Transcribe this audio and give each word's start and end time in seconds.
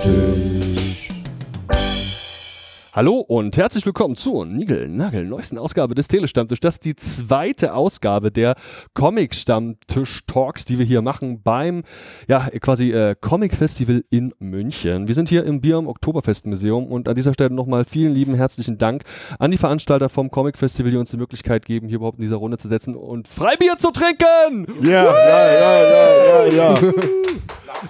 Stammtisch. 0.00 0.47
Hallo 2.98 3.20
und 3.20 3.56
herzlich 3.56 3.86
willkommen 3.86 4.16
zur 4.16 4.44
Nigel 4.44 4.88
Nagel 4.88 5.24
neuesten 5.24 5.56
Ausgabe 5.56 5.94
des 5.94 6.08
Telestammtisch. 6.08 6.58
Das 6.58 6.74
ist 6.74 6.84
die 6.84 6.96
zweite 6.96 7.72
Ausgabe 7.72 8.32
der 8.32 8.56
Comic 8.92 9.36
Stammtisch 9.36 10.26
Talks, 10.26 10.64
die 10.64 10.80
wir 10.80 10.84
hier 10.84 11.00
machen 11.00 11.40
beim 11.40 11.84
ja 12.26 12.50
quasi 12.60 12.90
äh, 12.90 13.14
Comic 13.14 13.54
Festival 13.54 14.02
in 14.10 14.34
München. 14.40 15.06
Wir 15.06 15.14
sind 15.14 15.28
hier 15.28 15.44
im 15.44 15.60
Bier 15.60 15.78
im 15.78 15.86
Oktoberfest 15.86 16.48
Museum 16.48 16.88
und 16.88 17.08
an 17.08 17.14
dieser 17.14 17.34
Stelle 17.34 17.54
nochmal 17.54 17.84
vielen 17.84 18.14
lieben 18.14 18.34
herzlichen 18.34 18.78
Dank 18.78 19.04
an 19.38 19.52
die 19.52 19.58
Veranstalter 19.58 20.08
vom 20.08 20.32
Comic 20.32 20.58
Festival, 20.58 20.90
die 20.90 20.96
uns 20.96 21.12
die 21.12 21.18
Möglichkeit 21.18 21.66
geben, 21.66 21.86
hier 21.86 21.98
überhaupt 21.98 22.18
in 22.18 22.22
dieser 22.22 22.38
Runde 22.38 22.58
zu 22.58 22.66
setzen 22.66 22.96
und 22.96 23.28
Freibier 23.28 23.76
zu 23.76 23.92
trinken. 23.92 24.66
Ja, 24.84 25.04
ja, 25.04 25.52
ja, 25.52 25.82
ja, 25.82 26.46
ja, 26.46 26.74
ja. 26.74 26.74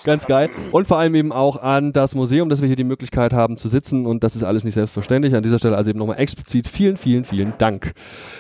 Ganz 0.05 0.27
geil. 0.27 0.50
Und 0.70 0.86
vor 0.86 0.98
allem 0.98 1.14
eben 1.14 1.33
auch 1.33 1.62
an 1.62 1.92
das 1.92 2.14
Museum, 2.14 2.48
dass 2.48 2.61
wir 2.61 2.66
hier 2.66 2.77
die 2.77 2.84
Möglichkeit 2.84 3.33
haben 3.33 3.56
zu 3.56 3.69
sitzen 3.69 4.05
und 4.05 4.22
das 4.22 4.36
ist 4.36 4.42
alles 4.42 4.64
nicht 4.64 4.75
selbstverständlich. 4.75 4.98
An 5.37 5.43
dieser 5.43 5.59
Stelle 5.59 5.77
also 5.77 5.91
eben 5.91 5.98
nochmal 5.98 6.19
explizit 6.19 6.69
vielen, 6.69 6.97
vielen, 6.97 7.25
vielen 7.25 7.56
Dank. 7.59 7.95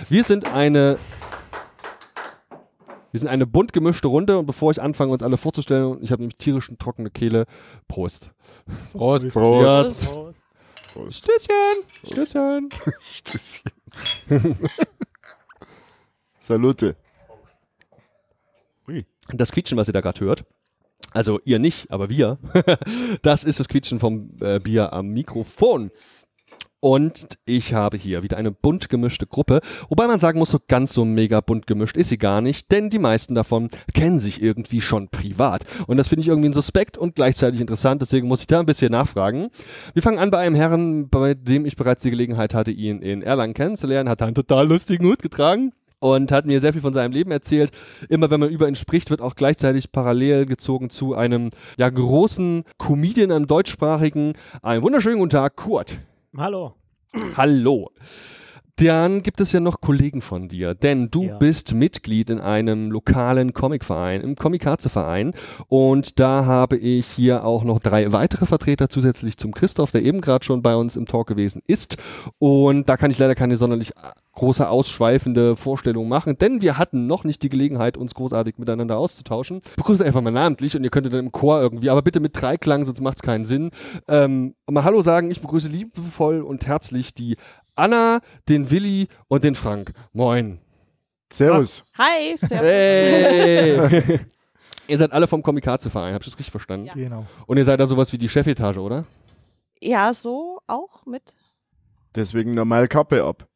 Wir 0.08 0.24
sind 0.24 0.52
eine 0.52 0.98
wir 3.10 3.20
sind 3.20 3.28
eine 3.28 3.46
bunt 3.46 3.72
gemischte 3.72 4.08
Runde 4.08 4.38
und 4.38 4.46
bevor 4.46 4.70
ich 4.70 4.82
anfange, 4.82 5.12
uns 5.12 5.22
alle 5.22 5.38
vorzustellen, 5.38 5.98
ich 6.02 6.12
habe 6.12 6.22
nämlich 6.22 6.36
tierischen 6.36 6.78
trockene 6.78 7.10
Kehle. 7.10 7.46
Prost. 7.88 8.32
Prost. 8.92 9.30
Prost. 9.30 10.12
Prost. 10.92 11.16
Stößchen. 11.16 11.84
Stößchen. 12.04 12.68
Salute. 16.40 16.96
Das 19.32 19.52
Quietschen, 19.52 19.76
was 19.76 19.88
ihr 19.88 19.92
da 19.92 20.00
gerade 20.00 20.20
hört, 20.20 20.44
also 21.12 21.40
ihr 21.44 21.58
nicht, 21.58 21.90
aber 21.90 22.08
wir, 22.08 22.38
das 23.22 23.44
ist 23.44 23.60
das 23.60 23.68
Quietschen 23.68 24.00
vom 24.00 24.30
äh, 24.40 24.58
Bier 24.58 24.92
am 24.92 25.08
Mikrofon. 25.08 25.90
Und 26.80 27.38
ich 27.44 27.74
habe 27.74 27.96
hier 27.96 28.22
wieder 28.22 28.36
eine 28.36 28.52
bunt 28.52 28.88
gemischte 28.88 29.26
Gruppe, 29.26 29.60
wobei 29.88 30.06
man 30.06 30.20
sagen 30.20 30.38
muss, 30.38 30.52
so 30.52 30.58
ganz 30.68 30.92
so 30.92 31.04
mega 31.04 31.40
bunt 31.40 31.66
gemischt 31.66 31.96
ist 31.96 32.08
sie 32.08 32.18
gar 32.18 32.40
nicht, 32.40 32.70
denn 32.70 32.88
die 32.88 33.00
meisten 33.00 33.34
davon 33.34 33.68
kennen 33.94 34.20
sich 34.20 34.40
irgendwie 34.40 34.80
schon 34.80 35.08
privat. 35.08 35.64
Und 35.88 35.96
das 35.96 36.06
finde 36.06 36.20
ich 36.20 36.28
irgendwie 36.28 36.50
ein 36.50 36.52
Suspekt 36.52 36.96
und 36.96 37.16
gleichzeitig 37.16 37.60
interessant, 37.60 38.00
deswegen 38.00 38.28
muss 38.28 38.42
ich 38.42 38.46
da 38.46 38.60
ein 38.60 38.66
bisschen 38.66 38.92
nachfragen. 38.92 39.48
Wir 39.92 40.02
fangen 40.02 40.18
an 40.18 40.30
bei 40.30 40.38
einem 40.38 40.54
Herrn, 40.54 41.08
bei 41.08 41.34
dem 41.34 41.66
ich 41.66 41.74
bereits 41.74 42.04
die 42.04 42.10
Gelegenheit 42.10 42.54
hatte, 42.54 42.70
ihn 42.70 43.02
in 43.02 43.22
Erlangen 43.22 43.54
kennenzulernen, 43.54 44.08
hat 44.08 44.22
einen 44.22 44.36
total 44.36 44.68
lustigen 44.68 45.04
Hut 45.06 45.20
getragen 45.20 45.72
und 45.98 46.30
hat 46.30 46.46
mir 46.46 46.60
sehr 46.60 46.72
viel 46.72 46.82
von 46.82 46.92
seinem 46.92 47.10
Leben 47.10 47.32
erzählt. 47.32 47.72
Immer 48.08 48.30
wenn 48.30 48.38
man 48.38 48.50
über 48.50 48.68
ihn 48.68 48.76
spricht, 48.76 49.10
wird 49.10 49.20
auch 49.20 49.34
gleichzeitig 49.34 49.90
parallel 49.90 50.46
gezogen 50.46 50.90
zu 50.90 51.14
einem 51.14 51.50
ja, 51.76 51.90
großen 51.90 52.62
Comedian 52.78 53.30
im 53.30 53.48
deutschsprachigen. 53.48 54.34
Einen 54.62 54.84
wunderschönen 54.84 55.18
guten 55.18 55.30
Tag, 55.30 55.56
Kurt. 55.56 55.98
Hallo. 56.36 56.76
Hallo. 57.36 57.92
Dann 58.80 59.22
gibt 59.22 59.40
es 59.40 59.50
ja 59.50 59.58
noch 59.60 59.80
Kollegen 59.80 60.20
von 60.20 60.46
dir, 60.46 60.74
denn 60.74 61.10
du 61.10 61.24
Ja. 61.24 61.36
bist 61.38 61.74
Mitglied 61.74 62.30
in 62.30 62.38
einem 62.38 62.92
lokalen 62.92 63.52
Comicverein, 63.52 64.20
im 64.20 64.36
Komikaze-Verein. 64.36 65.32
Und 65.66 66.20
da 66.20 66.44
habe 66.44 66.76
ich 66.76 67.06
hier 67.06 67.44
auch 67.44 67.64
noch 67.64 67.80
drei 67.80 68.12
weitere 68.12 68.46
Vertreter 68.46 68.88
zusätzlich 68.88 69.36
zum 69.36 69.52
Christoph, 69.52 69.90
der 69.90 70.02
eben 70.02 70.20
gerade 70.20 70.44
schon 70.44 70.62
bei 70.62 70.76
uns 70.76 70.96
im 70.96 71.06
Talk 71.06 71.26
gewesen 71.26 71.60
ist. 71.66 71.96
Und 72.38 72.88
da 72.88 72.96
kann 72.96 73.10
ich 73.10 73.18
leider 73.18 73.34
keine 73.34 73.56
sonderlich 73.56 73.92
große 74.34 74.68
ausschweifende 74.68 75.56
Vorstellung 75.56 76.08
machen, 76.08 76.38
denn 76.38 76.62
wir 76.62 76.78
hatten 76.78 77.08
noch 77.08 77.24
nicht 77.24 77.42
die 77.42 77.48
Gelegenheit, 77.48 77.96
uns 77.96 78.14
großartig 78.14 78.58
miteinander 78.58 78.96
auszutauschen. 78.96 79.62
Begrüßt 79.74 80.00
einfach 80.00 80.20
mal 80.20 80.30
namentlich 80.30 80.76
und 80.76 80.84
ihr 80.84 80.90
könntet 80.90 81.12
dann 81.12 81.18
im 81.26 81.32
Chor 81.32 81.60
irgendwie, 81.60 81.90
aber 81.90 82.02
bitte 82.02 82.20
mit 82.20 82.40
Dreiklang, 82.40 82.84
sonst 82.84 83.00
macht 83.00 83.16
es 83.16 83.22
keinen 83.22 83.44
Sinn. 83.44 83.72
Ähm, 84.06 84.54
mal 84.70 84.84
Hallo 84.84 85.02
sagen, 85.02 85.32
ich 85.32 85.40
begrüße 85.40 85.68
liebevoll 85.68 86.42
und 86.42 86.68
herzlich 86.68 87.14
die 87.14 87.36
Anna, 87.78 88.20
den 88.48 88.70
Willi 88.70 89.08
und 89.28 89.44
den 89.44 89.54
Frank. 89.54 89.92
Moin. 90.12 90.58
Servus. 91.32 91.84
Hi, 91.96 92.36
servus. 92.36 92.66
Hey. 92.66 94.20
ihr 94.88 94.98
seid 94.98 95.12
alle 95.12 95.26
vom 95.26 95.42
Komikaze-Verein, 95.42 96.14
hab 96.14 96.22
ich 96.22 96.28
das 96.28 96.38
richtig 96.38 96.50
verstanden? 96.50 96.86
Ja. 96.86 96.94
Genau. 96.94 97.26
Und 97.46 97.56
ihr 97.56 97.64
seid 97.64 97.78
da 97.78 97.86
sowas 97.86 98.12
wie 98.12 98.18
die 98.18 98.28
Chefetage, 98.28 98.78
oder? 98.78 99.04
Ja, 99.80 100.12
so 100.12 100.60
auch 100.66 101.06
mit. 101.06 101.36
Deswegen 102.14 102.54
normal 102.54 102.88
Kappe 102.88 103.22
ab. 103.22 103.47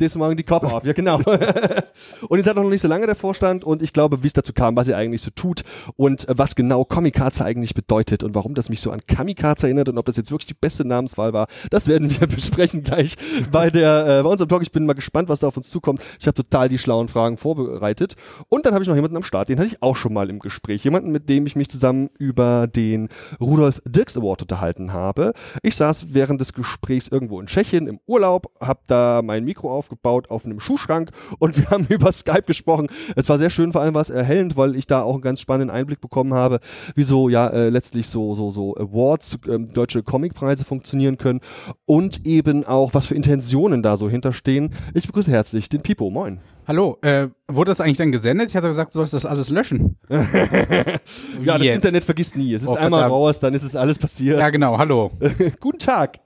Das 0.00 0.14
morgen 0.14 0.36
die 0.36 0.44
Körper 0.44 0.76
ab, 0.76 0.84
ja 0.84 0.92
genau. 0.92 1.16
und 2.28 2.38
ihr 2.38 2.44
seid 2.44 2.54
noch 2.54 2.62
nicht 2.62 2.80
so 2.80 2.86
lange 2.86 3.06
der 3.06 3.16
Vorstand 3.16 3.64
und 3.64 3.82
ich 3.82 3.92
glaube, 3.92 4.22
wie 4.22 4.28
es 4.28 4.32
dazu 4.32 4.52
kam, 4.52 4.76
was 4.76 4.86
ihr 4.86 4.96
eigentlich 4.96 5.22
so 5.22 5.32
tut 5.32 5.64
und 5.96 6.28
äh, 6.28 6.38
was 6.38 6.54
genau 6.54 6.84
Kamikaze 6.84 7.44
eigentlich 7.44 7.74
bedeutet 7.74 8.22
und 8.22 8.32
warum 8.36 8.54
das 8.54 8.68
mich 8.68 8.80
so 8.80 8.92
an 8.92 9.00
Kamikaze 9.08 9.66
erinnert 9.66 9.88
und 9.88 9.98
ob 9.98 10.06
das 10.06 10.16
jetzt 10.16 10.30
wirklich 10.30 10.46
die 10.46 10.54
beste 10.54 10.86
Namenswahl 10.86 11.32
war, 11.32 11.48
das 11.70 11.88
werden 11.88 12.08
wir 12.10 12.26
besprechen 12.28 12.84
gleich 12.84 13.16
bei 13.50 13.70
der 13.70 14.20
äh, 14.20 14.22
bei 14.22 14.28
unserem 14.28 14.48
Talk. 14.48 14.62
Ich 14.62 14.70
bin 14.70 14.86
mal 14.86 14.92
gespannt, 14.92 15.28
was 15.28 15.40
da 15.40 15.48
auf 15.48 15.56
uns 15.56 15.68
zukommt. 15.68 16.00
Ich 16.20 16.28
habe 16.28 16.36
total 16.36 16.68
die 16.68 16.78
schlauen 16.78 17.08
Fragen 17.08 17.36
vorbereitet 17.36 18.14
und 18.48 18.66
dann 18.66 18.74
habe 18.74 18.84
ich 18.84 18.88
noch 18.88 18.94
jemanden 18.94 19.16
am 19.16 19.24
Start, 19.24 19.48
den 19.48 19.58
hatte 19.58 19.68
ich 19.68 19.82
auch 19.82 19.96
schon 19.96 20.12
mal 20.12 20.30
im 20.30 20.38
Gespräch, 20.38 20.84
jemanden, 20.84 21.10
mit 21.10 21.28
dem 21.28 21.44
ich 21.46 21.56
mich 21.56 21.68
zusammen 21.68 22.08
über 22.18 22.68
den 22.68 23.08
Rudolf 23.40 23.82
Dirks 23.84 24.16
Award 24.16 24.42
unterhalten 24.42 24.92
habe. 24.92 25.32
Ich 25.62 25.74
saß 25.74 26.14
während 26.14 26.40
des 26.40 26.52
Gesprächs 26.52 27.08
irgendwo 27.08 27.40
in 27.40 27.46
Tschechien 27.46 27.88
im 27.88 27.98
Urlaub, 28.06 28.52
habe 28.60 28.80
da 28.86 29.22
mein 29.24 29.44
Mikro 29.44 29.76
aufgebaut 29.88 30.30
auf 30.30 30.44
einem 30.44 30.60
Schuhschrank 30.60 31.10
und 31.38 31.56
wir 31.56 31.70
haben 31.70 31.86
über 31.88 32.12
Skype 32.12 32.42
gesprochen. 32.42 32.88
Es 33.16 33.28
war 33.28 33.38
sehr 33.38 33.50
schön, 33.50 33.72
vor 33.72 33.80
allem 33.80 33.94
war 33.94 34.02
es 34.02 34.10
erhellend, 34.10 34.56
weil 34.56 34.76
ich 34.76 34.86
da 34.86 35.02
auch 35.02 35.14
einen 35.14 35.22
ganz 35.22 35.40
spannenden 35.40 35.74
Einblick 35.74 36.00
bekommen 36.00 36.34
habe, 36.34 36.60
wie 36.94 37.02
so 37.02 37.28
ja 37.28 37.48
äh, 37.48 37.70
letztlich 37.70 38.08
so 38.08 38.34
so 38.34 38.50
so 38.50 38.76
Awards, 38.76 39.38
ähm, 39.48 39.72
deutsche 39.72 40.02
Comicpreise 40.02 40.64
funktionieren 40.64 41.16
können 41.18 41.40
und 41.86 42.26
eben 42.26 42.64
auch 42.66 42.94
was 42.94 43.06
für 43.06 43.14
Intentionen 43.14 43.82
da 43.82 43.96
so 43.96 44.08
hinterstehen. 44.10 44.74
Ich 44.94 45.06
begrüße 45.06 45.30
herzlich 45.30 45.68
den 45.68 45.82
Pipo. 45.82 46.10
Moin. 46.10 46.40
Hallo, 46.66 46.98
äh, 47.00 47.28
wurde 47.50 47.70
das 47.70 47.80
eigentlich 47.80 47.96
dann 47.96 48.12
gesendet? 48.12 48.50
Ich 48.50 48.56
hatte 48.56 48.66
gesagt, 48.68 48.94
du 48.94 48.98
sollst 48.98 49.14
das 49.14 49.24
alles 49.24 49.48
löschen. 49.48 49.96
ja, 50.10 51.56
das? 51.56 51.62
Internet 51.66 52.04
vergisst 52.04 52.36
nie. 52.36 52.52
Es 52.52 52.60
ist 52.60 52.68
Oh, 52.68 52.74
einmal 52.74 53.00
verdammt. 53.00 53.12
raus, 53.12 53.40
dann 53.40 53.54
ist 53.54 53.62
es 53.62 53.74
alles 53.74 53.98
passiert. 53.98 54.38
Ja, 54.38 54.50
genau, 54.50 54.76
hallo. 54.76 55.10
Guten 55.60 55.78
Tag. 55.78 56.18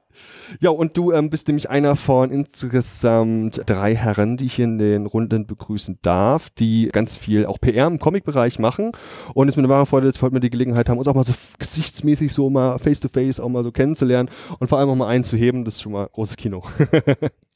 Ja, 0.61 0.71
und 0.71 0.97
du 0.97 1.13
ähm, 1.13 1.31
bist 1.31 1.49
nämlich 1.49 1.71
einer 1.71 1.97
von 1.97 2.31
insgesamt 2.31 3.63
drei 3.67 3.95
Herren, 3.95 4.37
die 4.37 4.47
ich 4.47 4.59
in 4.59 4.79
den 4.79 5.07
Runden 5.07 5.47
begrüßen 5.47 5.99
darf, 6.03 6.51
die 6.51 6.89
ganz 6.93 7.17
viel 7.17 7.47
auch 7.47 7.61
PR 7.61 7.87
im 7.87 7.99
Comic-Bereich 7.99 8.59
machen. 8.59 8.93
Und 9.35 9.49
es 9.49 9.53
ist 9.53 9.57
mir 9.57 9.63
eine 9.63 9.73
wahre 9.73 9.87
Freude, 9.87 10.07
dass 10.07 10.17
wir 10.17 10.23
heute 10.23 10.35
mal 10.35 10.41
die 10.41 10.51
Gelegenheit 10.51 10.89
haben, 10.89 10.99
uns 10.99 11.09
auch 11.09 11.15
mal 11.15 11.25
so 11.25 11.35
gesichtsmäßig 11.59 12.33
so 12.33 12.51
mal 12.51 12.79
face-to-face 12.79 13.41
auch 13.41 13.49
mal 13.49 13.65
so 13.65 13.73
kennenzulernen 13.73 14.31
und 14.59 14.69
vor 14.69 14.79
allem 14.79 14.91
auch 14.91 14.97
mal 14.97 15.09
einzuheben. 15.09 15.65
Das 15.65 15.75
ist 15.75 15.83
schon 15.83 15.93
mal 15.93 16.09
großes 16.13 16.37
Kino. 16.37 16.63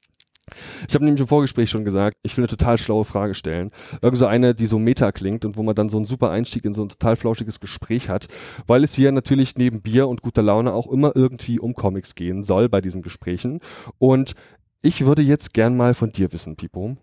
Ich 0.89 0.95
habe 0.95 1.05
nämlich 1.05 1.21
im 1.21 1.27
Vorgespräch 1.27 1.71
schon 1.71 1.85
gesagt, 1.85 2.17
ich 2.23 2.37
will 2.37 2.45
eine 2.45 2.49
total 2.49 2.79
schlaue 2.79 3.05
Frage 3.05 3.35
stellen. 3.35 3.71
Irgend 4.01 4.19
so 4.19 4.27
eine, 4.27 4.55
die 4.55 4.67
so 4.67 4.79
meta 4.79 5.11
klingt 5.11 5.45
und 5.45 5.57
wo 5.57 5.63
man 5.63 5.75
dann 5.75 5.89
so 5.89 5.97
einen 5.97 6.07
super 6.07 6.31
Einstieg 6.31 6.65
in 6.65 6.75
so 6.75 6.83
ein 6.83 6.89
total 6.89 7.17
flauschiges 7.17 7.59
Gespräch 7.59 8.09
hat, 8.09 8.29
weil 8.67 8.85
es 8.85 8.95
hier 8.95 9.11
natürlich 9.11 9.57
neben 9.57 9.83
Bier 9.83 10.07
und 10.07 10.23
guter 10.23 10.43
Laune 10.43 10.73
auch 10.73 10.87
immer 10.87 11.13
irgendwie 11.17 11.59
um 11.59 11.75
Comics 11.75 12.15
gehen 12.15 12.45
soll 12.45 12.69
bei 12.69 12.81
diesen 12.81 13.03
Gesprächen. 13.03 13.61
Und 13.99 14.35
ich 14.83 15.05
würde 15.05 15.23
jetzt 15.23 15.53
gern 15.53 15.77
mal 15.77 15.95
von 15.95 16.13
dir 16.13 16.33
wissen, 16.33 16.55
Pipo. 16.55 16.97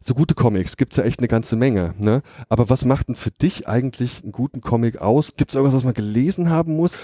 So 0.00 0.14
gute 0.14 0.34
Comics 0.34 0.78
gibt's 0.78 0.96
ja 0.96 1.04
echt 1.04 1.20
eine 1.20 1.28
ganze 1.28 1.56
Menge, 1.56 1.94
ne? 1.98 2.22
Aber 2.48 2.70
was 2.70 2.86
macht 2.86 3.08
denn 3.08 3.14
für 3.14 3.30
dich 3.30 3.68
eigentlich 3.68 4.22
einen 4.22 4.32
guten 4.32 4.62
Comic 4.62 4.96
aus? 4.96 5.36
Gibt's 5.36 5.54
irgendwas, 5.54 5.74
was 5.74 5.84
man 5.84 5.92
gelesen 5.92 6.48
haben 6.48 6.74
muss? 6.74 6.96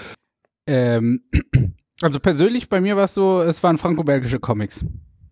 Ähm, 0.65 1.21
also 2.01 2.19
persönlich 2.19 2.69
bei 2.69 2.81
mir 2.81 2.97
war 2.97 3.03
es 3.03 3.13
so, 3.13 3.41
es 3.41 3.61
waren 3.61 3.77
franco-belgische 3.77 4.39
Comics. 4.39 4.83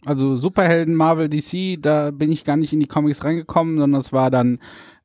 Also 0.05 0.35
Superhelden, 0.35 0.95
Marvel, 0.95 1.29
DC, 1.29 1.81
da 1.81 2.11
bin 2.11 2.31
ich 2.31 2.45
gar 2.45 2.57
nicht 2.57 2.71
in 2.71 2.79
die 2.79 2.87
Comics 2.87 3.23
reingekommen, 3.23 3.77
sondern 3.77 3.99
es 3.99 4.13
war 4.13 4.29
dann 4.29 4.59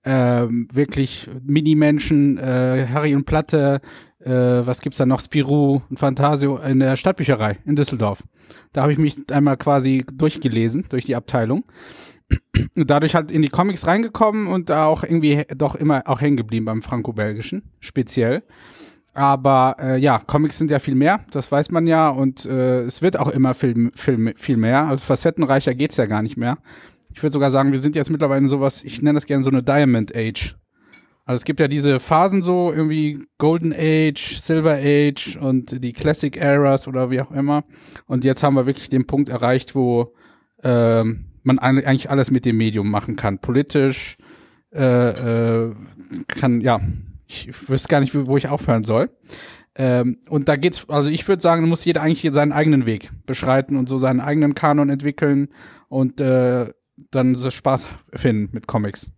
ähm, 0.04 0.68
wirklich 0.72 1.28
Mini-Menschen, 1.42 2.38
äh, 2.38 2.86
Harry 2.92 3.14
und 3.14 3.24
Platte, 3.24 3.80
äh, 4.20 4.30
was 4.30 4.80
gibt's 4.82 4.98
da 4.98 5.06
noch, 5.06 5.20
Spirou 5.20 5.80
und 5.88 5.98
Fantasio 5.98 6.58
in 6.58 6.80
der 6.80 6.96
Stadtbücherei 6.96 7.58
in 7.64 7.76
Düsseldorf. 7.76 8.22
Da 8.72 8.82
habe 8.82 8.92
ich 8.92 8.98
mich 8.98 9.16
einmal 9.32 9.56
quasi 9.56 10.04
durchgelesen, 10.12 10.86
durch 10.88 11.06
die 11.06 11.16
Abteilung. 11.16 11.64
Dadurch 12.76 13.14
halt 13.14 13.32
in 13.32 13.42
die 13.42 13.48
Comics 13.48 13.86
reingekommen 13.86 14.46
und 14.46 14.70
da 14.70 14.84
auch 14.84 15.02
irgendwie 15.02 15.44
doch 15.56 15.74
immer 15.74 16.02
auch 16.06 16.20
hängen 16.20 16.36
geblieben 16.36 16.66
beim 16.66 16.82
Franco-Belgischen, 16.82 17.62
speziell. 17.80 18.42
Aber 19.12 19.76
äh, 19.80 19.96
ja, 19.98 20.20
Comics 20.20 20.58
sind 20.58 20.70
ja 20.70 20.78
viel 20.78 20.94
mehr, 20.94 21.20
das 21.32 21.50
weiß 21.50 21.70
man 21.70 21.86
ja, 21.86 22.08
und 22.08 22.46
äh, 22.46 22.82
es 22.82 23.02
wird 23.02 23.18
auch 23.18 23.28
immer 23.28 23.54
viel, 23.54 23.90
viel, 23.94 24.34
viel 24.36 24.56
mehr. 24.56 24.86
Also 24.86 25.04
facettenreicher 25.04 25.74
geht's 25.74 25.96
ja 25.96 26.06
gar 26.06 26.22
nicht 26.22 26.36
mehr. 26.36 26.58
Ich 27.12 27.22
würde 27.22 27.32
sogar 27.32 27.50
sagen, 27.50 27.72
wir 27.72 27.80
sind 27.80 27.96
jetzt 27.96 28.10
mittlerweile 28.10 28.42
in 28.42 28.48
sowas, 28.48 28.84
ich 28.84 29.02
nenne 29.02 29.16
das 29.16 29.26
gerne 29.26 29.42
so 29.42 29.50
eine 29.50 29.64
Diamond 29.64 30.14
Age. 30.14 30.56
Also 31.24 31.36
es 31.36 31.44
gibt 31.44 31.60
ja 31.60 31.68
diese 31.68 32.00
Phasen 32.00 32.42
so, 32.42 32.72
irgendwie 32.72 33.24
Golden 33.38 33.72
Age, 33.72 34.38
Silver 34.38 34.78
Age 34.80 35.36
und 35.40 35.82
die 35.82 35.92
Classic 35.92 36.36
Eras 36.36 36.88
oder 36.88 37.10
wie 37.10 37.20
auch 37.20 37.30
immer. 37.30 37.64
Und 38.06 38.24
jetzt 38.24 38.42
haben 38.42 38.54
wir 38.54 38.66
wirklich 38.66 38.88
den 38.88 39.06
Punkt 39.06 39.28
erreicht, 39.28 39.74
wo 39.74 40.12
ähm, 40.62 41.26
man 41.42 41.58
eigentlich 41.58 42.10
alles 42.10 42.30
mit 42.30 42.44
dem 42.44 42.56
Medium 42.56 42.90
machen 42.90 43.16
kann. 43.16 43.38
Politisch, 43.38 44.16
äh, 44.72 45.64
äh, 45.64 45.74
kann, 46.28 46.60
ja, 46.60 46.80
ich 47.30 47.68
wüsste 47.68 47.88
gar 47.88 48.00
nicht, 48.00 48.14
wo 48.14 48.36
ich 48.36 48.48
aufhören 48.48 48.84
soll. 48.84 49.10
Ähm, 49.76 50.18
und 50.28 50.48
da 50.48 50.56
geht's, 50.56 50.88
also 50.88 51.08
ich 51.08 51.26
würde 51.28 51.40
sagen, 51.40 51.68
muss 51.68 51.84
jeder 51.84 52.02
eigentlich 52.02 52.28
seinen 52.34 52.52
eigenen 52.52 52.86
Weg 52.86 53.10
beschreiten 53.24 53.76
und 53.76 53.88
so 53.88 53.98
seinen 53.98 54.20
eigenen 54.20 54.54
Kanon 54.54 54.90
entwickeln 54.90 55.48
und 55.88 56.20
äh, 56.20 56.72
dann 57.10 57.34
so 57.36 57.50
Spaß 57.50 57.86
finden 58.14 58.50
mit 58.52 58.66
Comics. 58.66 59.12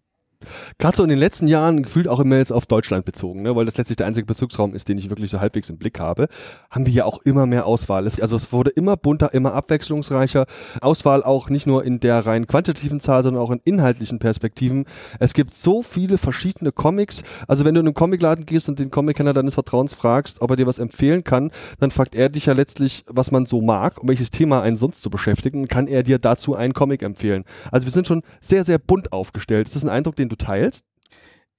Gerade 0.79 0.97
so 0.97 1.03
in 1.03 1.09
den 1.09 1.19
letzten 1.19 1.49
Jahren, 1.49 1.83
gefühlt 1.83 2.09
auch 2.09 2.21
immer 2.21 2.37
jetzt 2.37 2.53
auf 2.53 2.67
Deutschland 2.67 3.05
bezogen, 3.05 3.43
ne, 3.43 3.55
weil 3.57 3.65
das 3.65 3.77
letztlich 3.77 3.97
der 3.97 4.07
einzige 4.07 4.27
Bezugsraum 4.27 4.75
ist, 4.75 4.89
den 4.89 4.99
ich 4.99 5.11
wirklich 5.11 5.31
so 5.31 5.41
halbwegs 5.41 5.71
im 5.71 5.79
Blick 5.79 6.01
habe, 6.01 6.29
haben 6.71 6.87
wir 6.87 6.93
ja 6.93 7.05
auch 7.05 7.21
immer 7.23 7.47
mehr 7.47 7.67
Auswahl. 7.67 8.07
Es, 8.07 8.21
also 8.21 8.37
es 8.37 8.53
wurde 8.53 8.71
immer 8.71 8.97
bunter, 8.97 9.35
immer 9.35 9.55
abwechslungsreicher. 9.55 10.47
Auswahl 10.81 11.23
auch 11.23 11.51
nicht 11.51 11.67
nur 11.67 11.85
in 11.85 12.01
der 12.01 12.25
rein 12.27 12.47
quantitativen 12.47 13.01
Zahl, 13.01 13.23
sondern 13.23 13.43
auch 13.43 13.51
in 13.51 13.61
inhaltlichen 13.65 14.19
Perspektiven. 14.19 14.87
Es 15.19 15.35
gibt 15.35 15.55
so 15.55 15.83
viele 15.83 16.19
verschiedene 16.19 16.73
Comics. 16.73 17.23
Also 17.47 17.65
wenn 17.65 17.75
du 17.75 17.81
in 17.81 17.87
einen 17.87 17.95
Comicladen 17.95 18.47
gehst 18.47 18.69
und 18.69 18.79
den 18.79 18.91
Comickenner 18.91 19.33
deines 19.33 19.55
Vertrauens 19.55 19.95
fragst, 19.95 20.41
ob 20.41 20.51
er 20.51 20.57
dir 20.57 20.67
was 20.67 20.79
empfehlen 20.79 21.25
kann, 21.25 21.51
dann 21.81 21.91
fragt 21.91 22.15
er 22.15 22.29
dich 22.29 22.47
ja 22.47 22.53
letztlich, 22.53 23.05
was 23.09 23.31
man 23.31 23.47
so 23.47 23.61
mag, 23.61 24.01
um 24.01 24.09
welches 24.09 24.31
Thema 24.31 24.63
einen 24.63 24.77
sonst 24.77 25.03
zu 25.03 25.11
beschäftigen, 25.11 25.69
kann 25.69 25.87
er 25.87 26.03
dir 26.03 26.19
dazu 26.19 26.55
einen 26.55 26.75
Comic 26.75 27.03
empfehlen. 27.03 27.45
Also 27.71 27.87
wir 27.87 27.93
sind 27.93 28.07
schon 28.07 28.23
sehr, 28.41 28.65
sehr 28.65 28.79
bunt 28.79 29.13
aufgestellt. 29.13 29.67
Das 29.67 29.77
ist 29.77 29.85
ein 29.85 29.89
Eindruck, 29.89 30.17
den 30.17 30.29
du 30.33 30.37
teilst. 30.37 30.85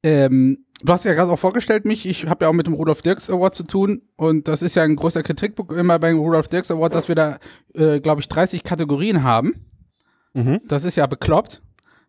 Ähm, 0.04 0.66
du 0.84 0.92
hast 0.92 1.06
ja 1.06 1.14
gerade 1.14 1.32
auch 1.32 1.40
vorgestellt 1.40 1.86
mich, 1.86 2.06
ich 2.06 2.28
habe 2.28 2.46
ja 2.46 2.50
auch 2.50 2.54
mit 2.54 2.68
dem 2.68 2.74
Rudolf 2.74 3.02
Dirks 3.02 3.30
Award 3.30 3.56
zu 3.56 3.64
tun 3.64 4.02
und 4.18 4.48
das 4.48 4.62
ist 4.62 4.76
ja 4.76 4.84
ein 4.84 4.98
großer 4.98 5.24
Kritikpunkt 5.24 5.72
immer 5.72 5.98
beim 6.00 6.18
Rudolf 6.18 6.50
Dirks 6.50 6.72
Award, 6.72 6.94
dass 6.94 7.08
wir 7.08 7.16
da, 7.16 7.38
äh, 7.74 8.00
glaube 8.00 8.22
ich, 8.22 8.28
30 8.28 8.64
Kategorien 8.64 9.24
haben. 9.24 9.66
Mhm. 10.34 10.62
Das 10.68 10.84
ist 10.84 10.96
ja 10.96 11.08
bekloppt. 11.08 11.62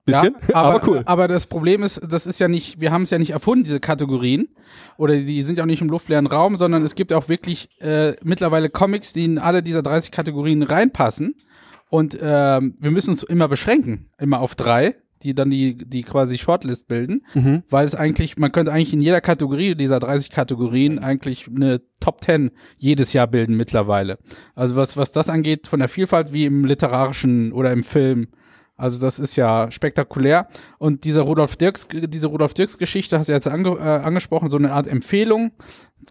Bisschen, 0.06 0.36
ja, 0.48 0.54
aber, 0.54 0.74
aber 0.74 0.88
cool. 0.88 1.02
Aber 1.06 1.28
das 1.28 1.46
Problem 1.46 1.82
ist, 1.82 1.98
das 2.06 2.26
ist 2.26 2.38
ja 2.38 2.46
nicht, 2.46 2.78
wir 2.78 2.92
haben 2.92 3.04
es 3.04 3.10
ja 3.10 3.18
nicht 3.18 3.30
erfunden, 3.30 3.64
diese 3.64 3.80
Kategorien. 3.80 4.48
Oder 4.98 5.16
die 5.16 5.40
sind 5.40 5.56
ja 5.56 5.64
auch 5.64 5.68
nicht 5.68 5.80
im 5.80 5.88
luftleeren 5.88 6.26
Raum, 6.26 6.58
sondern 6.58 6.84
es 6.84 6.94
gibt 6.94 7.12
auch 7.14 7.30
wirklich 7.30 7.80
äh, 7.80 8.14
mittlerweile 8.22 8.68
Comics, 8.68 9.14
die 9.14 9.24
in 9.24 9.38
alle 9.38 9.62
dieser 9.62 9.82
30 9.82 10.10
Kategorien 10.10 10.62
reinpassen. 10.62 11.36
Und 11.88 12.18
ähm, 12.20 12.74
wir 12.80 12.90
müssen 12.90 13.10
uns 13.10 13.22
immer 13.22 13.48
beschränken, 13.48 14.10
immer 14.18 14.40
auf 14.40 14.54
drei, 14.56 14.96
die 15.24 15.34
dann 15.34 15.50
die, 15.50 15.76
die 15.76 16.02
quasi 16.02 16.38
Shortlist 16.38 16.86
bilden. 16.86 17.24
Mhm. 17.34 17.62
Weil 17.70 17.86
es 17.86 17.94
eigentlich, 17.94 18.36
man 18.36 18.52
könnte 18.52 18.72
eigentlich 18.72 18.92
in 18.92 19.00
jeder 19.00 19.20
Kategorie 19.20 19.74
dieser 19.74 20.00
30 20.00 20.30
Kategorien 20.30 20.98
eigentlich 20.98 21.48
eine 21.48 21.80
Top 22.00 22.22
10 22.22 22.50
jedes 22.78 23.12
Jahr 23.12 23.26
bilden 23.26 23.56
mittlerweile. 23.56 24.18
Also 24.54 24.76
was, 24.76 24.96
was 24.96 25.10
das 25.10 25.28
angeht, 25.28 25.66
von 25.66 25.80
der 25.80 25.88
Vielfalt 25.88 26.32
wie 26.32 26.44
im 26.44 26.64
literarischen 26.64 27.52
oder 27.52 27.72
im 27.72 27.82
Film. 27.82 28.28
Also 28.76 29.00
das 29.00 29.18
ist 29.18 29.36
ja 29.36 29.70
spektakulär. 29.70 30.48
Und 30.78 31.04
dieser 31.04 31.22
Rudolf 31.22 31.56
Dirks, 31.56 31.88
diese 31.90 32.26
Rudolf 32.26 32.54
Dirks 32.54 32.76
Geschichte 32.76 33.18
hast 33.18 33.28
du 33.28 33.32
jetzt 33.32 33.48
ange, 33.48 33.70
äh, 33.70 34.04
angesprochen, 34.04 34.50
so 34.50 34.56
eine 34.56 34.72
Art 34.72 34.86
Empfehlung. 34.86 35.52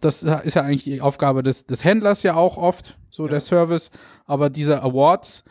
Das 0.01 0.23
ist 0.23 0.55
ja 0.55 0.61
eigentlich 0.63 0.85
die 0.85 1.01
Aufgabe 1.01 1.43
des, 1.43 1.65
des 1.65 1.83
Händlers 1.83 2.23
ja 2.23 2.35
auch 2.35 2.57
oft, 2.57 2.97
so 3.09 3.27
der 3.27 3.41
Service. 3.41 3.91
Aber 4.25 4.49
diese 4.49 4.81
Awards 4.81 5.43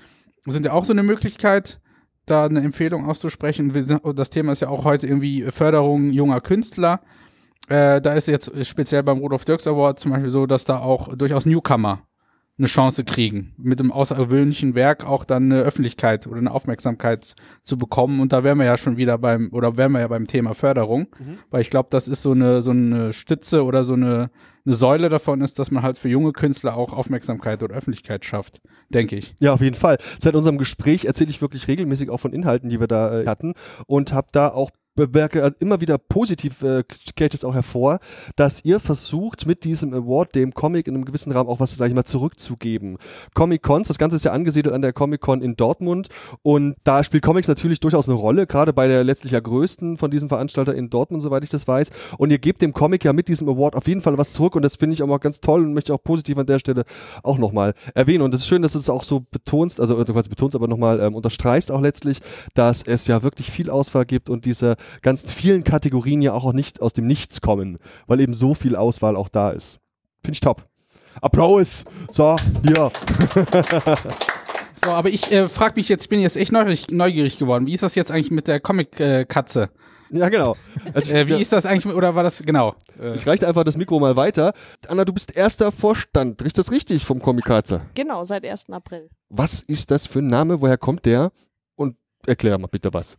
sind 0.47 0.67
ja 0.67 0.73
auch 0.73 0.85
so 0.85 0.93
eine 0.93 1.03
Möglichkeit, 1.03 1.81
da 2.27 2.45
eine 2.45 2.61
Empfehlung 2.61 3.07
auszusprechen. 3.09 3.75
Wir 3.75 3.83
sind, 3.83 4.03
das 4.15 4.31
Thema 4.31 4.53
ist 4.53 4.61
ja 4.61 4.69
auch 4.69 4.85
heute 4.85 5.07
irgendwie 5.07 5.51
Förderung 5.51 6.11
junger 6.11 6.41
Künstler. 6.41 7.01
Äh, 7.69 8.01
da 8.01 8.15
ist 8.15 8.29
jetzt 8.29 8.53
speziell 8.67 9.03
beim 9.03 9.19
Rudolf 9.19 9.45
Dirks 9.45 9.67
Award 9.67 9.99
zum 9.99 10.13
Beispiel 10.13 10.31
so, 10.31 10.47
dass 10.47 10.65
da 10.65 10.79
auch 10.79 11.15
durchaus 11.17 11.47
Newcomer 11.47 12.03
eine 12.59 12.67
Chance 12.69 13.05
kriegen, 13.05 13.55
mit 13.57 13.81
dem 13.81 13.91
außergewöhnlichen 13.91 14.75
Werk 14.75 15.05
auch 15.05 15.25
dann 15.25 15.51
eine 15.51 15.63
Öffentlichkeit 15.63 16.27
oder 16.27 16.37
eine 16.37 16.51
Aufmerksamkeit 16.51 17.35
zu 17.65 17.79
bekommen. 17.79 18.21
Und 18.21 18.33
da 18.33 18.45
wären 18.45 18.59
wir 18.59 18.67
ja 18.67 18.77
schon 18.77 18.97
wieder 18.97 19.17
beim, 19.19 19.51
oder 19.53 19.77
wären 19.77 19.93
wir 19.93 20.01
ja 20.01 20.09
beim 20.09 20.27
Thema 20.27 20.55
Förderung, 20.55 21.09
weil 21.51 21.63
ich 21.63 21.71
glaube, 21.71 21.89
das 21.91 22.09
ist 22.09 22.23
so 22.23 22.33
eine, 22.33 22.61
so 22.61 22.71
eine 22.71 23.13
Stütze 23.13 23.65
oder 23.65 23.85
so 23.85 23.95
eine, 23.95 24.31
eine 24.65 24.75
Säule 24.75 25.09
davon 25.09 25.41
ist, 25.41 25.59
dass 25.59 25.71
man 25.71 25.83
halt 25.83 25.99
für 25.99 26.09
junge 26.09 26.33
Künstler 26.33 26.77
auch 26.77 26.93
Aufmerksamkeit 26.93 27.63
oder 27.63 27.75
Öffentlichkeit 27.75 28.25
schafft, 28.25 28.61
denke 28.91 29.17
ich. 29.17 29.35
Ja, 29.41 29.55
auf 29.55 29.61
jeden 29.61 29.77
Fall. 29.77 29.99
Seit 30.21 30.35
unserem 30.35 30.59
Gespräch 30.59 31.05
erzähle 31.05 31.31
ich 31.31 31.43
wirklich 31.43 31.69
regelmäßig 31.69 32.11
auch 32.11 32.19
von 32.19 32.33
Inhalten, 32.33 32.69
die 32.69 32.81
wir 32.81 32.87
da 32.87 33.21
äh, 33.21 33.27
hatten 33.27 33.55
und 33.87 34.13
habe 34.13 34.29
da 34.33 34.49
auch 34.49 34.71
bemerke 34.95 35.43
also 35.43 35.57
immer 35.61 35.81
wieder 35.81 35.99
positiv 35.99 36.63
äh, 36.63 36.85
geht 37.17 37.35
es 37.35 37.45
auch 37.45 37.55
hervor, 37.55 38.01
dass 38.37 38.65
ihr 38.65 38.81
versucht 38.81 39.47
mit 39.47 39.65
diesem 39.65 39.95
Award 39.95 40.35
dem 40.35 40.53
Comic 40.55 40.87
in 40.87 40.95
einem 40.95 41.05
gewissen 41.05 41.33
Rahmen 41.33 41.49
auch 41.49 41.61
was, 41.61 41.77
sage 41.77 41.91
ich 41.91 41.95
mal, 41.95 42.05
zurückzugeben. 42.05 42.99
Comic-Cons, 43.35 43.89
das 43.89 43.99
Ganze 43.99 44.17
ist 44.17 44.25
ja 44.25 44.33
angesiedelt 44.33 44.75
an 44.75 44.83
der 44.83 44.93
Comic-Con 44.93 45.41
in 45.41 45.57
Dortmund 45.57 46.09
und 46.43 46.77
da 46.85 47.05
spielt 47.05 47.23
Comics 47.23 47.49
natürlich 47.49 47.81
durchaus 47.81 48.09
eine 48.09 48.19
Rolle, 48.19 48.47
gerade 48.47 48.73
bei 48.73 48.87
der 48.87 49.05
letztlich 49.05 49.33
ja 49.33 49.41
größten 49.41 49.97
von 49.97 50.11
diesen 50.11 50.29
Veranstaltern 50.29 50.77
in 50.77 50.91
Dortmund, 50.91 51.23
soweit 51.23 51.45
ich 51.45 51.51
das 51.51 51.67
weiß. 51.67 51.91
Und 52.19 52.31
ihr 52.31 52.39
gebt 52.39 52.63
dem 52.63 52.73
Comic 52.73 53.05
ja 53.05 53.13
mit 53.13 53.29
diesem 53.29 53.49
Award 53.49 53.77
auf 53.77 53.87
jeden 53.87 54.01
Fall 54.01 54.19
was 54.19 54.33
zurück 54.33 54.57
und 54.57 54.63
das 54.63 54.77
finde 54.77 54.95
ich 54.95 55.03
auch 55.03 55.07
mal 55.07 55.19
ganz 55.19 55.41
toll 55.41 55.65
und 55.65 55.73
möchte 55.73 55.95
auch 55.95 56.03
positiv 56.03 56.37
an 56.37 56.47
der 56.47 56.59
Stelle 56.59 56.85
auch 57.23 57.39
nochmal 57.39 57.75
erwähnen. 57.95 58.23
Und 58.23 58.35
es 58.35 58.43
ist 58.43 58.47
schön, 58.47 58.63
dass 58.63 58.73
du 58.73 58.79
es 58.79 58.91
auch 58.91 59.05
so 59.05 59.21
betonst, 59.31 59.81
also 59.81 60.03
du 60.03 60.13
quasi 60.13 60.29
betonst, 60.29 60.55
aber 60.55 60.69
nochmal 60.69 61.01
ähm, 61.01 61.15
unterstreichst 61.15 61.73
auch 61.73 61.81
letztlich, 61.81 62.19
dass 62.55 62.83
es 62.83 63.07
ja 63.07 63.23
wirklich 63.23 63.51
viel 63.51 63.71
Auswahl 63.71 64.05
gibt 64.05 64.29
und 64.29 64.45
diese 64.45 64.77
ganzen 65.03 65.29
vielen 65.29 65.65
Kategorien 65.65 66.23
ja 66.23 66.33
auch 66.33 66.53
nicht 66.53 66.81
aus 66.81 66.93
dem 66.93 67.07
Nichts 67.07 67.41
kommen, 67.41 67.79
weil 68.07 68.21
eben 68.21 68.35
so 68.35 68.55
viel 68.55 68.77
Auswahl 68.77 69.17
auch 69.17 69.29
da 69.29 69.51
ist. 69.51 69.79
Finde 70.25 70.35
ich 70.35 70.41
top. 70.41 70.67
Applaus! 71.21 71.85
So, 72.11 72.37
hier. 72.67 72.91
So, 74.75 74.91
aber 74.91 75.11
ich 75.11 75.31
äh, 75.31 75.49
frage 75.49 75.75
mich 75.77 75.89
jetzt, 75.89 76.05
ich 76.05 76.09
bin 76.09 76.21
jetzt 76.21 76.37
echt 76.37 76.51
neugierig, 76.51 76.91
neugierig 76.91 77.39
geworden. 77.39 77.67
Wie 77.67 77.75
ist 77.75 77.83
das 77.83 77.95
jetzt 77.95 78.11
eigentlich 78.11 78.31
mit 78.31 78.49
der 78.49 78.59
Comic-Katze? 78.59 79.69
Ja, 80.11 80.29
genau. 80.29 80.57
Also, 80.93 81.15
Äh, 81.15 81.29
wie 81.29 81.33
ja, 81.33 81.39
ist 81.39 81.53
das 81.53 81.67
eigentlich, 81.67 81.85
mit- 81.85 81.95
oder 81.95 82.15
war 82.15 82.23
das, 82.23 82.43
genau. 82.43 82.75
Äh, 82.99 83.15
ich 83.15 83.27
reiche 83.27 83.47
einfach 83.47 83.65
das 83.65 83.77
Mikro 83.77 84.01
mal 84.01 84.17
weiter. 84.17 84.55
Anna, 84.89 85.05
du 85.05 85.13
bist 85.13 85.37
erster 85.37 85.71
Vorstand. 85.73 86.43
Ist 86.43 86.59
das 86.59 86.71
richtig 86.73 87.05
vom 87.05 87.21
Comic-Katze? 87.21 87.83
Genau, 87.95 88.25
seit 88.25 88.45
1. 88.45 88.71
April. 88.71 89.09
Was 89.29 89.61
ist 89.63 89.91
das 89.91 90.07
für 90.07 90.19
ein 90.19 90.27
Name? 90.27 90.61
Woher 90.61 90.79
kommt 90.79 91.05
der? 91.05 91.31
Erklär 92.25 92.57
mal 92.57 92.69
bitte 92.69 92.95
was. 92.95 93.19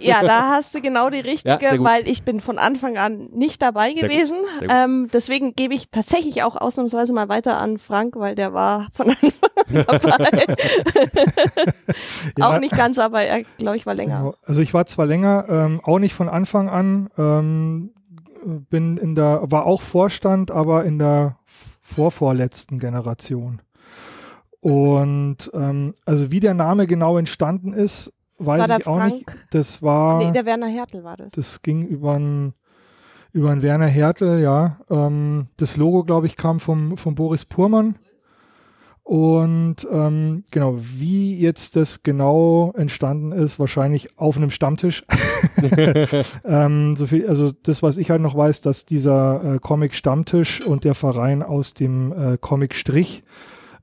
Ja, 0.00 0.22
da 0.22 0.48
hast 0.50 0.74
du 0.74 0.80
genau 0.80 1.10
die 1.10 1.16
Ja, 1.18 1.22
richtige, 1.24 1.78
gut. 1.78 1.84
weil 1.86 2.08
ich 2.08 2.22
bin 2.22 2.38
von 2.38 2.58
Anfang 2.58 2.96
an 2.96 3.28
nicht 3.32 3.60
dabei 3.60 3.92
Sehr 3.92 4.02
gut, 4.02 4.10
gewesen. 4.10 4.36
sehr 4.60 4.68
gut. 4.68 4.76
Ähm, 4.76 5.08
deswegen 5.12 5.54
gebe 5.56 5.74
ich 5.74 5.90
tatsächlich 5.90 6.44
auch 6.44 6.54
ausnahmsweise 6.54 7.12
mal 7.12 7.28
weiter 7.28 7.56
an 7.58 7.78
Frank, 7.78 8.14
weil 8.16 8.36
der 8.36 8.52
war 8.54 8.86
von 8.92 9.10
Anfang 9.86 10.12
an 10.12 10.26
dabei. 10.30 10.54
Ja, 12.38 12.48
auch 12.48 12.60
nicht 12.60 12.76
ganz, 12.76 12.98
aber 12.98 13.22
er, 13.22 13.42
glaube 13.58 13.76
ich, 13.76 13.86
war 13.86 13.94
länger. 13.94 14.18
Genau. 14.18 14.34
Also 14.44 14.60
ich 14.60 14.72
war 14.74 14.86
zwar 14.86 15.06
länger, 15.06 15.46
ähm, 15.48 15.80
auch 15.82 15.98
nicht 15.98 16.14
von 16.14 16.28
Anfang 16.28 16.68
an, 16.68 17.08
ähm, 17.18 17.90
bin 18.44 18.96
in 18.96 19.14
der, 19.14 19.42
war 19.50 19.66
auch 19.66 19.82
Vorstand, 19.82 20.50
aber 20.50 20.84
in 20.84 20.98
der 20.98 21.36
vorvorletzten 21.82 22.78
Generation. 22.78 23.60
Und 24.60 25.50
ähm, 25.54 25.94
also 26.04 26.30
wie 26.30 26.40
der 26.40 26.54
Name 26.54 26.86
genau 26.86 27.18
entstanden 27.18 27.72
ist, 27.72 28.12
weiß 28.46 28.80
ich 28.80 28.86
auch 28.86 29.04
nicht. 29.04 29.24
Das 29.50 29.82
war, 29.82 30.18
Nee, 30.18 30.32
der 30.32 30.46
Werner 30.46 30.68
Hertel 30.68 31.04
war 31.04 31.16
das. 31.16 31.32
das 31.32 31.62
ging 31.62 31.86
über 31.86 32.14
einen 32.14 32.54
über 33.32 33.50
einen 33.50 33.62
Werner 33.62 33.86
Hertel, 33.86 34.40
ja. 34.40 34.80
Ähm, 34.90 35.46
das 35.56 35.76
Logo, 35.76 36.04
glaube 36.04 36.26
ich, 36.26 36.36
kam 36.36 36.60
vom, 36.60 36.96
vom 36.96 37.14
Boris 37.14 37.44
Purmann. 37.44 37.96
Und 39.02 39.88
ähm, 39.90 40.44
genau, 40.50 40.76
wie 40.78 41.36
jetzt 41.36 41.74
das 41.74 42.02
genau 42.02 42.72
entstanden 42.76 43.32
ist, 43.32 43.58
wahrscheinlich 43.58 44.18
auf 44.18 44.36
einem 44.36 44.50
Stammtisch. 44.50 45.04
ähm, 46.44 46.94
so 46.96 47.06
viel, 47.06 47.26
also 47.26 47.50
das, 47.50 47.82
was 47.82 47.96
ich 47.96 48.10
halt 48.10 48.22
noch 48.22 48.36
weiß, 48.36 48.60
dass 48.60 48.86
dieser 48.86 49.54
äh, 49.56 49.58
Comic-Stammtisch 49.58 50.64
und 50.64 50.84
der 50.84 50.94
Verein 50.94 51.42
aus 51.42 51.74
dem 51.74 52.12
äh, 52.12 52.38
Comic-Strich 52.38 53.24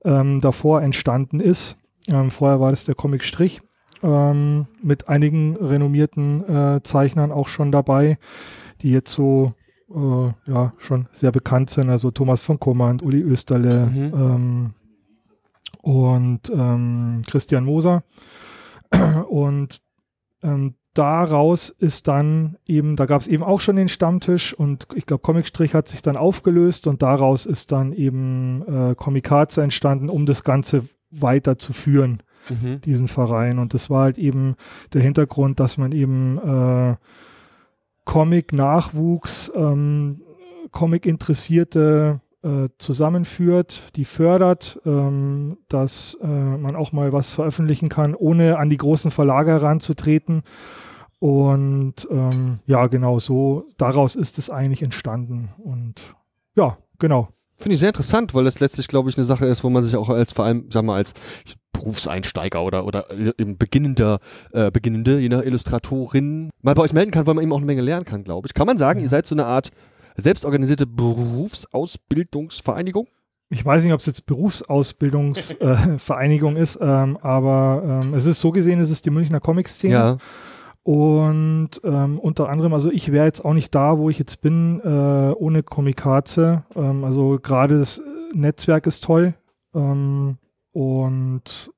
ähm, 0.06 0.40
davor 0.40 0.82
entstanden 0.82 1.42
ist. 1.42 1.78
Ähm, 2.08 2.32
vorher 2.32 2.62
war 2.62 2.70
das 2.70 2.86
der 2.86 2.96
Comic-Strich 2.96 3.62
ähm, 4.04 4.68
mit 4.84 5.10
einigen 5.10 5.56
renommierten 5.56 6.48
äh, 6.48 6.84
Zeichnern 6.84 7.32
auch 7.32 7.48
schon 7.48 7.72
dabei, 7.72 8.18
die 8.82 8.92
jetzt 8.92 9.12
so 9.12 9.54
äh, 9.94 10.52
ja 10.52 10.74
schon 10.78 11.08
sehr 11.14 11.32
bekannt 11.32 11.70
sind, 11.70 11.90
also 11.90 12.12
Thomas 12.12 12.42
von 12.42 12.60
Kommand, 12.60 13.02
Uli 13.04 13.22
Österle 13.22 13.88
Mhm. 13.88 14.14
ähm, 14.14 14.74
und 15.82 16.50
ähm, 16.50 17.22
Christian 17.28 17.66
Moser. 17.66 18.04
Und 19.30 19.82
ähm, 20.44 20.76
daraus 20.94 21.70
ist 21.70 22.08
dann 22.08 22.58
eben, 22.66 22.96
da 22.96 23.06
gab 23.06 23.22
es 23.22 23.28
eben 23.28 23.44
auch 23.44 23.60
schon 23.60 23.76
den 23.76 23.90
Stammtisch 23.90 24.54
und 24.54 24.88
ich 24.96 25.06
glaube, 25.06 25.22
Comicstrich 25.22 25.74
hat 25.74 25.88
sich 25.88 26.02
dann 26.02 26.18
aufgelöst 26.18 26.88
und 26.88 27.02
daraus 27.02 27.46
ist 27.46 27.72
dann 27.72 27.92
eben 27.92 28.64
äh, 28.68 28.96
Comikaze 28.96 29.62
entstanden, 29.62 30.10
um 30.10 30.26
das 30.26 30.44
Ganze 30.44 30.86
weiterzuführen 31.12 32.24
Mhm. 32.50 32.82
diesen 32.82 33.08
Verein. 33.08 33.60
Und 33.60 33.74
das 33.74 33.90
war 33.90 34.04
halt 34.04 34.18
eben 34.18 34.56
der 34.94 35.02
Hintergrund, 35.02 35.60
dass 35.60 35.78
man 35.78 35.92
eben 35.92 36.38
äh, 36.38 36.96
Comic-Nachwuchs, 38.06 39.52
ähm, 39.56 40.22
Comic-Interessierte 40.72 42.22
äh, 42.44 42.70
zusammenführt, 42.78 43.84
die 43.96 44.06
fördert, 44.06 44.80
ähm, 44.86 45.58
dass 45.70 46.18
äh, 46.22 46.28
man 46.28 46.76
auch 46.76 46.92
mal 46.92 47.12
was 47.12 47.34
veröffentlichen 47.34 47.90
kann, 47.90 48.16
ohne 48.16 48.58
an 48.58 48.70
die 48.70 48.78
großen 48.78 49.12
Verlage 49.12 49.52
heranzutreten. 49.52 50.44
Und 51.20 52.08
ähm, 52.12 52.60
ja, 52.66 52.88
genau 52.88 53.20
so, 53.20 53.68
daraus 53.78 54.16
ist 54.16 54.38
es 54.38 54.50
eigentlich 54.50 54.84
entstanden. 54.84 55.50
Und 55.58 56.16
ja, 56.56 56.78
genau. 57.00 57.30
Finde 57.58 57.74
ich 57.74 57.80
sehr 57.80 57.90
interessant, 57.90 58.36
weil 58.36 58.44
das 58.44 58.60
letztlich, 58.60 58.88
glaube 58.88 59.10
ich, 59.10 59.18
eine 59.18 59.26
Sache 59.26 59.46
ist, 59.46 59.64
wo 59.64 59.70
man 59.70 59.84
sich 59.84 59.96
auch 59.96 60.10
als, 60.10 60.32
vor 60.32 60.46
allem, 60.46 60.66
sag 60.70 60.84
mal, 60.84 60.96
als 60.96 61.14
Berufseinsteiger 61.72 62.64
oder, 62.64 62.86
oder 62.86 63.08
eben 63.38 63.58
beginnender, 63.58 64.20
äh, 64.52 64.72
beginnende, 64.72 65.20
je 65.20 65.30
nach 65.30 65.44
Illustratorin, 65.44 66.50
mal 66.62 66.76
bei 66.76 66.84
euch 66.84 66.94
melden 66.94 67.12
kann, 67.12 67.26
weil 67.26 67.34
man 67.34 67.44
eben 67.44 67.54
auch 67.54 67.58
eine 67.58 67.66
Menge 67.66 67.82
lernen 67.82 68.06
kann, 68.06 68.24
glaube 68.24 68.48
ich. 68.48 68.54
Kann 68.54 68.68
man 68.68 68.78
sagen, 68.78 69.00
ihr 69.00 69.10
seid 69.10 69.26
so 69.26 69.34
eine 69.36 69.46
Art 69.46 69.72
selbstorganisierte 70.18 70.86
Berufsausbildungsvereinigung? 70.86 73.08
Ich 73.50 73.66
weiß 73.66 73.84
nicht, 73.84 73.94
ob 73.94 74.02
es 74.02 74.06
jetzt 74.06 74.26
Berufsausbildungsvereinigung 74.26 76.58
äh, 76.58 76.62
ist, 76.62 76.78
ähm, 76.82 77.18
aber 77.22 78.02
ähm, 78.04 78.14
es 78.14 78.26
ist 78.26 78.42
so 78.42 78.52
gesehen, 78.52 78.82
es 78.82 78.92
ist 78.92 79.06
die 79.06 79.10
Münchner 79.10 79.40
Comic-Szene. 79.40 79.94
Ja. 79.94 80.18
Und 80.88 81.82
ähm, 81.84 82.18
unter 82.18 82.48
anderem, 82.48 82.74
also 82.74 82.90
ich 82.90 83.12
wäre 83.12 83.26
jetzt 83.26 83.44
auch 83.44 83.54
nicht 83.54 83.76
da, 83.76 83.98
wo 83.98 84.10
ich 84.10 84.20
jetzt 84.20 84.42
bin, 84.42 84.80
äh, 84.80 85.34
ohne 85.34 85.62
Komikaze. 85.62 86.64
Ähm, 86.78 87.04
also 87.04 87.40
gerade 87.44 87.78
das 87.78 88.02
Netzwerk 88.34 88.88
ist 88.88 89.04
toll. 89.04 89.34
Ähm, 89.76 90.38
und 90.72 91.74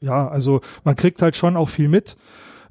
ja, 0.00 0.26
also 0.26 0.62
man 0.82 0.96
kriegt 0.96 1.20
halt 1.20 1.36
schon 1.36 1.58
auch 1.58 1.68
viel 1.68 1.88
mit 1.88 2.16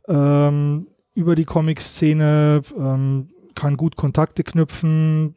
ähm, 0.07 0.87
über 1.13 1.35
die 1.35 1.45
Comic-Szene, 1.45 2.63
ähm, 2.75 3.27
kann 3.53 3.77
gut 3.77 3.95
Kontakte 3.95 4.43
knüpfen. 4.43 5.35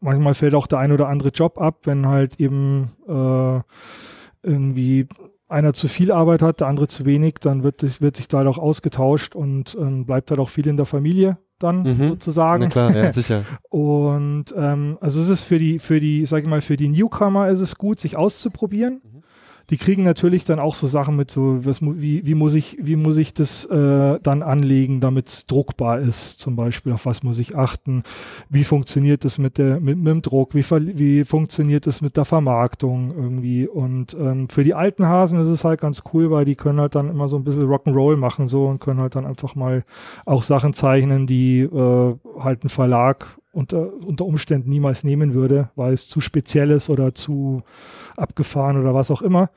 Manchmal 0.00 0.34
fällt 0.34 0.54
auch 0.54 0.66
der 0.66 0.80
ein 0.80 0.92
oder 0.92 1.08
andere 1.08 1.30
Job 1.30 1.58
ab, 1.58 1.78
wenn 1.84 2.06
halt 2.06 2.38
eben 2.38 2.90
äh, 3.08 3.60
irgendwie 4.42 5.06
einer 5.52 5.72
zu 5.72 5.86
viel 5.88 6.10
Arbeit 6.10 6.42
hat, 6.42 6.60
der 6.60 6.66
andere 6.66 6.88
zu 6.88 7.04
wenig, 7.04 7.34
dann 7.40 7.62
wird, 7.62 8.00
wird 8.00 8.16
sich 8.16 8.28
da 8.28 8.38
halt 8.38 8.48
auch 8.48 8.58
ausgetauscht 8.58 9.34
und 9.36 9.76
ähm, 9.78 10.06
bleibt 10.06 10.30
halt 10.30 10.40
auch 10.40 10.48
viel 10.48 10.66
in 10.66 10.76
der 10.76 10.86
Familie 10.86 11.38
dann 11.58 11.82
Mhm. 11.84 12.08
sozusagen. 12.08 12.64
Na 12.64 12.70
klar, 12.70 12.96
ja, 12.96 13.12
sicher. 13.12 13.44
Und 13.70 14.46
ähm, 14.56 14.98
also 15.00 15.20
es 15.20 15.28
ist 15.28 15.44
für 15.44 15.58
die, 15.58 15.78
für 15.78 16.00
die, 16.00 16.26
sag 16.26 16.42
ich 16.42 16.48
mal, 16.48 16.60
für 16.60 16.76
die 16.76 16.88
Newcomer 16.88 17.48
ist 17.48 17.60
es 17.60 17.76
gut, 17.78 18.00
sich 18.00 18.16
auszuprobieren. 18.16 19.00
Die 19.72 19.78
kriegen 19.78 20.04
natürlich 20.04 20.44
dann 20.44 20.60
auch 20.60 20.74
so 20.74 20.86
Sachen 20.86 21.16
mit, 21.16 21.30
so 21.30 21.64
was, 21.64 21.80
wie, 21.80 22.26
wie 22.26 22.34
muss 22.34 22.52
ich, 22.52 22.76
wie 22.78 22.94
muss 22.94 23.16
ich 23.16 23.32
das 23.32 23.64
äh, 23.64 24.18
dann 24.22 24.42
anlegen, 24.42 25.00
damit 25.00 25.28
es 25.28 25.46
druckbar 25.46 25.98
ist, 25.98 26.38
zum 26.38 26.56
Beispiel, 26.56 26.92
auf 26.92 27.06
was 27.06 27.22
muss 27.22 27.38
ich 27.38 27.56
achten, 27.56 28.02
wie 28.50 28.64
funktioniert 28.64 29.24
das 29.24 29.38
mit 29.38 29.56
der, 29.56 29.80
mit, 29.80 29.96
mit 29.96 30.08
dem 30.08 30.20
Druck, 30.20 30.54
wie, 30.54 30.62
wie 30.62 31.24
funktioniert 31.24 31.86
das 31.86 32.02
mit 32.02 32.18
der 32.18 32.26
Vermarktung 32.26 33.14
irgendwie. 33.16 33.66
Und 33.66 34.12
ähm, 34.12 34.50
für 34.50 34.62
die 34.62 34.74
alten 34.74 35.06
Hasen 35.06 35.40
ist 35.40 35.48
es 35.48 35.64
halt 35.64 35.80
ganz 35.80 36.02
cool, 36.12 36.30
weil 36.30 36.44
die 36.44 36.54
können 36.54 36.78
halt 36.78 36.94
dann 36.94 37.08
immer 37.08 37.30
so 37.30 37.36
ein 37.36 37.44
bisschen 37.44 37.62
Rock'n'Roll 37.62 38.18
machen 38.18 38.48
so 38.48 38.66
und 38.66 38.78
können 38.78 39.00
halt 39.00 39.14
dann 39.14 39.24
einfach 39.24 39.54
mal 39.54 39.84
auch 40.26 40.42
Sachen 40.42 40.74
zeichnen, 40.74 41.26
die 41.26 41.60
äh, 41.60 42.14
halt 42.38 42.62
ein 42.62 42.68
Verlag 42.68 43.38
unter, 43.52 43.92
unter 43.94 44.24
Umständen 44.24 44.70
niemals 44.70 45.04
nehmen 45.04 45.34
würde, 45.34 45.70
weil 45.76 45.92
es 45.92 46.08
zu 46.08 46.20
speziell 46.20 46.70
ist 46.70 46.90
oder 46.90 47.14
zu 47.14 47.62
abgefahren 48.16 48.80
oder 48.80 48.94
was 48.94 49.10
auch 49.10 49.22
immer. 49.22 49.50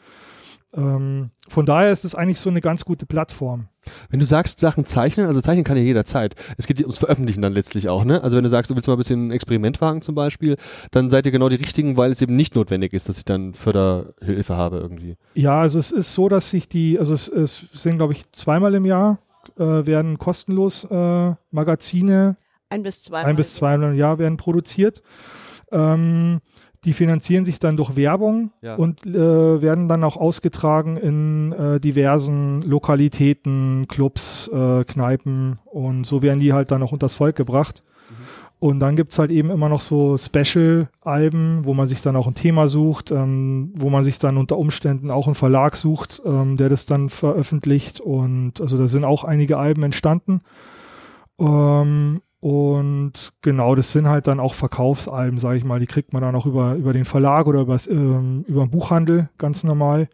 Ähm, 0.75 1.29
von 1.47 1.65
daher 1.65 1.91
ist 1.91 2.03
es 2.03 2.15
eigentlich 2.15 2.39
so 2.39 2.49
eine 2.49 2.59
ganz 2.59 2.83
gute 2.83 3.05
Plattform. 3.05 3.69
Wenn 4.09 4.19
du 4.19 4.25
sagst, 4.25 4.59
Sachen 4.59 4.85
zeichnen, 4.85 5.27
also 5.27 5.39
zeichnen 5.39 5.63
kann 5.63 5.77
ja 5.77 5.83
jederzeit. 5.83 6.35
Es 6.57 6.67
geht 6.67 6.81
ums 6.81 6.97
Veröffentlichen 6.97 7.41
dann 7.41 7.53
letztlich 7.53 7.87
auch, 7.87 8.03
ne? 8.03 8.21
Also 8.23 8.35
wenn 8.35 8.43
du 8.43 8.49
sagst, 8.49 8.71
du 8.71 8.75
willst 8.75 8.87
mal 8.87 8.95
ein 8.95 8.97
bisschen 8.97 9.27
ein 9.27 9.31
Experiment 9.31 9.79
wagen 9.79 10.01
zum 10.01 10.15
Beispiel, 10.15 10.57
dann 10.91 11.09
seid 11.09 11.25
ihr 11.25 11.31
genau 11.31 11.49
die 11.49 11.55
Richtigen, 11.55 11.97
weil 11.97 12.11
es 12.11 12.21
eben 12.21 12.35
nicht 12.35 12.55
notwendig 12.55 12.93
ist, 12.93 13.07
dass 13.07 13.17
ich 13.17 13.25
dann 13.25 13.53
Förderhilfe 13.53 14.57
habe 14.57 14.77
irgendwie. 14.77 15.15
Ja, 15.35 15.61
also 15.61 15.79
es 15.79 15.91
ist 15.91 16.13
so, 16.13 16.27
dass 16.27 16.49
sich 16.49 16.67
die, 16.67 16.99
also 16.99 17.13
es, 17.13 17.29
es 17.29 17.65
sind, 17.71 17.97
glaube 17.97 18.13
ich, 18.13 18.29
zweimal 18.31 18.73
im 18.73 18.85
Jahr 18.85 19.19
äh, 19.57 19.85
werden 19.85 20.17
kostenlos 20.17 20.83
äh, 20.85 21.35
Magazine 21.51 22.37
Ein 22.69 22.83
bis 22.83 23.03
zweimal. 23.03 23.29
ein 23.29 23.35
bis 23.35 23.53
zweimal 23.53 23.91
im 23.91 23.95
Jahr 23.97 24.17
werden 24.19 24.37
produziert. 24.37 25.01
Ähm, 25.71 26.39
die 26.83 26.93
finanzieren 26.93 27.45
sich 27.45 27.57
dann 27.59 27.77
durch 27.77 27.95
Werbung 27.95 28.51
Ja. 28.61 28.75
und 28.75 29.05
äh, 29.07 29.61
werden 29.61 29.89
dann 29.89 30.03
auch 30.03 30.17
ausgetragen 30.17 30.97
in 30.97 31.51
äh, 31.51 31.79
diversen 31.79 32.61
Lokalitäten, 32.61 33.87
Clubs, 33.87 34.47
äh, 34.53 34.83
Kneipen 34.83 35.59
und 35.65 36.05
so 36.05 36.21
werden 36.21 36.39
die 36.39 36.53
halt 36.53 36.71
dann 36.71 36.83
auch 36.83 36.91
unters 36.91 37.15
Volk 37.15 37.35
gebracht. 37.35 37.83
Und 38.57 38.79
dann 38.79 38.95
gibt's 38.95 39.19
halt 39.19 39.31
eben 39.31 39.49
immer 39.51 39.67
noch 39.67 39.81
so 39.81 40.17
Special-Alben, 40.17 41.65
wo 41.65 41.73
man 41.73 41.87
sich 41.87 42.01
dann 42.01 42.15
auch 42.15 42.25
ein 42.25 42.35
Thema 42.35 42.67
sucht, 42.67 43.11
ähm, 43.11 43.73
wo 43.75 43.89
man 43.89 44.05
sich 44.05 44.17
dann 44.17 44.37
unter 44.37 44.57
Umständen 44.57 45.11
auch 45.11 45.25
einen 45.27 45.35
Verlag 45.35 45.75
sucht, 45.75 46.21
ähm, 46.25 46.55
der 46.55 46.69
das 46.69 46.85
dann 46.85 47.09
veröffentlicht. 47.09 47.99
Und 47.99 48.61
also 48.61 48.77
da 48.77 48.87
sind 48.87 49.03
auch 49.03 49.23
einige 49.23 49.57
Alben 49.57 49.83
entstanden. 49.83 50.41
Ähm, 51.37 52.21
und 52.45 53.33
genau, 53.41 53.73
das 53.73 53.91
sind 53.91 54.07
halt 54.07 54.27
dann 54.27 54.39
auch 54.39 54.53
Verkaufsalben, 54.53 55.39
sage 55.39 55.57
ich 55.57 55.63
mal. 55.63 55.79
Die 55.79 55.87
kriegt 55.87 56.13
man 56.13 56.21
dann 56.21 56.35
auch 56.35 56.45
über, 56.45 56.75
über 56.75 56.93
den 56.93 57.03
Verlag 57.03 57.47
oder 57.47 57.61
übers, 57.61 57.87
ähm, 57.87 58.45
über 58.47 58.63
den 58.63 58.69
Buchhandel 58.69 59.31
ganz 59.39 59.63
normal. 59.63 60.09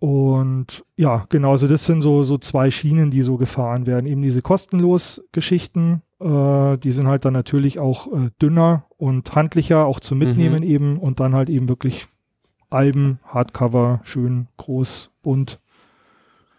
Und 0.00 0.84
ja, 0.96 1.24
genau, 1.30 1.52
also 1.52 1.66
das 1.66 1.86
sind 1.86 2.02
so, 2.02 2.24
so 2.24 2.36
zwei 2.36 2.70
Schienen, 2.70 3.10
die 3.10 3.22
so 3.22 3.38
gefahren 3.38 3.86
werden. 3.86 4.04
Eben 4.04 4.20
diese 4.20 4.42
kostenlos 4.42 5.22
Geschichten, 5.32 6.02
äh, 6.20 6.76
die 6.76 6.92
sind 6.92 7.06
halt 7.06 7.24
dann 7.24 7.32
natürlich 7.32 7.78
auch 7.78 8.08
äh, 8.08 8.28
dünner 8.42 8.84
und 8.98 9.34
handlicher, 9.34 9.86
auch 9.86 10.00
zum 10.00 10.18
Mitnehmen 10.18 10.62
eben. 10.62 10.98
Und 10.98 11.20
dann 11.20 11.34
halt 11.34 11.48
eben 11.48 11.70
wirklich 11.70 12.08
Alben, 12.68 13.18
Hardcover, 13.24 14.02
schön, 14.04 14.48
groß, 14.58 15.10
bunt. 15.22 15.58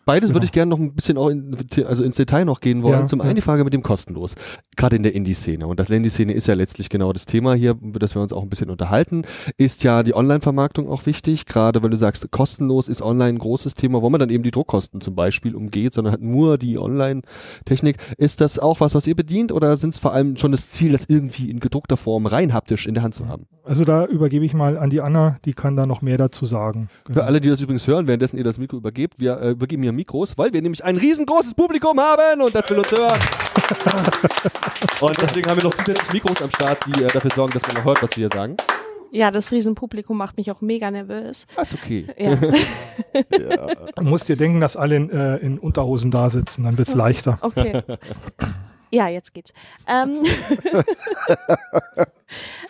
Beides 0.05 0.29
Genau. 0.29 0.35
würde 0.37 0.45
ich 0.45 0.51
gerne 0.51 0.69
noch 0.69 0.79
ein 0.79 0.93
bisschen 0.93 1.17
auch 1.17 1.29
in, 1.29 1.55
also 1.85 2.03
ins 2.03 2.15
Detail 2.15 2.45
noch 2.45 2.59
gehen 2.59 2.83
wollen. 2.83 3.01
Ja, 3.01 3.05
Zum 3.07 3.19
ja. 3.19 3.25
einen 3.25 3.35
die 3.35 3.41
Frage 3.41 3.63
mit 3.63 3.73
dem 3.73 3.83
kostenlos. 3.83 4.35
Gerade 4.75 4.95
in 4.95 5.03
der 5.03 5.13
Indie-Szene. 5.13 5.67
Und 5.67 5.79
das 5.79 5.89
Indie-Szene 5.89 6.33
ist 6.33 6.47
ja 6.47 6.53
letztlich 6.53 6.89
genau 6.89 7.13
das 7.13 7.25
Thema 7.25 7.53
hier, 7.53 7.77
über 7.81 7.99
das 7.99 8.15
wir 8.15 8.21
uns 8.21 8.33
auch 8.33 8.41
ein 8.43 8.49
bisschen 8.49 8.69
unterhalten. 8.69 9.23
Ist 9.57 9.83
ja 9.83 10.03
die 10.03 10.15
Online-Vermarktung 10.15 10.89
auch 10.89 11.05
wichtig. 11.05 11.45
Gerade 11.45 11.83
wenn 11.83 11.91
du 11.91 11.97
sagst, 11.97 12.29
kostenlos 12.31 12.87
ist 12.89 13.01
online 13.01 13.29
ein 13.29 13.39
großes 13.39 13.73
Thema, 13.75 14.01
wo 14.01 14.09
man 14.09 14.19
dann 14.19 14.29
eben 14.29 14.43
die 14.43 14.51
Druckkosten 14.51 15.01
zum 15.01 15.15
Beispiel 15.15 15.55
umgeht, 15.55 15.93
sondern 15.93 16.13
hat 16.13 16.21
nur 16.21 16.57
die 16.57 16.77
Online-Technik. 16.77 17.97
Ist 18.17 18.41
das 18.41 18.59
auch 18.59 18.79
was, 18.79 18.95
was 18.95 19.07
ihr 19.07 19.15
bedient 19.15 19.51
oder 19.51 19.75
sind 19.75 19.91
es 19.93 19.99
vor 19.99 20.13
allem 20.13 20.37
schon 20.37 20.51
das 20.51 20.69
Ziel, 20.71 20.91
das 20.91 21.05
irgendwie 21.05 21.49
in 21.49 21.59
gedruckter 21.59 21.97
Form 21.97 22.25
rein 22.25 22.53
haptisch 22.53 22.87
in 22.87 22.93
der 22.93 23.03
Hand 23.03 23.15
zu 23.15 23.27
haben? 23.27 23.45
Also 23.63 23.85
da 23.85 24.05
übergebe 24.05 24.45
ich 24.45 24.53
mal 24.53 24.77
an 24.77 24.89
die 24.89 25.01
Anna, 25.01 25.37
die 25.45 25.53
kann 25.53 25.75
da 25.75 25.85
noch 25.85 26.01
mehr 26.01 26.17
dazu 26.17 26.45
sagen. 26.45 26.89
Genau. 27.05 27.19
Für 27.19 27.25
alle, 27.25 27.41
die 27.41 27.49
das 27.49 27.61
übrigens 27.61 27.85
hören, 27.87 28.07
währenddessen 28.07 28.37
ihr 28.37 28.43
das 28.43 28.57
Mikro 28.57 28.77
übergebt, 28.77 29.19
wir 29.19 29.39
äh, 29.39 29.51
übergeben 29.51 29.83
hier 29.83 29.90
Mikros, 29.91 30.37
weil 30.37 30.53
wir 30.53 30.61
nämlich 30.61 30.83
ein 30.83 30.97
riesengroßes 30.97 31.53
Publikum 31.53 31.99
haben 31.99 32.41
und 32.41 32.53
das 32.53 32.69
will 32.69 32.79
uns 32.79 32.91
hören. 32.91 33.19
und 35.01 35.21
deswegen 35.21 35.49
haben 35.49 35.57
wir 35.57 35.63
noch 35.63 35.73
zusätzlich 35.73 36.13
Mikros 36.13 36.41
am 36.41 36.49
Start, 36.51 36.79
die 36.87 37.03
äh, 37.03 37.07
dafür 37.07 37.31
sorgen, 37.31 37.53
dass 37.53 37.65
man 37.67 37.75
noch 37.77 37.85
hört, 37.85 38.03
was 38.03 38.11
wir 38.11 38.27
hier 38.27 38.29
sagen. 38.33 38.57
Ja, 39.13 39.29
das 39.29 39.51
Riesenpublikum 39.51 40.17
macht 40.17 40.37
mich 40.37 40.49
auch 40.51 40.61
mega 40.61 40.89
nervös. 40.89 41.45
Ah, 41.57 41.61
ist 41.61 41.73
okay. 41.73 42.07
Ja. 42.17 42.31
Ja. 42.31 42.41
Du 43.95 44.03
musst 44.03 44.29
dir 44.29 44.37
denken, 44.37 44.61
dass 44.61 44.77
alle 44.77 44.95
in, 44.95 45.09
äh, 45.09 45.37
in 45.37 45.59
Unterhosen 45.59 46.11
da 46.11 46.29
sitzen, 46.29 46.63
dann 46.63 46.77
wird's 46.77 46.95
leichter. 46.95 47.37
Okay. 47.41 47.83
Ja, 48.89 49.07
jetzt 49.07 49.33
geht's. 49.33 49.53
Ähm, 49.87 50.23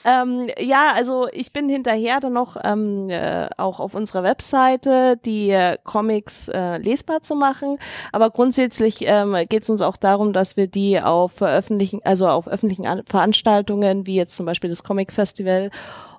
ähm, 0.03 0.47
ja, 0.59 0.93
also 0.95 1.27
ich 1.31 1.53
bin 1.53 1.69
hinterher 1.69 2.19
dann 2.19 2.33
noch 2.33 2.57
ähm, 2.63 3.09
äh, 3.09 3.47
auch 3.57 3.79
auf 3.79 3.95
unserer 3.95 4.23
Webseite 4.23 5.17
die 5.17 5.51
äh, 5.51 5.77
Comics 5.83 6.47
äh, 6.47 6.77
lesbar 6.77 7.21
zu 7.21 7.35
machen. 7.35 7.77
Aber 8.11 8.29
grundsätzlich 8.29 8.97
ähm, 9.01 9.35
geht 9.49 9.63
es 9.63 9.69
uns 9.69 9.81
auch 9.81 9.97
darum, 9.97 10.33
dass 10.33 10.57
wir 10.57 10.67
die 10.67 10.99
auf 10.99 11.33
veröffentlichen, 11.33 12.01
also 12.03 12.27
auf 12.27 12.47
öffentlichen 12.47 12.87
An 12.87 13.03
Veranstaltungen, 13.05 14.05
wie 14.07 14.15
jetzt 14.15 14.35
zum 14.35 14.45
Beispiel 14.45 14.69
das 14.69 14.83
Comic 14.83 15.11
Festival 15.11 15.69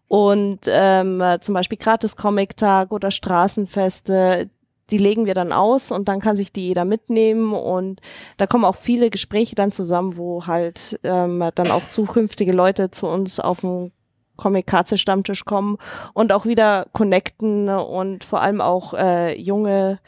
und 0.08 0.60
ähm, 0.66 1.20
äh, 1.20 1.40
zum 1.40 1.54
Beispiel 1.54 1.78
Gratis 1.78 2.16
Comic 2.16 2.56
Tag 2.56 2.92
oder 2.92 3.10
Straßenfeste, 3.10 4.50
die 4.90 4.98
legen 4.98 5.26
wir 5.26 5.34
dann 5.34 5.52
aus 5.52 5.90
und 5.90 6.08
dann 6.08 6.20
kann 6.20 6.36
sich 6.36 6.52
die 6.52 6.68
jeder 6.68 6.84
mitnehmen 6.84 7.54
und 7.54 8.00
da 8.36 8.46
kommen 8.46 8.64
auch 8.64 8.76
viele 8.76 9.10
Gespräche 9.10 9.54
dann 9.54 9.72
zusammen, 9.72 10.16
wo 10.16 10.46
halt 10.46 10.98
ähm, 11.02 11.48
dann 11.54 11.70
auch 11.70 11.88
zukünftige 11.88 12.52
Leute 12.52 12.90
zu 12.90 13.06
uns 13.06 13.40
auf 13.40 13.60
den 13.60 13.92
Comic-Katze-Stammtisch 14.36 15.44
kommen 15.44 15.78
und 16.14 16.32
auch 16.32 16.46
wieder 16.46 16.86
connecten 16.92 17.68
und 17.68 18.24
vor 18.24 18.40
allem 18.40 18.60
auch 18.60 18.94
äh, 18.94 19.38
junge 19.38 20.00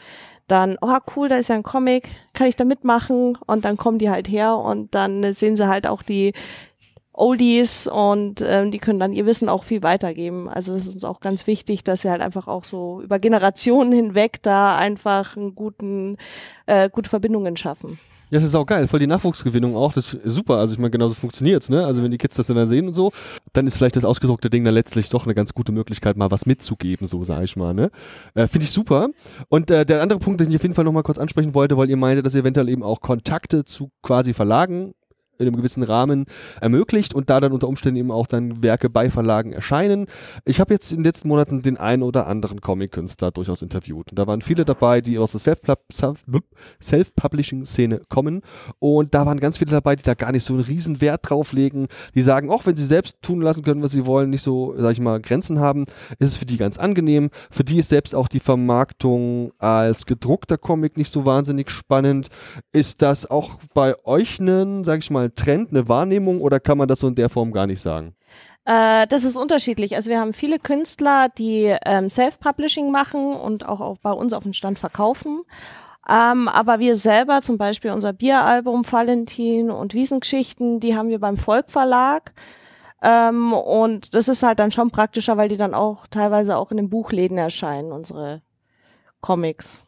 dann, 0.46 0.76
oh 0.82 0.98
cool, 1.16 1.28
da 1.28 1.36
ist 1.36 1.48
ja 1.48 1.54
ein 1.54 1.62
Comic, 1.62 2.10
kann 2.34 2.46
ich 2.46 2.56
da 2.56 2.64
mitmachen? 2.64 3.38
Und 3.46 3.64
dann 3.64 3.76
kommen 3.76 3.98
die 3.98 4.10
halt 4.10 4.28
her 4.28 4.58
und 4.58 4.94
dann 4.94 5.32
sehen 5.32 5.56
sie 5.56 5.68
halt 5.68 5.86
auch 5.86 6.02
die 6.02 6.34
Oldies 7.14 7.86
und 7.86 8.44
ähm, 8.46 8.70
die 8.70 8.78
können 8.78 8.98
dann 8.98 9.12
ihr 9.12 9.26
Wissen 9.26 9.48
auch 9.48 9.64
viel 9.64 9.82
weitergeben. 9.82 10.48
Also 10.48 10.74
es 10.74 10.86
ist 10.86 10.94
uns 10.94 11.04
auch 11.04 11.20
ganz 11.20 11.46
wichtig, 11.46 11.84
dass 11.84 12.04
wir 12.04 12.10
halt 12.10 12.20
einfach 12.20 12.48
auch 12.48 12.64
so 12.64 13.00
über 13.02 13.18
Generationen 13.18 13.92
hinweg 13.92 14.42
da 14.42 14.76
einfach 14.76 15.36
einen 15.36 15.54
guten, 15.54 16.16
äh, 16.66 16.90
gute 16.90 17.08
Verbindungen 17.08 17.56
schaffen. 17.56 17.98
Ja, 18.30 18.38
das 18.38 18.48
ist 18.48 18.54
auch 18.54 18.66
geil, 18.66 18.88
voll 18.88 18.98
die 18.98 19.06
Nachwuchsgewinnung 19.06 19.76
auch, 19.76 19.92
das 19.92 20.14
ist 20.14 20.34
super, 20.34 20.56
also 20.56 20.72
ich 20.72 20.78
meine, 20.80 20.90
genauso 20.90 21.14
funktioniert's, 21.14 21.68
ne, 21.68 21.86
also 21.86 22.02
wenn 22.02 22.10
die 22.10 22.18
Kids 22.18 22.34
das 22.34 22.48
dann 22.48 22.66
sehen 22.66 22.88
und 22.88 22.94
so, 22.94 23.12
dann 23.52 23.66
ist 23.66 23.76
vielleicht 23.76 23.94
das 23.94 24.04
ausgedruckte 24.04 24.50
Ding 24.50 24.64
dann 24.64 24.74
letztlich 24.74 25.08
doch 25.10 25.24
eine 25.24 25.34
ganz 25.34 25.54
gute 25.54 25.70
Möglichkeit, 25.72 26.16
mal 26.16 26.32
was 26.32 26.44
mitzugeben, 26.44 27.06
so 27.06 27.22
sage 27.22 27.44
ich 27.44 27.54
mal, 27.54 27.74
ne, 27.74 27.90
äh, 28.34 28.48
finde 28.48 28.64
ich 28.64 28.70
super. 28.72 29.10
Und 29.50 29.70
äh, 29.70 29.86
der 29.86 30.02
andere 30.02 30.18
Punkt, 30.18 30.40
den 30.40 30.50
ich 30.50 30.56
auf 30.56 30.62
jeden 30.62 30.74
Fall 30.74 30.84
nochmal 30.84 31.04
kurz 31.04 31.18
ansprechen 31.18 31.54
wollte, 31.54 31.76
weil 31.76 31.90
ihr 31.90 31.96
meinte, 31.96 32.24
dass 32.24 32.34
ihr 32.34 32.40
eventuell 32.40 32.70
eben 32.70 32.82
auch 32.82 33.00
Kontakte 33.00 33.62
zu 33.62 33.92
quasi 34.02 34.32
Verlagen 34.32 34.94
in 35.38 35.46
einem 35.46 35.56
gewissen 35.56 35.82
Rahmen 35.82 36.26
ermöglicht 36.60 37.14
und 37.14 37.30
da 37.30 37.40
dann 37.40 37.52
unter 37.52 37.68
Umständen 37.68 37.98
eben 37.98 38.10
auch 38.10 38.26
dann 38.26 38.62
Werke 38.62 38.90
bei 38.90 39.10
Verlagen 39.10 39.52
erscheinen. 39.52 40.06
Ich 40.44 40.60
habe 40.60 40.72
jetzt 40.72 40.90
in 40.92 40.98
den 40.98 41.04
letzten 41.04 41.28
Monaten 41.28 41.62
den 41.62 41.76
einen 41.76 42.02
oder 42.02 42.26
anderen 42.26 42.60
Comic-Künstler 42.60 43.30
durchaus 43.30 43.62
interviewt. 43.62 44.10
Und 44.10 44.18
da 44.18 44.26
waren 44.26 44.42
viele 44.42 44.64
dabei, 44.64 45.00
die 45.00 45.18
aus 45.18 45.32
der 45.32 45.40
Self- 45.40 45.60
Self-Publishing-Szene 46.82 48.02
kommen. 48.08 48.42
Und 48.78 49.14
da 49.14 49.26
waren 49.26 49.40
ganz 49.40 49.58
viele 49.58 49.70
dabei, 49.70 49.96
die 49.96 50.02
da 50.02 50.14
gar 50.14 50.32
nicht 50.32 50.44
so 50.44 50.54
einen 50.54 50.62
riesen 50.62 51.00
Wert 51.00 51.28
drauf 51.28 51.52
legen. 51.52 51.88
Die 52.14 52.22
sagen, 52.22 52.50
auch 52.50 52.66
wenn 52.66 52.76
sie 52.76 52.84
selbst 52.84 53.16
tun 53.22 53.40
lassen 53.40 53.62
können, 53.62 53.82
was 53.82 53.92
sie 53.92 54.06
wollen, 54.06 54.30
nicht 54.30 54.42
so, 54.42 54.74
sag 54.76 54.92
ich 54.92 55.00
mal, 55.00 55.20
Grenzen 55.20 55.60
haben, 55.60 55.84
ist 56.18 56.28
es 56.28 56.36
für 56.36 56.46
die 56.46 56.56
ganz 56.56 56.78
angenehm. 56.78 57.30
Für 57.50 57.64
die 57.64 57.78
ist 57.78 57.88
selbst 57.88 58.14
auch 58.14 58.28
die 58.28 58.40
Vermarktung 58.40 59.52
als 59.58 60.06
gedruckter 60.06 60.58
Comic 60.58 60.96
nicht 60.96 61.12
so 61.12 61.26
wahnsinnig 61.26 61.70
spannend. 61.70 62.28
Ist 62.72 63.02
das 63.02 63.30
auch 63.30 63.58
bei 63.74 63.94
euch 64.04 64.38
ein, 64.40 64.84
sag 64.84 65.00
ich 65.00 65.10
mal, 65.10 65.23
Trend, 65.32 65.70
eine 65.70 65.88
Wahrnehmung 65.88 66.40
oder 66.40 66.60
kann 66.60 66.78
man 66.78 66.88
das 66.88 67.00
so 67.00 67.08
in 67.08 67.14
der 67.14 67.28
Form 67.28 67.52
gar 67.52 67.66
nicht 67.66 67.80
sagen? 67.80 68.14
Äh, 68.64 69.06
das 69.06 69.24
ist 69.24 69.36
unterschiedlich. 69.36 69.94
Also 69.94 70.10
wir 70.10 70.18
haben 70.18 70.32
viele 70.32 70.58
Künstler, 70.58 71.28
die 71.36 71.76
ähm, 71.84 72.10
Self-Publishing 72.10 72.90
machen 72.90 73.34
und 73.34 73.66
auch, 73.66 73.80
auch 73.80 73.98
bei 73.98 74.12
uns 74.12 74.32
auf 74.32 74.42
dem 74.42 74.52
Stand 74.52 74.78
verkaufen. 74.78 75.42
Ähm, 76.08 76.48
aber 76.48 76.80
wir 76.80 76.96
selber, 76.96 77.40
zum 77.42 77.56
Beispiel 77.56 77.90
unser 77.90 78.12
Bieralbum 78.12 78.84
Valentin 78.90 79.70
und 79.70 79.94
Wiesengeschichten, 79.94 80.80
die 80.80 80.96
haben 80.96 81.08
wir 81.08 81.18
beim 81.18 81.36
Volk 81.36 81.70
Verlag. 81.70 82.32
Ähm, 83.02 83.52
und 83.52 84.14
das 84.14 84.28
ist 84.28 84.42
halt 84.42 84.58
dann 84.58 84.70
schon 84.70 84.90
praktischer, 84.90 85.36
weil 85.36 85.48
die 85.48 85.56
dann 85.56 85.74
auch 85.74 86.06
teilweise 86.06 86.56
auch 86.56 86.70
in 86.70 86.78
den 86.78 86.90
Buchläden 86.90 87.38
erscheinen, 87.38 87.92
unsere 87.92 88.42
Comics. 89.20 89.82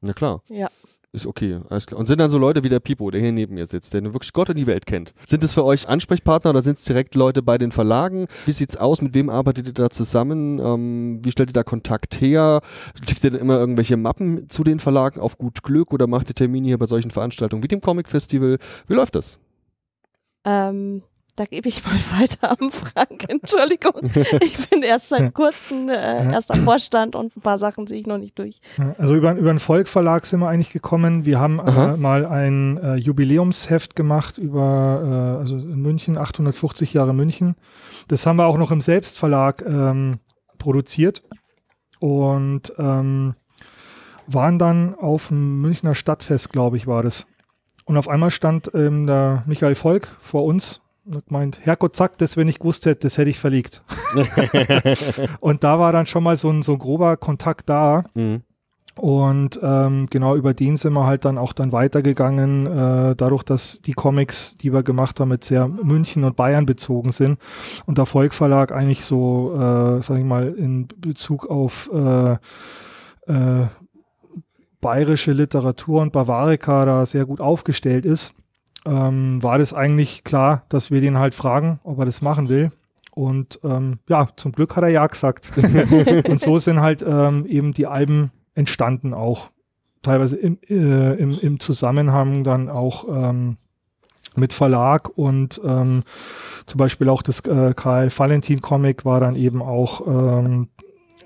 Na 0.00 0.12
klar. 0.12 0.42
Ja. 0.48 0.68
Ist 1.16 1.26
okay, 1.26 1.60
alles 1.70 1.86
klar. 1.86 1.98
Und 1.98 2.04
sind 2.04 2.20
dann 2.20 2.28
so 2.28 2.36
Leute 2.36 2.62
wie 2.62 2.68
der 2.68 2.78
Pipo, 2.78 3.10
der 3.10 3.22
hier 3.22 3.32
neben 3.32 3.54
mir 3.54 3.64
sitzt, 3.64 3.94
der 3.94 4.04
wirklich 4.04 4.34
Gott 4.34 4.50
und 4.50 4.58
die 4.58 4.66
Welt 4.66 4.84
kennt. 4.84 5.14
Sind 5.26 5.42
es 5.42 5.54
für 5.54 5.64
euch 5.64 5.88
Ansprechpartner 5.88 6.50
oder 6.50 6.60
sind 6.60 6.76
es 6.76 6.84
direkt 6.84 7.14
Leute 7.14 7.42
bei 7.42 7.56
den 7.56 7.72
Verlagen? 7.72 8.26
Wie 8.44 8.52
sieht's 8.52 8.76
aus? 8.76 9.00
Mit 9.00 9.14
wem 9.14 9.30
arbeitet 9.30 9.66
ihr 9.66 9.72
da 9.72 9.88
zusammen? 9.88 10.58
Ähm, 10.58 11.20
wie 11.24 11.30
stellt 11.30 11.48
ihr 11.48 11.54
da 11.54 11.62
Kontakt 11.62 12.20
her? 12.20 12.60
Schickt 13.08 13.24
ihr 13.24 13.30
dann 13.30 13.40
immer 13.40 13.58
irgendwelche 13.58 13.96
Mappen 13.96 14.50
zu 14.50 14.62
den 14.62 14.78
Verlagen 14.78 15.18
auf 15.18 15.38
gut 15.38 15.62
Glück 15.62 15.94
oder 15.94 16.06
macht 16.06 16.28
ihr 16.28 16.34
Termine 16.34 16.66
hier 16.68 16.76
bei 16.76 16.84
solchen 16.84 17.10
Veranstaltungen 17.10 17.62
wie 17.62 17.68
dem 17.68 17.80
Comic 17.80 18.10
Festival? 18.10 18.58
Wie 18.86 18.94
läuft 18.94 19.14
das? 19.14 19.38
Ähm, 20.44 21.02
da 21.36 21.44
gebe 21.44 21.68
ich 21.68 21.84
mal 21.84 21.94
weiter 22.18 22.56
am 22.58 22.70
Frank. 22.70 23.28
Entschuldigung. 23.28 23.92
Ich 24.40 24.68
bin 24.68 24.82
erst 24.82 25.10
seit 25.10 25.34
kurzem 25.34 25.88
äh, 25.88 26.32
erst 26.32 26.50
am 26.50 26.60
Vorstand 26.64 27.14
und 27.14 27.36
ein 27.36 27.40
paar 27.40 27.58
Sachen 27.58 27.86
sehe 27.86 27.98
ich 28.00 28.06
noch 28.06 28.18
nicht 28.18 28.38
durch. 28.38 28.60
Also 28.98 29.14
über, 29.14 29.34
über 29.34 29.52
den 29.52 29.60
Volk 29.60 29.88
Verlag 29.88 30.26
sind 30.26 30.40
wir 30.40 30.48
eigentlich 30.48 30.72
gekommen. 30.72 31.24
Wir 31.24 31.38
haben 31.38 31.58
äh, 31.58 31.96
mal 31.96 32.26
ein 32.26 32.78
äh, 32.78 32.94
Jubiläumsheft 32.96 33.94
gemacht 33.94 34.38
über, 34.38 35.36
äh, 35.36 35.40
also 35.40 35.56
in 35.56 35.80
München, 35.80 36.18
850 36.18 36.92
Jahre 36.92 37.14
München. 37.14 37.56
Das 38.08 38.26
haben 38.26 38.36
wir 38.36 38.46
auch 38.46 38.58
noch 38.58 38.70
im 38.70 38.80
Selbstverlag 38.80 39.62
ähm, 39.66 40.18
produziert 40.58 41.22
und 42.00 42.72
ähm, 42.78 43.34
waren 44.26 44.58
dann 44.58 44.94
auf 44.94 45.28
dem 45.28 45.60
Münchner 45.60 45.94
Stadtfest, 45.94 46.50
glaube 46.50 46.76
ich, 46.76 46.86
war 46.86 47.02
das. 47.02 47.26
Und 47.84 47.96
auf 47.96 48.08
einmal 48.08 48.30
stand 48.30 48.70
ähm, 48.74 49.06
der 49.06 49.44
Michael 49.46 49.76
Volk 49.76 50.16
vor 50.20 50.44
uns 50.44 50.80
und 51.06 51.26
gemeint, 51.26 51.60
Herrgott, 51.62 51.96
zack, 51.96 52.18
das, 52.18 52.36
wenn 52.36 52.48
ich 52.48 52.58
gewusst 52.58 52.86
hätte, 52.86 53.02
das 53.02 53.18
hätte 53.18 53.30
ich 53.30 53.38
verlegt. 53.38 53.82
und 55.40 55.64
da 55.64 55.78
war 55.78 55.92
dann 55.92 56.06
schon 56.06 56.24
mal 56.24 56.36
so 56.36 56.50
ein, 56.50 56.62
so 56.62 56.72
ein 56.72 56.78
grober 56.78 57.16
Kontakt 57.16 57.68
da. 57.68 58.04
Mhm. 58.14 58.42
Und 58.98 59.60
ähm, 59.62 60.06
genau 60.08 60.36
über 60.36 60.54
den 60.54 60.78
sind 60.78 60.94
wir 60.94 61.06
halt 61.06 61.26
dann 61.26 61.36
auch 61.36 61.52
dann 61.52 61.70
weitergegangen, 61.70 62.66
äh, 62.66 63.14
dadurch, 63.14 63.42
dass 63.42 63.82
die 63.82 63.92
Comics, 63.92 64.56
die 64.56 64.72
wir 64.72 64.82
gemacht 64.82 65.20
haben, 65.20 65.28
mit 65.28 65.44
sehr 65.44 65.68
München 65.68 66.24
und 66.24 66.34
Bayern 66.34 66.64
bezogen 66.64 67.12
sind 67.12 67.38
und 67.84 67.98
der 67.98 68.06
Volk 68.06 68.32
Verlag 68.32 68.72
eigentlich 68.72 69.04
so, 69.04 69.52
äh, 69.54 70.02
sag 70.02 70.16
ich 70.16 70.24
mal, 70.24 70.48
in 70.48 70.88
Bezug 70.96 71.46
auf 71.50 71.90
äh, 71.92 72.32
äh, 73.26 73.66
bayerische 74.80 75.32
Literatur 75.32 76.00
und 76.00 76.12
Bavarica 76.12 76.86
da 76.86 77.04
sehr 77.04 77.26
gut 77.26 77.40
aufgestellt 77.40 78.06
ist, 78.06 78.34
ähm, 78.86 79.42
war 79.42 79.58
das 79.58 79.74
eigentlich 79.74 80.24
klar, 80.24 80.62
dass 80.68 80.90
wir 80.90 81.00
den 81.00 81.18
halt 81.18 81.34
fragen, 81.34 81.80
ob 81.84 81.98
er 81.98 82.06
das 82.06 82.22
machen 82.22 82.48
will. 82.48 82.70
Und 83.10 83.60
ähm, 83.64 83.98
ja, 84.08 84.28
zum 84.36 84.52
Glück 84.52 84.76
hat 84.76 84.84
er 84.84 84.90
ja 84.90 85.06
gesagt. 85.06 85.50
und 86.28 86.38
so 86.38 86.58
sind 86.58 86.80
halt 86.80 87.04
ähm, 87.06 87.46
eben 87.46 87.72
die 87.72 87.86
Alben 87.86 88.30
entstanden 88.54 89.14
auch. 89.14 89.50
Teilweise 90.02 90.36
im, 90.36 90.58
äh, 90.68 91.14
im, 91.14 91.38
im 91.40 91.58
Zusammenhang 91.58 92.44
dann 92.44 92.68
auch 92.68 93.06
ähm, 93.08 93.56
mit 94.36 94.52
Verlag 94.52 95.08
und 95.16 95.60
ähm, 95.64 96.04
zum 96.66 96.78
Beispiel 96.78 97.08
auch 97.08 97.22
das 97.22 97.40
äh, 97.40 97.72
Karl 97.74 98.10
Valentin 98.16 98.60
Comic 98.60 99.04
war 99.04 99.18
dann 99.18 99.34
eben 99.34 99.62
auch 99.62 100.06
ähm, 100.06 100.68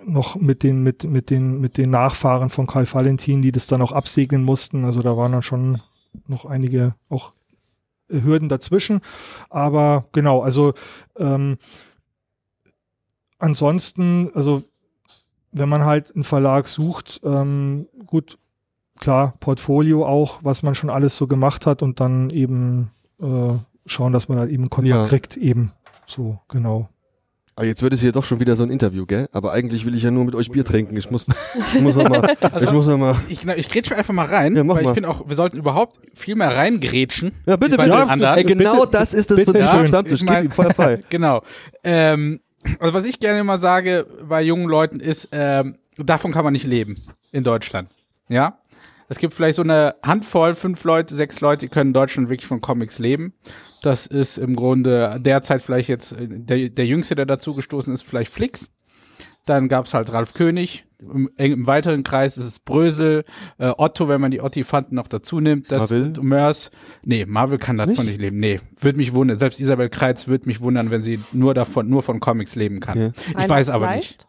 noch 0.05 0.37
mit 0.37 0.63
den, 0.63 0.83
mit, 0.83 1.05
mit 1.05 1.31
den, 1.31 1.61
mit 1.61 1.77
den 1.77 1.91
Nachfahren 1.91 2.51
von 2.51 2.67
Karl 2.67 2.87
Valentin, 2.91 3.43
die 3.43 3.53
das 3.53 3.67
dann 3.67 3.83
auch 3.83 3.93
absegnen 3.93 4.45
mussten. 4.45 4.85
Also 4.85 5.03
da 5.03 5.17
waren 5.17 5.33
dann 5.33 5.43
schon 5.43 5.83
noch 6.27 6.45
einige 6.45 6.95
auch 7.09 7.33
Hürden 8.11 8.49
dazwischen. 8.49 9.01
Aber 9.49 10.07
genau, 10.13 10.43
also 10.43 10.75
ähm, 11.19 11.59
ansonsten, 13.39 14.31
also 14.35 14.63
wenn 15.53 15.69
man 15.69 15.85
halt 15.85 16.15
einen 16.15 16.25
Verlag 16.25 16.69
sucht, 16.69 17.21
ähm, 17.25 17.89
gut, 18.07 18.39
klar, 18.99 19.35
Portfolio 19.41 20.07
auch, 20.07 20.41
was 20.43 20.63
man 20.63 20.75
schon 20.75 20.91
alles 20.91 21.17
so 21.17 21.27
gemacht 21.27 21.67
hat 21.67 21.83
und 21.83 22.01
dann 22.01 22.31
eben 22.31 22.91
äh, 23.21 23.53
schauen, 23.87 24.13
dass 24.13 24.29
man 24.29 24.39
halt 24.39 24.51
eben 24.51 24.71
Kontakt 24.71 24.95
Ja. 25.01 25.07
kriegt, 25.07 25.37
eben 25.37 25.73
so, 26.07 26.39
genau. 26.49 26.89
Aber 27.61 27.67
jetzt 27.67 27.83
wird 27.83 27.93
es 27.93 28.01
hier 28.01 28.11
doch 28.11 28.25
schon 28.25 28.41
wieder 28.41 28.57
so 28.57 28.63
ein 28.63 28.71
Interview, 28.71 29.05
gell? 29.05 29.29
Aber 29.33 29.53
eigentlich 29.53 29.85
will 29.85 29.95
ich 29.95 30.03
ja 30.03 30.11
nur 30.11 30.25
mit 30.25 30.35
euch 30.35 30.51
Bier 30.51 30.65
trinken. 30.65 30.97
Ich 30.97 31.11
muss, 31.11 31.27
ich 31.75 31.81
muss 31.83 31.95
noch 31.95 32.09
mal, 32.09 32.35
ich 32.63 32.73
muss 32.73 32.87
noch 32.87 32.97
mal. 32.97 33.17
Ich, 33.29 33.47
ich 33.47 33.69
grätsche 33.69 33.95
einfach 33.95 34.15
mal 34.15 34.25
rein, 34.25 34.57
Ja, 34.57 34.65
mach 34.65 34.77
weil 34.77 34.85
mal. 34.85 34.89
ich 34.93 34.95
finde 34.95 35.11
auch, 35.11 35.29
wir 35.29 35.37
sollten 35.37 35.59
überhaupt 35.59 36.01
viel 36.15 36.37
mehr 36.37 36.57
reingrätschen. 36.57 37.33
Ja, 37.45 37.57
bitte, 37.57 37.77
bitte. 37.77 37.95
anderen. 37.95 38.39
Ey, 38.39 38.45
genau 38.45 38.81
bitte, 38.81 38.93
das 38.93 39.13
ist 39.13 39.31
das 39.31 39.37
bitte 39.37 39.63
vom 39.63 39.87
Stammtisch. 39.87 40.23
Ich 40.23 40.27
mein- 40.27 40.51
voll 40.51 40.73
frei. 40.73 41.01
genau. 41.11 41.43
Ähm, 41.85 42.41
also 42.79 42.95
was 42.95 43.05
ich 43.05 43.21
gerne 43.21 43.41
immer 43.41 43.59
sage 43.59 44.07
bei 44.27 44.41
jungen 44.41 44.67
Leuten 44.67 44.99
ist, 44.99 45.29
ähm, 45.33 45.77
davon 45.99 46.33
kann 46.33 46.45
man 46.45 46.55
nicht 46.55 46.67
leben 46.67 46.97
in 47.31 47.45
Deutschland. 47.45 47.91
Ja. 48.31 48.57
Es 49.11 49.19
gibt 49.19 49.35
vielleicht 49.35 49.57
so 49.57 49.63
eine 49.63 49.97
Handvoll, 50.03 50.55
fünf 50.55 50.83
Leute, 50.85 51.15
sechs 51.15 51.43
Leute, 51.43 51.67
die 51.67 51.69
können 51.69 51.91
in 51.91 51.95
Deutschland 51.95 52.31
wirklich 52.31 52.47
von 52.47 52.63
Comics 52.63 52.99
leben. 52.99 53.35
Das 53.83 54.07
ist 54.07 54.39
im 54.39 54.57
Grunde 54.57 55.19
derzeit 55.21 55.63
vielleicht 55.63 55.89
jetzt 55.89 56.13
äh, 56.13 56.27
der, 56.29 56.69
der 56.69 56.87
Jüngste, 56.87 57.15
der 57.15 57.27
dazugestoßen 57.27 57.93
ist, 57.93 58.03
vielleicht 58.03 58.33
Flix. 58.33 58.71
Dann 59.47 59.69
gab's 59.69 59.95
halt 59.95 60.13
Ralf 60.13 60.35
König. 60.35 60.85
Im, 61.03 61.31
im 61.39 61.67
weiteren 61.67 62.05
Kreis 62.05 62.37
ist 62.37 62.45
es 62.45 62.59
Brösel, 62.59 63.25
äh, 63.59 63.73
Otto, 63.77 64.07
wenn 64.07 64.21
man 64.21 64.31
die 64.31 64.43
Ottifanten 64.43 64.97
noch 64.97 65.09
dazu 65.09 65.41
nimmt. 65.41 65.73
Das 65.73 65.91
Marvel? 65.91 66.03
und 66.19 66.23
Mörs. 66.23 66.71
Nee, 67.07 67.25
Marvel 67.27 67.59
kann 67.59 67.79
davon 67.79 67.95
Nicht? 67.95 68.07
nicht, 68.07 68.21
leben. 68.21 68.39
Nee, 68.39 68.61
würde 68.79 68.99
mich 68.99 69.15
wundern. 69.15 69.39
Selbst 69.39 69.59
Isabel 69.61 69.89
Kreitz 69.89 70.29
würde 70.29 70.47
mich 70.47 70.61
wundern, 70.61 70.91
wenn 70.91 71.03
sie 71.03 71.19
nur 71.33 71.55
davon, 71.55 71.89
nur 71.89 72.03
von 72.03 72.21
Comics 72.21 72.55
leben 72.55 72.81
kann. 72.81 73.01
Ja. 73.01 73.13
Ich 73.29 73.37
Einer 73.37 73.49
weiß 73.49 73.71
aber 73.71 73.87
Kleist? 73.87 74.03
nicht. 74.03 74.27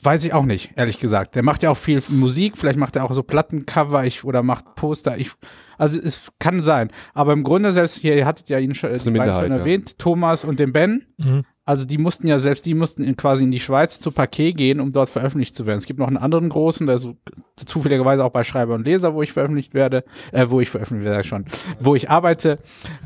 Weiß 0.00 0.24
ich 0.24 0.32
auch 0.32 0.44
nicht, 0.44 0.72
ehrlich 0.76 0.98
gesagt. 1.00 1.34
Der 1.34 1.42
macht 1.42 1.64
ja 1.64 1.70
auch 1.70 1.76
viel 1.76 2.00
Musik, 2.08 2.56
vielleicht 2.56 2.78
macht 2.78 2.94
er 2.94 3.04
auch 3.04 3.12
so 3.12 3.24
Plattencover 3.24 4.04
ich, 4.04 4.22
oder 4.22 4.44
macht 4.44 4.76
Poster. 4.76 5.18
Ich, 5.18 5.32
also 5.76 5.98
es 6.00 6.30
kann 6.38 6.62
sein. 6.62 6.90
Aber 7.14 7.32
im 7.32 7.42
Grunde, 7.42 7.72
selbst 7.72 7.96
hier, 7.96 8.16
ihr 8.16 8.24
hattet 8.24 8.48
ja 8.48 8.60
ihn 8.60 8.74
schon, 8.74 8.90
Minderheit, 8.90 9.42
schon 9.42 9.52
ja. 9.52 9.58
erwähnt, 9.58 9.98
Thomas 9.98 10.44
und 10.44 10.60
den 10.60 10.72
Ben. 10.72 11.06
Mhm. 11.16 11.44
Also 11.68 11.84
die 11.84 11.98
mussten 11.98 12.26
ja, 12.28 12.38
selbst 12.38 12.64
die 12.64 12.72
mussten 12.72 13.04
in, 13.04 13.14
quasi 13.14 13.44
in 13.44 13.50
die 13.50 13.60
Schweiz 13.60 14.00
zu 14.00 14.10
Paquet 14.10 14.54
gehen, 14.54 14.80
um 14.80 14.90
dort 14.90 15.10
veröffentlicht 15.10 15.54
zu 15.54 15.66
werden. 15.66 15.76
Es 15.76 15.84
gibt 15.84 15.98
noch 15.98 16.06
einen 16.06 16.16
anderen 16.16 16.48
großen, 16.48 16.86
der 16.86 16.96
so 16.96 17.14
zufälligerweise 17.56 18.24
auch 18.24 18.30
bei 18.30 18.42
Schreiber 18.42 18.74
und 18.74 18.86
Leser, 18.86 19.12
wo 19.12 19.20
ich 19.20 19.34
veröffentlicht 19.34 19.74
werde, 19.74 20.02
äh, 20.32 20.46
wo 20.48 20.62
ich 20.62 20.70
veröffentlicht 20.70 21.04
werde 21.10 21.24
schon, 21.24 21.44
wo 21.78 21.94
ich 21.94 22.08
arbeite, 22.08 22.58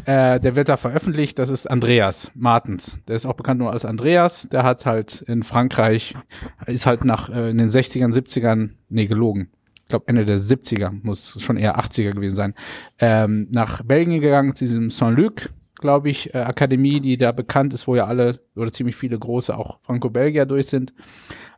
äh, 0.05 0.39
der 0.39 0.55
wird 0.55 0.69
da 0.69 0.77
veröffentlicht, 0.77 1.41
das 1.41 1.51
ist 1.51 1.69
Andreas 1.69 2.31
Martens. 2.37 3.01
Der 3.09 3.17
ist 3.17 3.27
auch 3.27 3.35
bekannt 3.35 3.59
nur 3.59 3.73
als 3.73 3.85
Andreas, 3.85 4.49
der 4.49 4.63
hat 4.63 4.87
halt 4.87 5.23
in 5.23 5.43
Frankreich, 5.43 6.15
ist 6.67 6.87
halt 6.87 7.05
nach 7.05 7.31
äh, 7.31 7.51
in 7.51 7.59
den 7.59 7.69
60ern, 7.69 8.15
70ern, 8.15 8.71
nee, 8.89 9.07
gelogen. 9.07 9.51
Ich 9.75 9.89
glaube 9.89 10.05
Ende 10.07 10.25
der 10.25 10.39
70er, 10.39 10.93
muss 11.03 11.37
schon 11.43 11.57
eher 11.57 11.81
80er 11.81 12.13
gewesen 12.13 12.37
sein, 12.37 12.55
ähm, 13.01 13.49
nach 13.51 13.83
Belgien 13.83 14.21
gegangen, 14.21 14.55
zu 14.55 14.67
diesem 14.67 14.89
Saint-Luc, 14.89 15.51
glaube 15.83 16.09
ich, 16.09 16.35
äh, 16.35 16.39
Akademie, 16.39 17.01
die 17.01 17.19
da 17.19 17.33
bekannt 17.33 17.75
ist, 17.75 17.87
wo 17.87 17.95
ja 17.95 18.07
alle 18.07 18.41
oder 18.57 18.73
ziemlich 18.73 18.97
viele 18.97 19.19
große 19.19 19.55
auch 19.57 19.79
Franco-Belgier 19.83 20.47
durch 20.47 20.69
sind. 20.69 20.95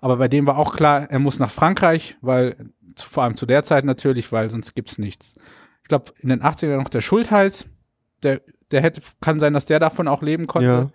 Aber 0.01 0.17
bei 0.17 0.27
dem 0.27 0.47
war 0.49 0.59
auch 0.59 0.75
klar, 0.75 1.09
er 1.09 1.21
muss 1.21 1.39
nach 1.39 1.53
Frankreich, 1.53 2.17
weil 2.21 2.57
zu, 2.97 3.09
vor 3.09 3.23
allem 3.23 3.37
zu 3.37 3.47
der 3.47 3.63
Zeit 3.63 3.85
natürlich, 3.85 4.33
weil 4.33 4.51
sonst 4.51 4.75
gibt's 4.75 4.99
nichts. 4.99 5.37
Ich 5.83 5.89
glaube, 5.89 6.13
in 6.19 6.31
den 6.31 6.43
80ern 6.43 6.77
noch 6.77 6.89
der 6.89 7.01
Schultheiß, 7.01 7.67
der, 8.25 8.41
der 8.73 8.81
hätte, 8.83 9.01
kann 9.21 9.39
sein, 9.39 9.53
dass 9.53 9.67
der 9.67 9.79
davon 9.79 10.09
auch 10.09 10.23
leben 10.23 10.47
konnte. 10.49 10.69
Ja. 10.69 10.91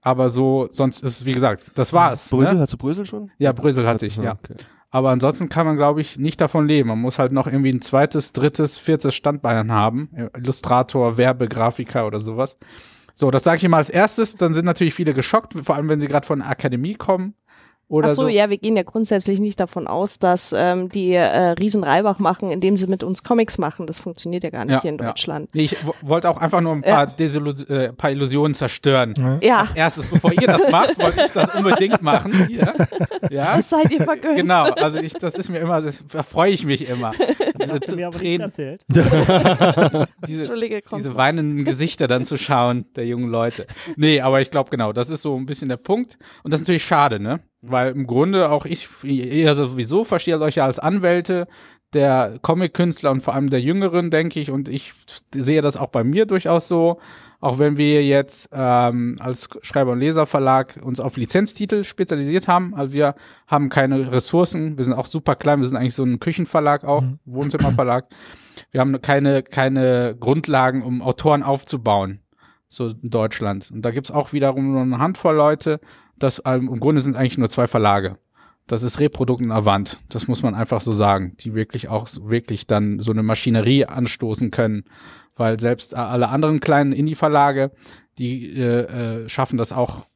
Aber 0.00 0.30
so, 0.30 0.68
sonst 0.70 1.02
ist 1.02 1.18
es, 1.18 1.24
wie 1.24 1.32
gesagt, 1.32 1.72
das 1.74 1.92
war's. 1.92 2.28
Brösel, 2.30 2.54
Ne? 2.54 2.60
hast 2.60 2.72
du 2.72 2.76
Brösel 2.76 3.04
schon? 3.04 3.30
Ja, 3.38 3.52
Brösel 3.52 3.86
hatte 3.86 4.06
ich, 4.06 4.16
ja. 4.16 4.38
Okay. 4.42 4.54
Aber 4.90 5.10
ansonsten 5.10 5.48
kann 5.48 5.66
man, 5.66 5.76
glaube 5.76 6.00
ich, 6.00 6.18
nicht 6.18 6.40
davon 6.40 6.66
leben. 6.66 6.88
Man 6.88 7.00
muss 7.00 7.18
halt 7.18 7.32
noch 7.32 7.46
irgendwie 7.46 7.72
ein 7.72 7.82
zweites, 7.82 8.32
drittes, 8.32 8.78
viertes 8.78 9.14
Standbein 9.14 9.70
haben. 9.70 10.10
Illustrator, 10.34 11.18
Werbegrafiker 11.18 12.06
oder 12.06 12.20
sowas. 12.20 12.56
So, 13.14 13.30
das 13.30 13.44
sage 13.44 13.58
ich 13.58 13.64
immer 13.64 13.76
als 13.76 13.90
erstes. 13.90 14.36
Dann 14.36 14.54
sind 14.54 14.64
natürlich 14.64 14.94
viele 14.94 15.12
geschockt, 15.12 15.54
vor 15.62 15.76
allem 15.76 15.88
wenn 15.88 16.00
sie 16.00 16.06
gerade 16.06 16.26
von 16.26 16.38
der 16.38 16.48
Akademie 16.48 16.94
kommen. 16.94 17.34
Oder 17.90 18.08
Ach 18.10 18.14
so, 18.14 18.22
so. 18.22 18.28
ja, 18.28 18.50
wir 18.50 18.58
gehen 18.58 18.76
ja 18.76 18.82
grundsätzlich 18.82 19.40
nicht 19.40 19.58
davon 19.60 19.86
aus, 19.86 20.18
dass 20.18 20.54
ähm, 20.56 20.90
die 20.90 21.12
äh, 21.14 21.24
Riesen 21.52 21.82
Reibach 21.84 22.18
machen, 22.18 22.50
indem 22.50 22.76
sie 22.76 22.86
mit 22.86 23.02
uns 23.02 23.22
Comics 23.24 23.56
machen. 23.56 23.86
Das 23.86 23.98
funktioniert 23.98 24.44
ja 24.44 24.50
gar 24.50 24.66
nicht 24.66 24.74
Ja, 24.74 24.82
hier 24.82 24.90
in 24.90 24.98
ja. 24.98 25.06
Deutschland. 25.06 25.48
Nee, 25.54 25.62
ich 25.64 25.76
wollte 26.02 26.28
auch 26.28 26.36
einfach 26.36 26.60
nur 26.60 26.72
ein 26.74 26.82
Ja. 26.86 26.96
paar, 26.96 27.06
Desillu 27.06 27.50
äh, 27.68 27.92
paar 27.94 28.10
Illusionen 28.10 28.54
zerstören. 28.54 29.14
Ja. 29.16 29.38
Ja, 29.48 29.60
Als 29.60 29.72
erstes, 29.74 30.10
bevor 30.10 30.32
ihr 30.32 30.46
das 30.46 30.70
macht, 30.70 30.98
wollte 31.00 31.22
ich 31.24 31.32
das 31.32 31.54
unbedingt 31.54 32.02
machen. 32.02 32.46
Hier. 32.46 32.74
Ja, 33.30 33.56
das 33.56 33.70
seid 33.70 33.90
ihr 33.90 34.02
vergönnt. 34.04 34.36
genau. 34.36 34.64
Also 34.64 34.98
ich, 34.98 35.14
das 35.14 35.34
ist 35.34 35.48
mir 35.48 35.58
immer, 35.58 35.80
das, 35.80 36.04
da 36.12 36.22
freue 36.22 36.50
ich 36.52 36.66
mich 36.66 36.88
immer. 36.90 37.12
Diese 37.60 37.72
Habt 37.72 37.88
ihr 37.88 37.96
mir 37.96 38.06
aber 38.08 38.18
Tränen, 38.18 38.40
erzählt. 38.42 38.84
diese, 40.26 40.40
Entschuldige, 40.42 40.82
komm. 40.82 40.98
diese 40.98 41.14
weinenden 41.16 41.64
Gesichter 41.64 42.06
dann 42.06 42.24
zu 42.24 42.36
schauen, 42.36 42.84
der 42.96 43.06
jungen 43.06 43.30
Leute. 43.30 43.66
Nee, 43.96 44.20
aber 44.20 44.40
ich 44.40 44.50
glaube 44.50 44.70
genau, 44.70 44.92
das 44.92 45.10
ist 45.10 45.22
so 45.22 45.36
ein 45.36 45.46
bisschen 45.46 45.68
der 45.68 45.76
Punkt. 45.76 46.18
Und 46.42 46.52
das 46.52 46.60
ist 46.60 46.66
natürlich 46.66 46.84
schade, 46.84 47.18
ne? 47.20 47.40
Weil 47.60 47.92
im 47.92 48.06
Grunde 48.06 48.50
auch 48.50 48.64
ich, 48.64 48.88
ihr 49.02 49.54
sowieso 49.54 50.04
versteht 50.04 50.40
euch 50.40 50.56
ja 50.56 50.64
als 50.64 50.78
Anwälte 50.78 51.48
der 51.92 52.38
Comic-Künstler 52.42 53.10
und 53.10 53.22
vor 53.22 53.34
allem 53.34 53.50
der 53.50 53.60
Jüngeren, 53.60 54.10
denke 54.10 54.40
ich. 54.40 54.50
Und 54.50 54.68
ich 54.68 54.92
sehe 55.34 55.62
das 55.62 55.76
auch 55.76 55.88
bei 55.88 56.04
mir 56.04 56.26
durchaus 56.26 56.68
so. 56.68 57.00
Auch 57.40 57.58
wenn 57.58 57.76
wir 57.76 58.04
jetzt 58.04 58.50
ähm, 58.52 59.16
als 59.20 59.48
Schreiber- 59.62 59.92
und 59.92 60.00
Leserverlag 60.00 60.80
uns 60.82 60.98
auf 60.98 61.16
Lizenztitel 61.16 61.84
spezialisiert 61.84 62.48
haben. 62.48 62.74
Also 62.74 62.92
wir 62.92 63.14
haben 63.46 63.68
keine 63.68 64.10
Ressourcen. 64.10 64.76
Wir 64.76 64.84
sind 64.84 64.94
auch 64.94 65.06
super 65.06 65.36
klein. 65.36 65.60
Wir 65.60 65.68
sind 65.68 65.76
eigentlich 65.76 65.94
so 65.94 66.04
ein 66.04 66.18
Küchenverlag 66.18 66.84
auch, 66.84 67.04
Wohnzimmerverlag. 67.24 68.06
Wir 68.72 68.80
haben 68.80 69.00
keine, 69.00 69.42
keine 69.42 70.16
Grundlagen, 70.18 70.82
um 70.82 71.00
Autoren 71.00 71.44
aufzubauen. 71.44 72.20
So 72.68 72.88
in 72.88 73.10
Deutschland. 73.10 73.70
Und 73.72 73.82
da 73.82 73.92
gibt's 73.92 74.10
auch 74.10 74.32
wiederum 74.32 74.72
nur 74.72 74.82
eine 74.82 74.98
Handvoll 74.98 75.36
Leute. 75.36 75.80
Das 76.18 76.42
ähm, 76.44 76.68
im 76.72 76.80
Grunde 76.80 77.00
sind 77.00 77.16
eigentlich 77.16 77.38
nur 77.38 77.48
zwei 77.48 77.66
Verlage. 77.66 78.18
Das 78.66 78.82
ist 78.82 79.00
Reprodukt 79.00 79.42
und 79.42 79.50
Avant. 79.50 79.98
Das 80.10 80.28
muss 80.28 80.42
man 80.42 80.54
einfach 80.54 80.82
so 80.82 80.92
sagen, 80.92 81.34
die 81.40 81.54
wirklich 81.54 81.88
auch 81.88 82.08
wirklich 82.22 82.66
dann 82.66 83.00
so 83.00 83.12
eine 83.12 83.22
Maschinerie 83.22 83.86
anstoßen 83.86 84.50
können. 84.50 84.84
Weil 85.36 85.58
selbst 85.58 85.94
äh, 85.94 85.96
alle 85.96 86.28
anderen 86.28 86.60
kleinen 86.60 86.92
Indie-Verlage, 86.92 87.70
die 88.18 88.52
äh, 88.58 89.22
äh, 89.22 89.28
schaffen 89.28 89.56
das 89.56 89.72
auch. 89.72 90.06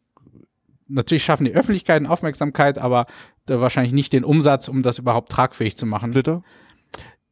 Natürlich 0.88 1.24
schaffen 1.24 1.44
die 1.44 1.54
Öffentlichkeit 1.54 2.02
und 2.02 2.08
Aufmerksamkeit, 2.08 2.76
aber 2.76 3.06
äh, 3.48 3.58
wahrscheinlich 3.58 3.94
nicht 3.94 4.12
den 4.12 4.24
Umsatz, 4.24 4.68
um 4.68 4.82
das 4.82 4.98
überhaupt 4.98 5.32
tragfähig 5.32 5.76
zu 5.76 5.86
machen. 5.86 6.10
Splitter? 6.10 6.42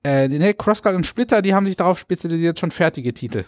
Äh, 0.03 0.29
nee, 0.29 0.55
Crosscut 0.55 0.95
und 0.95 1.05
Splitter, 1.05 1.43
die 1.43 1.53
haben 1.53 1.67
sich 1.67 1.77
darauf 1.77 1.99
spezialisiert, 1.99 2.59
schon 2.59 2.71
fertige 2.71 3.13
Titel 3.13 3.45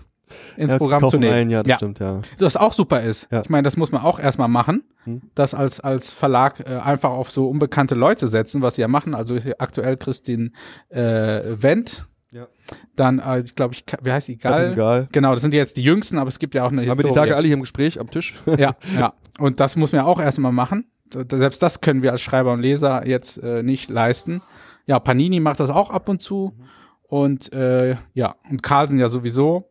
ins 0.57 0.73
Ja, 0.73 0.79
Programm 0.79 1.09
zu 1.09 1.18
nehmen. 1.18 1.33
Ein, 1.33 1.51
ja, 1.51 1.62
das 1.62 1.71
ja, 1.71 1.77
stimmt, 1.77 1.99
ja. 1.99 2.23
das 2.38 2.57
auch 2.57 2.73
super 2.73 3.01
ist. 3.01 3.29
Ja. 3.31 3.42
Ich 3.42 3.51
meine, 3.51 3.64
das 3.64 3.77
muss 3.77 3.92
man 3.92 4.03
auch 4.03 4.18
erstmal 4.18 4.49
machen. 4.49 4.85
Hm. 5.05 5.23
Das 5.35 5.55
als, 5.55 5.81
als 5.81 6.12
Verlag 6.12 6.61
äh, 6.61 6.77
einfach 6.77 7.11
auf 7.11 7.31
so 7.31 7.49
unbekannte 7.49 7.95
Leute 7.95 8.29
setzen, 8.29 8.62
was 8.62 8.77
sie 8.77 8.83
ja 8.83 8.88
machen. 8.88 9.14
Also 9.14 9.38
aktuell 9.59 9.97
Christine 9.97 10.51
äh, 10.88 11.42
Wendt. 11.57 12.07
Ja. 12.31 12.49
Dann, 12.97 13.18
äh, 13.18 13.40
ich 13.40 13.55
glaube, 13.55 13.75
ich, 13.75 13.85
wie 14.03 14.11
heißt 14.11 14.29
die? 14.29 14.38
Gal? 14.38 14.73
Egal. 14.73 15.09
Genau, 15.12 15.33
das 15.33 15.42
sind 15.42 15.53
jetzt 15.53 15.77
die 15.77 15.83
jüngsten, 15.83 16.18
aber 16.18 16.29
es 16.29 16.38
gibt 16.38 16.55
ja 16.55 16.64
auch 16.64 16.71
eine 16.71 16.81
Haben 16.81 16.88
wir 16.88 16.95
die 16.95 17.09
Historie. 17.09 17.14
Tage 17.14 17.37
alle 17.37 17.47
hier 17.47 17.55
im 17.55 17.61
Gespräch 17.61 18.01
am 18.01 18.11
Tisch? 18.11 18.35
Ja, 18.59 18.77
ja. 18.99 19.12
Und 19.38 19.61
das 19.61 19.77
muss 19.77 19.92
man 19.92 20.03
ja 20.03 20.07
auch 20.07 20.21
erstmal 20.21 20.53
machen. 20.53 20.87
Selbst 21.31 21.62
das 21.62 21.83
können 21.83 22.03
wir 22.03 22.12
als 22.12 22.23
Schreiber 22.23 22.53
und 22.53 22.61
Leser 22.61 23.07
jetzt 23.07 23.37
äh, 23.37 23.62
nicht 23.62 23.90
leisten. 23.90 24.40
Ja, 24.87 24.99
Panini 24.99 25.40
macht 25.40 25.61
das 25.61 25.68
auch 25.68 25.90
ab 25.90 26.09
und 26.09 26.23
zu. 26.23 26.57
Und 27.03 27.53
äh, 27.53 27.97
ja, 28.14 28.37
und 28.51 28.62
Carlsen 28.62 28.99
ja 28.99 29.11
sowieso. 29.11 29.71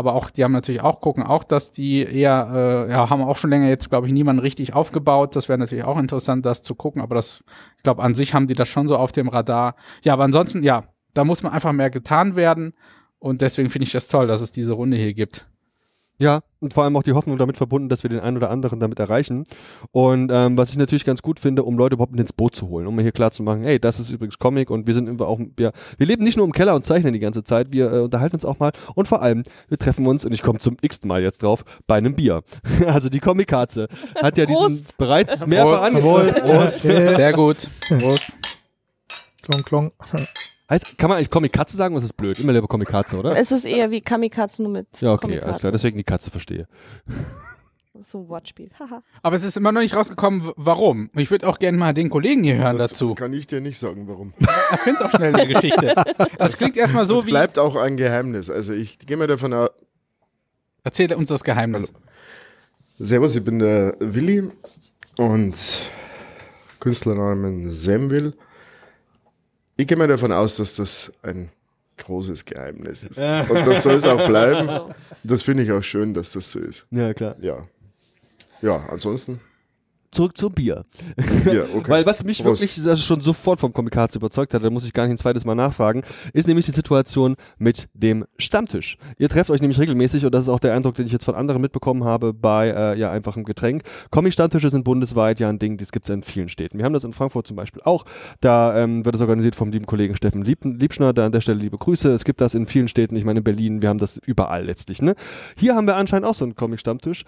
Aber 0.00 0.14
auch, 0.14 0.30
die 0.30 0.44
haben 0.44 0.52
natürlich 0.52 0.80
auch, 0.80 1.02
gucken 1.02 1.22
auch, 1.22 1.44
dass 1.44 1.72
die 1.72 2.02
eher, 2.02 2.86
äh, 2.88 2.90
ja, 2.90 3.10
haben 3.10 3.20
auch 3.20 3.36
schon 3.36 3.50
länger 3.50 3.68
jetzt, 3.68 3.90
glaube 3.90 4.06
ich, 4.06 4.14
niemanden 4.14 4.40
richtig 4.40 4.72
aufgebaut. 4.72 5.36
Das 5.36 5.50
wäre 5.50 5.58
natürlich 5.58 5.84
auch 5.84 5.98
interessant, 5.98 6.46
das 6.46 6.62
zu 6.62 6.74
gucken. 6.74 7.02
Aber 7.02 7.16
das, 7.16 7.44
ich 7.76 7.82
glaube, 7.82 8.02
an 8.02 8.14
sich 8.14 8.32
haben 8.32 8.46
die 8.46 8.54
das 8.54 8.70
schon 8.70 8.88
so 8.88 8.96
auf 8.96 9.12
dem 9.12 9.28
Radar. 9.28 9.74
Ja, 10.02 10.14
aber 10.14 10.24
ansonsten, 10.24 10.62
ja, 10.62 10.84
da 11.12 11.24
muss 11.24 11.42
man 11.42 11.52
einfach 11.52 11.72
mehr 11.72 11.90
getan 11.90 12.34
werden. 12.34 12.72
Und 13.18 13.42
deswegen 13.42 13.68
finde 13.68 13.84
ich 13.84 13.92
das 13.92 14.06
toll, 14.06 14.26
dass 14.26 14.40
es 14.40 14.52
diese 14.52 14.72
Runde 14.72 14.96
hier 14.96 15.12
gibt. 15.12 15.46
Ja, 16.20 16.42
und 16.60 16.74
vor 16.74 16.84
allem 16.84 16.94
auch 16.98 17.02
die 17.02 17.14
Hoffnung 17.14 17.38
damit 17.38 17.56
verbunden, 17.56 17.88
dass 17.88 18.02
wir 18.02 18.10
den 18.10 18.20
einen 18.20 18.36
oder 18.36 18.50
anderen 18.50 18.78
damit 18.78 18.98
erreichen. 18.98 19.44
Und 19.90 20.30
ähm, 20.30 20.58
was 20.58 20.68
ich 20.68 20.76
natürlich 20.76 21.06
ganz 21.06 21.22
gut 21.22 21.40
finde, 21.40 21.62
um 21.62 21.78
Leute 21.78 21.94
überhaupt 21.94 22.14
ins 22.14 22.34
Boot 22.34 22.54
zu 22.54 22.68
holen, 22.68 22.86
um 22.86 22.94
mir 22.94 23.00
hier 23.00 23.12
klar 23.12 23.30
zu 23.30 23.42
machen, 23.42 23.62
hey, 23.62 23.80
das 23.80 23.98
ist 23.98 24.10
übrigens 24.10 24.38
Comic 24.38 24.68
und 24.68 24.86
wir 24.86 24.92
sind 24.92 25.08
immer 25.08 25.26
auch, 25.26 25.40
wir, 25.56 25.72
wir 25.96 26.06
leben 26.06 26.22
nicht 26.22 26.36
nur 26.36 26.44
im 26.44 26.52
Keller 26.52 26.74
und 26.74 26.84
zeichnen 26.84 27.14
die 27.14 27.20
ganze 27.20 27.42
Zeit, 27.42 27.68
wir 27.72 27.90
äh, 27.90 28.00
unterhalten 28.00 28.36
uns 28.36 28.44
auch 28.44 28.58
mal 28.58 28.72
und 28.94 29.08
vor 29.08 29.22
allem, 29.22 29.44
wir 29.68 29.78
treffen 29.78 30.06
uns, 30.06 30.26
und 30.26 30.32
ich 30.34 30.42
komme 30.42 30.58
zum 30.58 30.76
x 30.82 31.02
Mal 31.04 31.22
jetzt 31.22 31.42
drauf, 31.42 31.64
bei 31.86 31.96
einem 31.96 32.14
Bier. 32.14 32.42
also 32.86 33.08
die 33.08 33.20
Comic-Katze 33.20 33.88
hat 34.20 34.36
ja 34.36 34.44
diesen 34.44 34.60
Prost. 34.60 34.98
bereits 34.98 35.46
mehrfach 35.46 35.90
Prost. 36.44 36.80
Sehr 36.80 37.32
gut. 37.32 37.70
Prost. 37.88 38.36
klong, 39.42 39.64
klong. 39.64 39.92
Heißt, 40.70 40.96
kann 40.96 41.08
man 41.08 41.16
eigentlich 41.16 41.30
Comic-Katze 41.30 41.76
sagen, 41.76 41.94
oder 41.94 42.02
ist 42.04 42.10
das 42.10 42.16
blöd? 42.16 42.38
Immer 42.38 42.52
lieber 42.52 42.68
Comic-Katze, 42.68 43.18
oder? 43.18 43.36
Es 43.36 43.50
ist 43.50 43.64
eher 43.66 43.90
wie 43.90 44.00
Kamikaze 44.00 44.62
nur 44.62 44.70
mit 44.70 44.86
Ja, 45.00 45.12
okay, 45.12 45.40
alles 45.40 45.58
klar, 45.58 45.72
deswegen 45.72 45.98
die 45.98 46.04
Katze 46.04 46.30
verstehe. 46.30 46.68
So 47.98 48.18
ein 48.18 48.28
Wortspiel. 48.28 48.70
Aber 49.22 49.34
es 49.36 49.42
ist 49.42 49.56
immer 49.56 49.72
noch 49.72 49.80
nicht 49.80 49.96
rausgekommen, 49.96 50.52
warum. 50.56 51.10
Ich 51.16 51.30
würde 51.32 51.48
auch 51.48 51.58
gerne 51.58 51.76
mal 51.76 51.92
den 51.92 52.08
Kollegen 52.08 52.44
hier 52.44 52.56
hören 52.56 52.78
Das 52.78 52.92
dazu. 52.92 53.16
kann 53.16 53.32
ich 53.32 53.48
dir 53.48 53.60
nicht 53.60 53.78
sagen, 53.80 54.06
warum. 54.06 54.32
Erfind 54.70 55.00
doch 55.00 55.10
schnell 55.10 55.34
eine 55.34 55.52
Geschichte. 55.52 55.94
Das 56.38 56.56
klingt 56.56 56.76
erstmal 56.76 57.04
so 57.04 57.16
das 57.16 57.26
wie. 57.26 57.30
bleibt 57.30 57.58
auch 57.58 57.74
ein 57.74 57.96
Geheimnis. 57.96 58.48
Also 58.48 58.72
ich 58.72 58.98
gehe 59.00 59.16
mal 59.16 59.26
davon 59.26 59.52
aus. 59.52 59.70
Erzähl 60.84 61.12
uns 61.12 61.28
das 61.28 61.42
Geheimnis. 61.44 61.92
Servus, 62.96 63.34
ich 63.34 63.44
bin 63.44 63.58
der 63.58 63.96
Willi 63.98 64.50
und 65.18 65.90
Künstlernamen 66.78 67.70
Semwill. 67.70 68.34
Ich 69.80 69.86
gehe 69.86 69.96
mal 69.96 70.08
davon 70.08 70.30
aus, 70.30 70.56
dass 70.56 70.76
das 70.76 71.10
ein 71.22 71.48
großes 71.96 72.44
Geheimnis 72.44 73.02
ist. 73.02 73.16
Und 73.16 73.66
das 73.66 73.82
soll 73.82 73.94
es 73.94 74.04
auch 74.04 74.26
bleiben. 74.26 74.94
Das 75.22 75.42
finde 75.42 75.62
ich 75.62 75.72
auch 75.72 75.82
schön, 75.82 76.12
dass 76.14 76.32
das 76.32 76.52
so 76.52 76.60
ist. 76.60 76.86
Ja, 76.90 77.12
klar. 77.14 77.36
Ja. 77.40 77.66
Ja, 78.62 78.76
ansonsten. 78.90 79.40
Zurück 80.12 80.36
zum 80.36 80.52
Bier. 80.52 80.84
Ja, 81.44 81.62
okay. 81.74 81.88
Weil 81.88 82.06
was 82.06 82.24
mich 82.24 82.42
Prost. 82.42 82.62
wirklich 82.62 82.88
also 82.88 83.00
schon 83.00 83.20
sofort 83.20 83.60
vom 83.60 83.72
Komikatze 83.72 84.18
überzeugt 84.18 84.52
hat, 84.54 84.64
da 84.64 84.68
muss 84.68 84.84
ich 84.84 84.92
gar 84.92 85.04
nicht 85.04 85.12
ein 85.12 85.18
zweites 85.18 85.44
Mal 85.44 85.54
nachfragen, 85.54 86.02
ist 86.32 86.48
nämlich 86.48 86.66
die 86.66 86.72
Situation 86.72 87.36
mit 87.58 87.88
dem 87.94 88.24
Stammtisch. 88.36 88.98
Ihr 89.18 89.28
trefft 89.28 89.50
euch 89.50 89.60
nämlich 89.60 89.78
regelmäßig 89.78 90.26
und 90.26 90.34
das 90.34 90.44
ist 90.44 90.48
auch 90.48 90.58
der 90.58 90.74
Eindruck, 90.74 90.96
den 90.96 91.06
ich 91.06 91.12
jetzt 91.12 91.24
von 91.24 91.36
anderen 91.36 91.62
mitbekommen 91.62 92.02
habe 92.02 92.34
bei 92.34 92.70
äh, 92.70 92.98
ja 92.98 93.12
einfachem 93.12 93.44
Getränk. 93.44 93.84
Comic-Stammtische 94.10 94.68
sind 94.68 94.82
bundesweit 94.82 95.38
ja 95.38 95.48
ein 95.48 95.60
Ding, 95.60 95.76
das 95.76 95.92
gibt 95.92 96.06
es 96.06 96.10
in 96.10 96.24
vielen 96.24 96.48
Städten. 96.48 96.78
Wir 96.78 96.84
haben 96.84 96.92
das 96.92 97.04
in 97.04 97.12
Frankfurt 97.12 97.46
zum 97.46 97.54
Beispiel 97.54 97.82
auch. 97.84 98.04
Da 98.40 98.76
ähm, 98.76 99.04
wird 99.04 99.14
es 99.14 99.20
organisiert 99.20 99.54
vom 99.54 99.70
lieben 99.70 99.86
Kollegen 99.86 100.16
Steffen 100.16 100.42
Lieb 100.42 100.64
Liebschner, 100.64 101.12
da 101.12 101.26
an 101.26 101.32
der 101.32 101.40
Stelle 101.40 101.60
liebe 101.60 101.78
Grüße. 101.78 102.10
Es 102.10 102.24
gibt 102.24 102.40
das 102.40 102.54
in 102.54 102.66
vielen 102.66 102.88
Städten, 102.88 103.14
ich 103.14 103.24
meine 103.24 103.38
in 103.38 103.44
Berlin, 103.44 103.80
wir 103.80 103.88
haben 103.88 103.98
das 103.98 104.18
überall 104.18 104.64
letztlich. 104.64 105.02
Ne? 105.02 105.14
Hier 105.56 105.76
haben 105.76 105.86
wir 105.86 105.94
anscheinend 105.94 106.26
auch 106.26 106.34
so 106.34 106.44
einen 106.44 106.56
Comic-Stammtisch. 106.56 107.24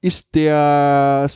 Ist 0.00 0.34
der 0.34 1.28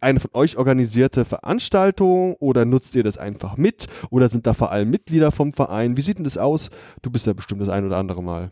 eine 0.00 0.20
von 0.20 0.30
euch 0.34 0.56
organisierte 0.56 1.24
Veranstaltung 1.24 2.34
oder 2.36 2.64
nutzt 2.64 2.94
ihr 2.94 3.02
das 3.02 3.18
einfach 3.18 3.56
mit 3.56 3.86
oder 4.10 4.28
sind 4.28 4.46
da 4.46 4.54
vor 4.54 4.72
allem 4.72 4.90
Mitglieder 4.90 5.30
vom 5.30 5.52
Verein? 5.52 5.96
Wie 5.96 6.02
sieht 6.02 6.18
denn 6.18 6.24
das 6.24 6.38
aus? 6.38 6.70
Du 7.02 7.10
bist 7.10 7.26
ja 7.26 7.32
bestimmt 7.32 7.60
das 7.60 7.68
ein 7.68 7.84
oder 7.86 7.96
andere 7.96 8.22
Mal. 8.22 8.50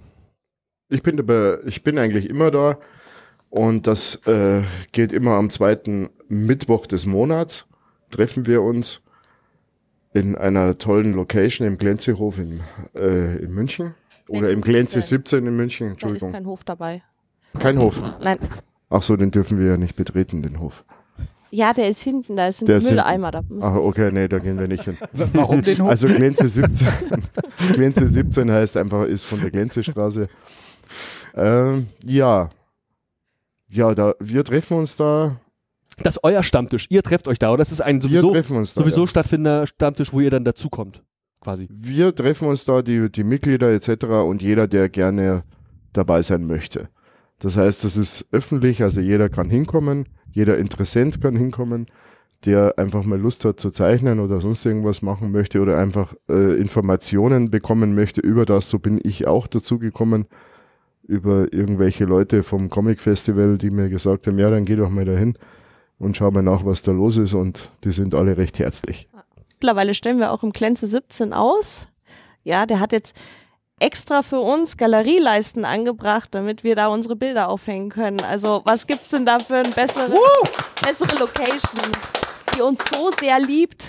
Ich 0.91 1.03
bin, 1.03 1.19
aber, 1.19 1.67
ich 1.67 1.83
bin 1.83 1.99
eigentlich 1.99 2.29
immer 2.29 2.51
da 2.51 2.79
und 3.51 3.87
das 3.87 4.17
äh, 4.27 4.63
geht 4.93 5.13
immer 5.13 5.33
am 5.33 5.51
zweiten 5.51 6.11
Mittwoch 6.29 6.87
des 6.87 7.07
Monats. 7.07 7.69
Treffen 8.11 8.47
wir 8.47 8.63
uns 8.63 9.03
in 10.13 10.35
einer 10.37 10.79
tollen 10.79 11.13
Location 11.13 11.67
im 11.67 11.77
Glenzehof 11.79 12.39
in, 12.39 12.61
äh, 12.95 13.37
in 13.37 13.53
München. 13.53 13.95
Oder 14.29 14.51
im 14.51 14.61
Glenze 14.61 15.01
17 15.01 15.47
in 15.47 15.57
München, 15.57 15.87
Da 15.87 15.89
ist 15.89 15.93
Entschuldigung. 15.93 16.33
kein 16.33 16.47
Hof 16.47 16.65
dabei. 16.65 17.03
Kein 17.59 17.79
Hof. 17.79 18.01
Nein. 18.23 18.39
Ach 18.91 19.03
so, 19.03 19.17
den 19.17 19.31
dürfen 19.31 19.59
wir 19.59 19.69
ja 19.69 19.77
nicht 19.77 19.97
betreten, 19.97 20.43
den 20.43 20.61
Hof. 20.61 20.85
Ja, 21.51 21.73
der 21.73 21.89
ist 21.89 22.03
hinten, 22.03 22.37
da 22.37 22.49
ist 22.49 22.63
ein 22.63 22.67
Der 22.67 22.83
Mülleimer. 22.83 23.31
Da 23.31 23.43
Ach, 23.61 23.75
okay, 23.77 24.11
nee, 24.13 24.29
da 24.29 24.39
gehen 24.39 24.59
wir 24.59 24.69
nicht 24.69 24.85
hin. 24.85 24.99
Warum 25.13 25.63
den 25.63 25.79
Hof? 25.79 25.89
Also 25.89 26.07
Glenze 26.07 26.49
17. 26.49 26.87
Glenze 27.75 28.07
17 28.07 28.51
heißt 28.51 28.77
einfach, 28.77 29.05
ist 29.05 29.25
von 29.25 29.41
der 29.41 29.51
Glenzestraße. 29.51 30.29
Ähm, 31.35 31.87
ja. 32.05 32.51
Ja, 33.69 33.95
da, 33.95 34.15
wir 34.21 34.45
treffen 34.45 34.79
uns 34.79 34.97
da. 34.97 35.41
Das 36.03 36.17
ist 36.17 36.25
euer 36.25 36.43
Stammtisch. 36.43 36.87
Ihr 36.91 37.03
trefft 37.03 37.29
euch 37.29 37.39
da 37.39 37.51
oder 37.51 37.59
das 37.59 37.73
ist 37.73 37.81
ein 37.81 38.03
Wir 38.03 38.09
sowieso, 38.09 38.33
treffen 38.33 38.57
uns 38.57 38.75
da. 38.75 38.83
sowieso 38.83 39.03
ja. 39.03 39.07
stattfindender 39.09 39.67
Stammtisch, 39.67 40.13
wo 40.13 40.21
ihr 40.21 40.31
dann 40.31 40.45
dazukommt. 40.45 41.03
Quasi. 41.41 41.69
Wir 41.71 42.15
treffen 42.15 42.49
uns 42.49 42.65
da, 42.65 42.83
die, 42.83 43.11
die 43.11 43.25
Mitglieder 43.25 43.71
etc. 43.73 44.05
und 44.05 44.43
jeder, 44.43 44.67
der 44.69 44.89
gerne 44.89 45.45
dabei 45.93 46.23
sein 46.23 46.47
möchte. 46.47 46.89
Das 47.39 47.57
heißt, 47.57 47.85
das 47.85 47.97
ist 47.97 48.29
öffentlich, 48.33 48.83
also 48.83 49.01
jeder 49.01 49.29
kann 49.29 49.49
hinkommen, 49.49 50.09
jeder 50.39 50.57
Interessent 50.57 51.21
kann 51.21 51.37
hinkommen. 51.37 51.87
der 52.47 52.79
einfach 52.79 53.05
mal 53.05 53.19
Lust 53.19 53.45
hat 53.45 53.59
zu 53.59 53.73
zeichnen 53.73 54.21
oder 54.21 54.41
sonst 54.41 54.65
irgendwas 54.65 55.03
machen 55.03 55.33
möchte 55.33 55.61
oder 55.61 55.77
einfach 55.77 56.15
äh, 56.29 56.57
Informationen 56.57 57.51
bekommen 57.51 57.97
möchte 57.97 58.21
über 58.21 58.47
das, 58.47 58.71
so 58.71 58.79
bin 58.79 59.01
ich 59.03 59.27
auch 59.27 59.49
dazu 59.49 59.81
gekommen, 59.81 60.27
über 61.03 61.53
irgendwelche 61.53 62.05
Leute 62.05 62.45
vom 62.45 62.71
Comic 62.71 63.01
Festival, 63.01 63.59
die 63.59 63.71
mir 63.71 63.89
gesagt 63.89 64.29
haben, 64.29 64.39
ja, 64.39 64.51
dann 64.51 64.65
geh 64.65 64.77
doch 64.77 64.89
mal 64.89 65.05
dahin 65.05 65.37
und 65.99 66.17
schau 66.17 66.31
mal 66.31 66.45
nach, 66.45 66.65
was 66.65 66.83
da 66.83 66.93
los 66.93 67.17
ist 67.17 67.35
und 67.35 67.73
die 67.83 67.91
sind 67.91 68.15
alle 68.15 68.37
recht 68.37 68.61
herzlich. 68.61 69.09
Mittlerweile 69.55 69.93
stellen 69.93 70.21
wir 70.21 70.31
auch 70.31 70.45
im 70.45 70.53
Klenze 70.53 70.87
17 70.87 71.33
aus. 71.33 71.89
Ja, 72.45 72.67
der 72.67 72.79
hat 72.79 72.93
jetzt 72.93 73.21
extra 73.81 74.23
für 74.23 74.41
uns 74.41 74.77
Galerieleisten 74.77 75.65
angebracht, 75.65 76.29
damit 76.33 76.65
wir 76.65 76.77
da 76.77 76.89
unsere 76.89 77.17
Bilder 77.17 77.49
aufhängen 77.49 77.91
können. 77.91 78.21
Also 78.23 78.63
was 78.65 78.87
gibt's 78.87 79.11
denn 79.11 79.27
da 79.27 79.39
für 79.39 79.57
eine 79.57 79.71
bessere, 79.71 80.15
bessere 80.83 81.19
Location, 81.19 81.93
die 82.55 82.63
uns 82.63 82.85
so 82.91 83.11
sehr 83.19 83.39
liebt, 83.39 83.85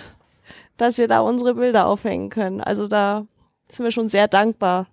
dass 0.78 0.98
wir 0.98 1.08
da 1.08 1.22
unsere 1.22 1.56
Bilder 1.56 1.88
aufhängen 1.88 2.30
können. 2.30 2.62
Also 2.62 2.88
da 2.88 3.26
sind 3.68 3.84
wir 3.84 3.92
schon 3.92 4.10
sehr 4.10 4.28
dankbar. 4.28 4.88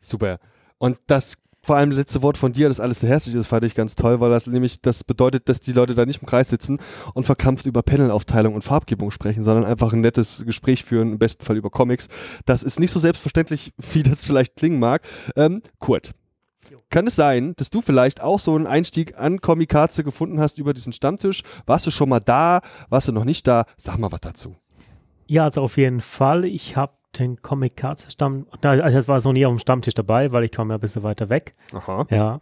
Super. 0.00 0.38
Und 0.78 0.98
das 1.06 1.38
vor 1.66 1.76
allem 1.76 1.90
das 1.90 1.98
letzte 1.98 2.22
Wort 2.22 2.38
von 2.38 2.52
dir, 2.52 2.68
das 2.68 2.78
alles 2.78 3.00
so 3.00 3.08
herzlich 3.08 3.34
ist, 3.34 3.48
fand 3.48 3.64
ich 3.64 3.74
ganz 3.74 3.96
toll, 3.96 4.20
weil 4.20 4.30
das 4.30 4.46
nämlich 4.46 4.80
das 4.82 5.02
bedeutet, 5.02 5.48
dass 5.48 5.60
die 5.60 5.72
Leute 5.72 5.96
da 5.96 6.06
nicht 6.06 6.22
im 6.22 6.28
Kreis 6.28 6.48
sitzen 6.48 6.78
und 7.12 7.24
verkrampft 7.24 7.66
über 7.66 7.82
Panelaufteilung 7.82 8.54
und 8.54 8.62
Farbgebung 8.62 9.10
sprechen, 9.10 9.42
sondern 9.42 9.64
einfach 9.64 9.92
ein 9.92 10.00
nettes 10.00 10.44
Gespräch 10.46 10.84
führen, 10.84 11.12
im 11.12 11.18
besten 11.18 11.44
Fall 11.44 11.56
über 11.56 11.68
Comics. 11.68 12.06
Das 12.44 12.62
ist 12.62 12.78
nicht 12.78 12.92
so 12.92 13.00
selbstverständlich, 13.00 13.72
wie 13.92 14.04
das 14.04 14.24
vielleicht 14.24 14.54
klingen 14.54 14.78
mag. 14.78 15.02
Ähm, 15.34 15.60
Kurt, 15.80 16.12
kann 16.88 17.08
es 17.08 17.16
sein, 17.16 17.54
dass 17.56 17.70
du 17.70 17.80
vielleicht 17.80 18.20
auch 18.20 18.38
so 18.38 18.54
einen 18.54 18.68
Einstieg 18.68 19.18
an 19.18 19.40
Comikaze 19.40 20.04
gefunden 20.04 20.38
hast 20.38 20.58
über 20.58 20.72
diesen 20.72 20.92
Stammtisch? 20.92 21.42
Warst 21.66 21.84
du 21.86 21.90
schon 21.90 22.08
mal 22.08 22.20
da? 22.20 22.60
Warst 22.90 23.08
du 23.08 23.12
noch 23.12 23.24
nicht 23.24 23.48
da? 23.48 23.66
Sag 23.76 23.98
mal 23.98 24.12
was 24.12 24.20
dazu. 24.20 24.54
Ja, 25.26 25.44
also 25.44 25.62
auf 25.62 25.76
jeden 25.76 26.00
Fall. 26.00 26.44
Ich 26.44 26.76
habe 26.76 26.92
den 27.18 27.42
Comic 27.42 27.76
Cards 27.76 28.12
Stamm, 28.12 28.46
also 28.62 28.96
jetzt 28.96 29.08
war 29.08 29.16
es 29.16 29.24
noch 29.24 29.32
nie 29.32 29.46
auf 29.46 29.52
dem 29.52 29.58
Stammtisch 29.58 29.94
dabei, 29.94 30.32
weil 30.32 30.44
ich 30.44 30.50
kam 30.50 30.70
ja 30.70 30.76
ein 30.76 30.80
bisschen 30.80 31.02
weiter 31.02 31.28
weg. 31.28 31.54
Aha. 31.72 32.06
Ja. 32.10 32.38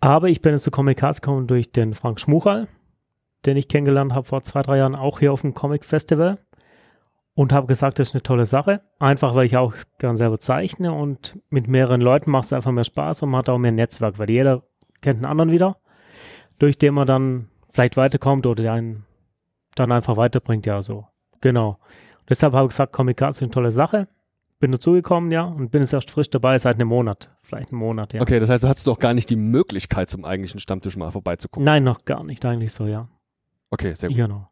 Aber 0.00 0.28
ich 0.28 0.40
bin 0.40 0.52
jetzt 0.52 0.64
zu 0.64 0.70
Comic 0.70 0.98
Cards 0.98 1.20
gekommen 1.20 1.46
durch 1.46 1.70
den 1.70 1.94
Frank 1.94 2.20
Schmuchal, 2.20 2.68
den 3.46 3.56
ich 3.56 3.68
kennengelernt 3.68 4.14
habe 4.14 4.26
vor 4.26 4.42
zwei, 4.42 4.62
drei 4.62 4.78
Jahren, 4.78 4.94
auch 4.94 5.20
hier 5.20 5.32
auf 5.32 5.42
dem 5.42 5.54
Comic 5.54 5.84
Festival. 5.84 6.38
Und 7.34 7.52
habe 7.52 7.66
gesagt, 7.66 7.98
das 7.98 8.08
ist 8.08 8.14
eine 8.14 8.22
tolle 8.22 8.44
Sache. 8.44 8.82
Einfach, 8.98 9.34
weil 9.34 9.46
ich 9.46 9.56
auch 9.56 9.72
gern 9.98 10.16
selber 10.16 10.38
zeichne 10.38 10.92
und 10.92 11.38
mit 11.48 11.66
mehreren 11.66 12.02
Leuten 12.02 12.30
macht 12.30 12.44
es 12.44 12.52
einfach 12.52 12.72
mehr 12.72 12.84
Spaß 12.84 13.22
und 13.22 13.30
man 13.30 13.38
hat 13.38 13.48
auch 13.48 13.56
mehr 13.56 13.72
Netzwerk, 13.72 14.18
weil 14.18 14.28
jeder 14.28 14.64
kennt 15.00 15.16
einen 15.16 15.24
anderen 15.24 15.50
wieder, 15.50 15.78
durch 16.58 16.76
den 16.76 16.92
man 16.92 17.06
dann 17.06 17.48
vielleicht 17.72 17.96
weiterkommt 17.96 18.46
oder 18.46 18.62
der 18.62 18.72
einen 18.74 19.06
dann 19.74 19.92
einfach 19.92 20.18
weiterbringt, 20.18 20.66
ja, 20.66 20.82
so. 20.82 21.06
Genau. 21.40 21.78
Deshalb 22.28 22.52
habe 22.54 22.66
ich 22.66 22.70
gesagt, 22.70 22.92
Cards 22.92 23.38
ist 23.38 23.42
eine 23.42 23.50
tolle 23.50 23.72
Sache. 23.72 24.08
Bin 24.60 24.70
dazugekommen, 24.70 25.32
ja, 25.32 25.42
und 25.42 25.70
bin 25.70 25.82
jetzt 25.82 25.92
erst 25.92 26.10
frisch 26.10 26.30
dabei 26.30 26.56
seit 26.56 26.76
einem 26.76 26.88
Monat. 26.88 27.30
Vielleicht 27.42 27.70
einen 27.72 27.80
Monat, 27.80 28.12
ja. 28.12 28.22
Okay, 28.22 28.38
das 28.38 28.48
heißt, 28.48 28.62
du 28.62 28.68
hattest 28.68 28.86
doch 28.86 28.98
gar 28.98 29.12
nicht 29.12 29.28
die 29.28 29.36
Möglichkeit, 29.36 30.08
zum 30.08 30.24
eigentlichen 30.24 30.60
Stammtisch 30.60 30.96
mal 30.96 31.10
vorbeizugucken. 31.10 31.64
Nein, 31.64 31.82
noch 31.82 32.04
gar 32.04 32.22
nicht, 32.22 32.44
eigentlich 32.46 32.72
so, 32.72 32.86
ja. 32.86 33.08
Okay, 33.70 33.94
sehr 33.94 34.08
gut. 34.08 34.16
Genau. 34.16 34.48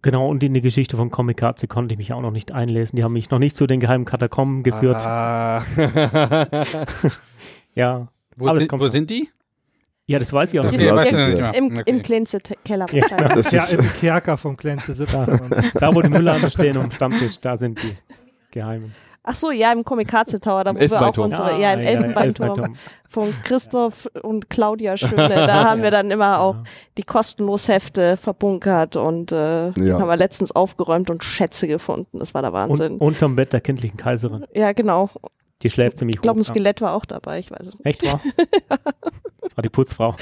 Genau, 0.00 0.28
und 0.28 0.44
in 0.44 0.54
die 0.54 0.60
Geschichte 0.60 0.96
von 0.96 1.10
Cards 1.10 1.66
konnte 1.68 1.94
ich 1.94 1.98
mich 1.98 2.12
auch 2.12 2.20
noch 2.20 2.30
nicht 2.30 2.52
einlesen. 2.52 2.94
Die 2.94 3.02
haben 3.02 3.12
mich 3.12 3.30
noch 3.30 3.40
nicht 3.40 3.56
zu 3.56 3.66
den 3.66 3.80
geheimen 3.80 4.04
Katakomben 4.04 4.62
geführt. 4.62 5.04
Ah. 5.04 5.64
Ja. 7.74 8.08
Wo, 8.36 8.52
sind, 8.54 8.68
kommt 8.68 8.82
wo 8.82 8.88
sind 8.88 9.08
die? 9.08 9.28
Ja, 10.10 10.18
das 10.18 10.32
weiß 10.32 10.54
ich 10.54 10.58
auch 10.58 10.64
Das 10.64 10.72
nicht 10.72 10.84
mehr. 10.84 10.94
mehr. 11.28 11.54
Im, 11.54 11.66
Okay. 11.66 11.82
im 11.84 12.00
Klenze-Keller 12.02 12.86
Ja. 12.90 13.02
wahrscheinlich. 13.02 13.34
Das 13.34 13.52
Ja, 13.52 13.62
ist, 13.62 13.74
im 13.74 13.92
Kerker 14.00 14.38
vom 14.38 14.56
Glänze 14.56 14.94
17. 14.94 15.50
Da, 15.74 15.94
wo 15.94 16.00
die 16.00 16.08
Müllhalme 16.08 16.50
stehen 16.50 16.78
am 16.78 16.90
Stammtisch, 16.90 17.38
da 17.40 17.56
sind 17.58 17.78
die 17.82 17.94
geheimen. 18.50 18.94
Ach 19.30 19.34
so, 19.34 19.50
ja, 19.50 19.70
im 19.72 19.84
Komikaze 19.84 20.40
Tower, 20.40 20.64
da 20.64 20.70
Im 20.70 20.76
wo 20.76 20.80
wir 20.80 20.86
auch 20.86 21.06
Elfenbeinturm. 21.08 21.26
unsere, 21.28 21.60
ja, 21.60 21.74
im 21.74 21.80
Elfenbeinturm 21.80 22.74
von 23.10 23.34
Christoph 23.44 24.08
und 24.22 24.48
Claudia 24.48 24.96
Schöne, 24.96 25.28
da 25.28 25.64
haben 25.68 25.82
wir 25.82 25.90
dann 25.90 26.10
immer 26.10 26.40
auch 26.40 26.54
Ja. 26.54 26.62
die 26.96 27.02
kostenlos 27.02 27.68
Hefte 27.68 28.16
verbunkert 28.16 28.96
und 28.96 29.30
äh, 29.30 29.68
Ja. 29.72 30.00
haben 30.00 30.08
wir 30.08 30.16
letztens 30.16 30.52
aufgeräumt 30.52 31.10
und 31.10 31.22
Schätze 31.22 31.68
gefunden. 31.68 32.18
Das 32.20 32.32
war 32.32 32.40
der 32.40 32.54
Wahnsinn. 32.54 32.92
Und, 32.94 33.02
unterm 33.02 33.36
Bett 33.36 33.52
der 33.52 33.60
kindlichen 33.60 33.98
Kaiserin. 33.98 34.46
ja, 34.54 34.72
genau. 34.72 35.10
Die 35.62 35.70
schläft 35.70 35.98
ziemlich 35.98 36.16
Ich 36.16 36.22
glaube, 36.22 36.38
ein 36.40 36.42
hoch. 36.42 36.48
Skelett 36.48 36.80
war 36.80 36.92
auch 36.94 37.04
dabei, 37.04 37.38
ich 37.40 37.50
weiß 37.50 37.66
es 37.66 37.78
nicht. 37.78 37.86
Echt 37.86 38.04
wahr? 38.04 38.20
Das 39.40 39.56
war 39.56 39.62
die 39.62 39.68
Putzfrau. 39.70 40.14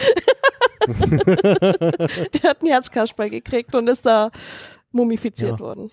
Die 0.87 2.43
hat 2.43 2.61
einen 2.61 2.71
Herzkasperl 2.71 3.29
gekriegt 3.31 3.75
und 3.75 3.89
ist 3.89 4.07
da 4.07 4.31
mumifiziert 4.93 5.53
Ja. 5.53 5.61
worden. 5.61 5.91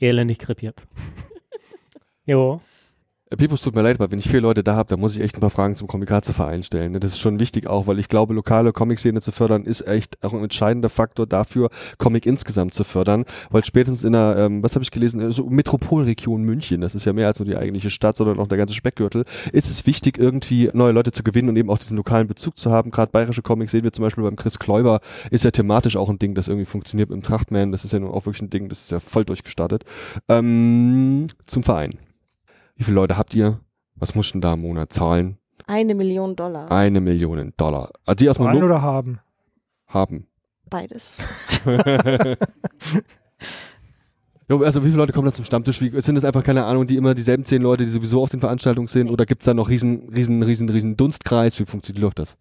Elendig 0.00 0.38
krepiert. 0.38 0.82
Jo. 2.26 2.60
Äh, 3.34 3.36
Pipus, 3.36 3.62
tut 3.62 3.74
mir 3.74 3.82
leid, 3.82 3.96
aber 3.98 4.12
wenn 4.12 4.20
ich 4.20 4.28
vier 4.28 4.40
Leute 4.40 4.62
da 4.62 4.76
habe, 4.76 4.88
dann 4.88 5.00
muss 5.00 5.16
ich 5.16 5.22
echt 5.22 5.36
ein 5.36 5.40
paar 5.40 5.50
Fragen 5.50 5.74
zum 5.74 5.88
Komikaze-Verein 5.88 6.62
stellen. 6.62 6.92
ne? 6.92 7.00
Das 7.00 7.12
ist 7.12 7.18
schon 7.18 7.40
wichtig 7.40 7.66
auch, 7.66 7.88
weil 7.88 7.98
ich 7.98 8.06
glaube, 8.06 8.32
lokale 8.32 8.72
Comic-Szene 8.72 9.20
zu 9.20 9.32
fördern, 9.32 9.64
ist 9.64 9.86
echt 9.88 10.22
auch 10.22 10.32
ein 10.32 10.44
entscheidender 10.44 10.88
Faktor 10.88 11.26
dafür, 11.26 11.70
Comic 11.98 12.26
insgesamt 12.26 12.74
zu 12.74 12.84
fördern. 12.84 13.24
Weil 13.50 13.64
spätestens 13.64 14.04
in 14.04 14.14
einer, 14.14 14.36
ähm, 14.38 14.62
was 14.62 14.76
habe 14.76 14.84
ich 14.84 14.92
gelesen, 14.92 15.20
äh, 15.20 15.32
so 15.32 15.46
Metropolregion 15.46 16.42
München, 16.42 16.80
das 16.80 16.94
ist 16.94 17.06
ja 17.06 17.12
mehr 17.12 17.26
als 17.26 17.40
nur 17.40 17.46
die 17.46 17.56
eigentliche 17.56 17.90
Stadt, 17.90 18.16
sondern 18.16 18.38
auch 18.38 18.46
der 18.46 18.58
ganze 18.58 18.74
Speckgürtel, 18.74 19.24
ist 19.52 19.68
es 19.68 19.84
wichtig, 19.84 20.16
irgendwie 20.16 20.70
neue 20.72 20.92
Leute 20.92 21.10
zu 21.10 21.24
gewinnen 21.24 21.48
und 21.48 21.56
eben 21.56 21.70
auch 21.70 21.78
diesen 21.78 21.96
lokalen 21.96 22.28
Bezug 22.28 22.58
zu 22.58 22.70
haben. 22.70 22.92
Gerade 22.92 23.10
bayerische 23.10 23.42
Comics 23.42 23.72
sehen 23.72 23.82
wir 23.82 23.92
zum 23.92 24.04
Beispiel 24.04 24.22
beim 24.22 24.36
Chris 24.36 24.60
Kläuber, 24.60 25.00
ist 25.32 25.44
ja 25.44 25.50
thematisch 25.50 25.96
auch 25.96 26.08
ein 26.08 26.20
Ding, 26.20 26.34
das 26.34 26.46
irgendwie 26.46 26.66
funktioniert 26.66 27.10
dem 27.10 27.22
Trachtman. 27.22 27.72
Das 27.72 27.84
ist 27.84 27.92
ja 27.92 27.98
nun 27.98 28.10
auch 28.10 28.26
wirklich 28.26 28.42
ein 28.42 28.50
Ding, 28.50 28.68
das 28.68 28.82
ist 28.82 28.92
ja 28.92 29.00
voll 29.00 29.24
durchgestartet. 29.24 29.84
Ähm, 30.28 31.26
zum 31.46 31.64
Verein. 31.64 31.90
Wie 32.76 32.84
viele 32.84 32.96
Leute 32.96 33.16
habt 33.16 33.34
ihr? 33.34 33.60
Was 33.94 34.14
mussten 34.14 34.40
da 34.40 34.54
im 34.54 34.62
Monat 34.62 34.92
zahlen? 34.92 35.38
Eine 35.66 35.94
Million 35.94 36.36
Dollar. 36.36 36.70
Eine 36.70 37.00
Million 37.00 37.52
Dollar. 37.56 37.90
Also 38.04 38.16
die 38.16 38.26
erstmal 38.26 38.54
nur 38.54 38.64
oder 38.64 38.82
haben? 38.82 39.20
haben. 39.86 40.26
Beides. 40.68 41.18
Jo, 44.46 44.62
also 44.62 44.82
wie 44.82 44.88
viele 44.88 44.98
Leute 44.98 45.14
kommen 45.14 45.24
da 45.24 45.32
zum 45.32 45.46
Stammtisch? 45.46 45.80
Wie, 45.80 45.98
sind 46.02 46.16
das 46.16 46.24
einfach, 46.24 46.44
keine 46.44 46.66
Ahnung, 46.66 46.86
die 46.86 46.96
immer 46.96 47.14
dieselben 47.14 47.46
zehn 47.46 47.62
Leute, 47.62 47.84
die 47.84 47.90
sowieso 47.90 48.20
auf 48.20 48.28
den 48.28 48.40
Veranstaltungen 48.40 48.88
sind? 48.88 49.10
Oder 49.10 49.24
gibt 49.24 49.42
es 49.42 49.46
da 49.46 49.54
noch 49.54 49.70
riesen, 49.70 50.10
riesen, 50.14 50.42
riesen, 50.42 50.68
riesen 50.68 50.98
Dunstkreis? 50.98 51.58
Wie 51.58 51.64
funktioniert 51.64 52.02
läuft 52.02 52.18
das? 52.18 52.36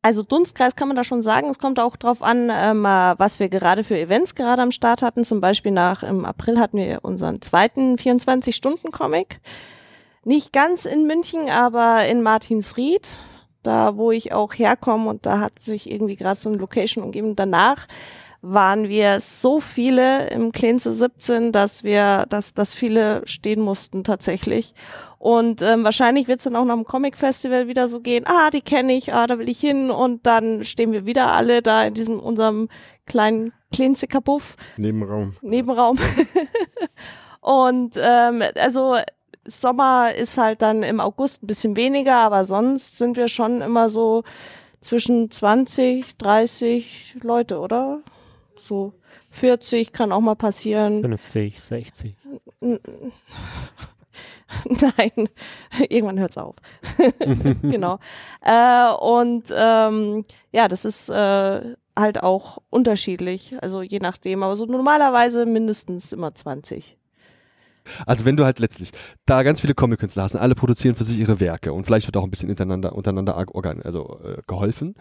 Also 0.00 0.22
Dunstkreis 0.22 0.76
kann 0.76 0.88
man 0.88 0.96
da 0.96 1.04
schon 1.04 1.22
sagen. 1.22 1.48
Es 1.48 1.58
kommt 1.58 1.80
auch 1.80 1.96
drauf 1.96 2.22
an, 2.22 2.50
ähm, 2.52 2.84
äh, 2.84 3.18
was 3.18 3.40
wir 3.40 3.48
gerade 3.48 3.82
für 3.82 3.98
Events 3.98 4.34
gerade 4.34 4.62
am 4.62 4.70
Start 4.70 5.02
hatten. 5.02 5.24
Zum 5.24 5.40
Beispiel 5.40 5.72
nach 5.72 6.02
im 6.02 6.24
April 6.24 6.58
hatten 6.58 6.76
wir 6.78 7.00
unseren 7.02 7.42
zweiten 7.42 7.96
24-Stunden-Comic. 7.96 9.40
Nicht 10.24 10.52
ganz 10.52 10.84
in 10.84 11.06
München, 11.06 11.48
aber 11.48 12.06
in 12.06 12.22
Martinsried, 12.22 13.18
da 13.62 13.96
wo 13.96 14.12
ich 14.12 14.32
auch 14.32 14.54
herkomme 14.54 15.10
und 15.10 15.26
da 15.26 15.40
hat 15.40 15.58
sich 15.58 15.90
irgendwie 15.90 16.16
gerade 16.16 16.38
so 16.38 16.48
eine 16.48 16.58
Location 16.58 17.02
umgeben. 17.02 17.34
Danach 17.34 17.88
waren 18.40 18.88
wir 18.88 19.18
so 19.20 19.60
viele 19.60 20.28
im 20.30 20.52
Klenze 20.52 20.92
17, 20.92 21.50
dass 21.50 21.82
wir, 21.82 22.26
dass, 22.28 22.54
dass 22.54 22.74
viele 22.74 23.22
stehen 23.26 23.60
mussten 23.60 24.04
tatsächlich. 24.04 24.74
Und 25.18 25.60
ähm, 25.62 25.82
wahrscheinlich 25.82 26.28
wird 26.28 26.38
es 26.38 26.44
dann 26.44 26.54
auch 26.54 26.64
nach 26.64 26.76
dem 26.76 26.84
Comic-Festival 26.84 27.66
wieder 27.66 27.88
so 27.88 28.00
gehen, 28.00 28.24
ah, 28.26 28.50
die 28.50 28.60
kenne 28.60 28.94
ich, 28.94 29.12
ah, 29.12 29.26
da 29.26 29.38
will 29.38 29.48
ich 29.48 29.58
hin. 29.58 29.90
Und 29.90 30.26
dann 30.26 30.64
stehen 30.64 30.92
wir 30.92 31.04
wieder 31.04 31.32
alle 31.32 31.62
da 31.62 31.84
in 31.84 31.94
diesem 31.94 32.20
unserem 32.20 32.68
kleinen 33.06 33.52
Klenze-Kabuff. 33.72 34.56
Nebenraum. 34.76 35.34
Nebenraum. 35.42 35.98
und 37.40 37.98
ähm, 38.00 38.44
also 38.54 38.96
Sommer 39.44 40.14
ist 40.14 40.38
halt 40.38 40.62
dann 40.62 40.82
im 40.82 41.00
August 41.00 41.42
ein 41.42 41.46
bisschen 41.48 41.76
weniger, 41.76 42.16
aber 42.16 42.44
sonst 42.44 42.98
sind 42.98 43.16
wir 43.16 43.28
schon 43.28 43.62
immer 43.62 43.88
so 43.88 44.22
zwischen 44.80 45.30
20, 45.30 46.16
30 46.18 47.16
Leute, 47.22 47.58
oder? 47.58 48.02
So 48.58 48.92
40 49.30 49.92
kann 49.92 50.12
auch 50.12 50.20
mal 50.20 50.36
passieren. 50.36 51.02
50, 51.02 51.60
60. 51.60 52.16
N- 52.60 52.80
Nein, 54.64 55.28
irgendwann 55.88 56.18
hört's 56.18 56.38
auf. 56.38 56.56
genau. 57.62 57.98
Äh, 58.42 58.92
und 58.94 59.52
ähm, 59.54 60.24
ja, 60.52 60.68
das 60.68 60.84
ist 60.84 61.10
äh, 61.10 61.74
halt 61.96 62.22
auch 62.22 62.58
unterschiedlich, 62.70 63.54
also 63.60 63.82
je 63.82 63.98
nachdem, 63.98 64.42
aber 64.42 64.56
so 64.56 64.64
normalerweise 64.64 65.44
mindestens 65.46 66.12
immer 66.12 66.34
20. 66.34 66.96
Also 68.06 68.24
wenn 68.24 68.36
du 68.36 68.44
halt 68.44 68.58
letztlich 68.58 68.92
da 69.26 69.42
ganz 69.42 69.60
viele 69.60 69.74
Comic-Künstler 69.74 70.22
hast 70.22 70.34
und 70.34 70.40
alle 70.40 70.54
produzieren 70.54 70.94
für 70.94 71.04
sich 71.04 71.18
ihre 71.18 71.40
Werke 71.40 71.72
und 71.72 71.84
vielleicht 71.84 72.06
wird 72.06 72.16
auch 72.16 72.24
ein 72.24 72.30
bisschen 72.30 72.50
untereinander, 72.50 72.94
untereinander 72.94 73.36
also, 73.36 74.20
äh, 74.24 74.42
geholfen. 74.46 74.94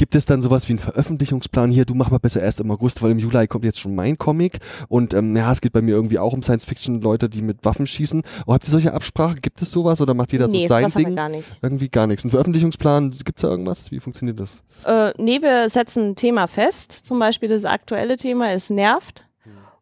Gibt 0.00 0.14
es 0.14 0.24
dann 0.24 0.40
sowas 0.40 0.66
wie 0.66 0.72
einen 0.72 0.78
Veröffentlichungsplan 0.78 1.70
hier? 1.70 1.84
Du 1.84 1.94
mach 1.94 2.10
mal 2.10 2.16
besser 2.16 2.40
erst 2.40 2.58
im 2.60 2.70
August, 2.70 3.02
weil 3.02 3.10
im 3.10 3.18
Juli 3.18 3.46
kommt 3.46 3.66
jetzt 3.66 3.78
schon 3.78 3.94
mein 3.94 4.16
Comic 4.16 4.60
und 4.88 5.12
ähm, 5.12 5.36
ja, 5.36 5.52
es 5.52 5.60
geht 5.60 5.74
bei 5.74 5.82
mir 5.82 5.90
irgendwie 5.94 6.18
auch 6.18 6.32
um 6.32 6.42
Science-Fiction-Leute, 6.42 7.28
die 7.28 7.42
mit 7.42 7.66
Waffen 7.66 7.86
schießen. 7.86 8.22
Oh, 8.46 8.54
habt 8.54 8.66
ihr 8.66 8.70
solche 8.70 8.94
Absprachen? 8.94 9.42
Gibt 9.42 9.60
es 9.60 9.70
sowas 9.70 10.00
oder 10.00 10.14
macht 10.14 10.32
jeder 10.32 10.48
nee, 10.48 10.62
so 10.62 10.68
sein 10.68 10.84
sowas 10.84 10.94
haben 10.94 11.00
wir 11.02 11.06
Ding? 11.08 11.16
gar 11.16 11.28
nicht. 11.28 11.44
Irgendwie 11.60 11.90
gar 11.90 12.06
nichts. 12.06 12.24
Ein 12.24 12.30
Veröffentlichungsplan, 12.30 13.10
gibt's 13.26 13.42
da 13.42 13.48
irgendwas? 13.48 13.90
Wie 13.90 14.00
funktioniert 14.00 14.40
das? 14.40 14.62
Äh, 14.86 15.12
nee, 15.18 15.42
wir 15.42 15.68
setzen 15.68 16.12
ein 16.12 16.16
Thema 16.16 16.46
fest. 16.46 16.92
Zum 16.92 17.18
Beispiel 17.18 17.50
das 17.50 17.66
aktuelle 17.66 18.16
Thema 18.16 18.54
ist 18.54 18.70
nervt. 18.70 19.26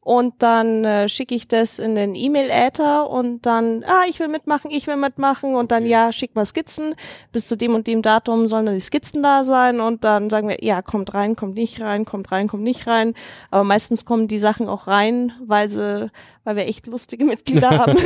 Und 0.08 0.36
dann 0.38 0.86
äh, 0.86 1.06
schicke 1.06 1.34
ich 1.34 1.48
das 1.48 1.78
in 1.78 1.94
den 1.94 2.14
E-Mail-Äther 2.14 3.10
und 3.10 3.44
dann, 3.44 3.84
ah, 3.84 4.04
ich 4.08 4.18
will 4.18 4.28
mitmachen, 4.28 4.70
ich 4.70 4.86
will 4.86 4.96
mitmachen 4.96 5.54
und 5.54 5.70
dann, 5.70 5.84
ja, 5.84 6.12
schick 6.12 6.34
mal 6.34 6.46
Skizzen. 6.46 6.94
Bis 7.30 7.46
zu 7.46 7.58
dem 7.58 7.74
und 7.74 7.86
dem 7.86 8.00
Datum 8.00 8.48
sollen 8.48 8.64
dann 8.64 8.74
die 8.74 8.80
Skizzen 8.80 9.22
da 9.22 9.44
sein 9.44 9.80
und 9.80 10.04
dann 10.04 10.30
sagen 10.30 10.48
wir, 10.48 10.64
ja, 10.64 10.80
kommt 10.80 11.12
rein, 11.12 11.36
kommt 11.36 11.56
nicht 11.56 11.82
rein, 11.82 12.06
kommt 12.06 12.32
rein, 12.32 12.48
kommt 12.48 12.62
nicht 12.62 12.86
rein. 12.86 13.12
Aber 13.50 13.64
meistens 13.64 14.06
kommen 14.06 14.28
die 14.28 14.38
Sachen 14.38 14.66
auch 14.66 14.86
rein, 14.86 15.32
weil 15.44 15.68
sie, 15.68 16.10
weil 16.42 16.56
wir 16.56 16.66
echt 16.66 16.86
lustige 16.86 17.26
Mitglieder 17.26 17.68
haben. 17.78 17.98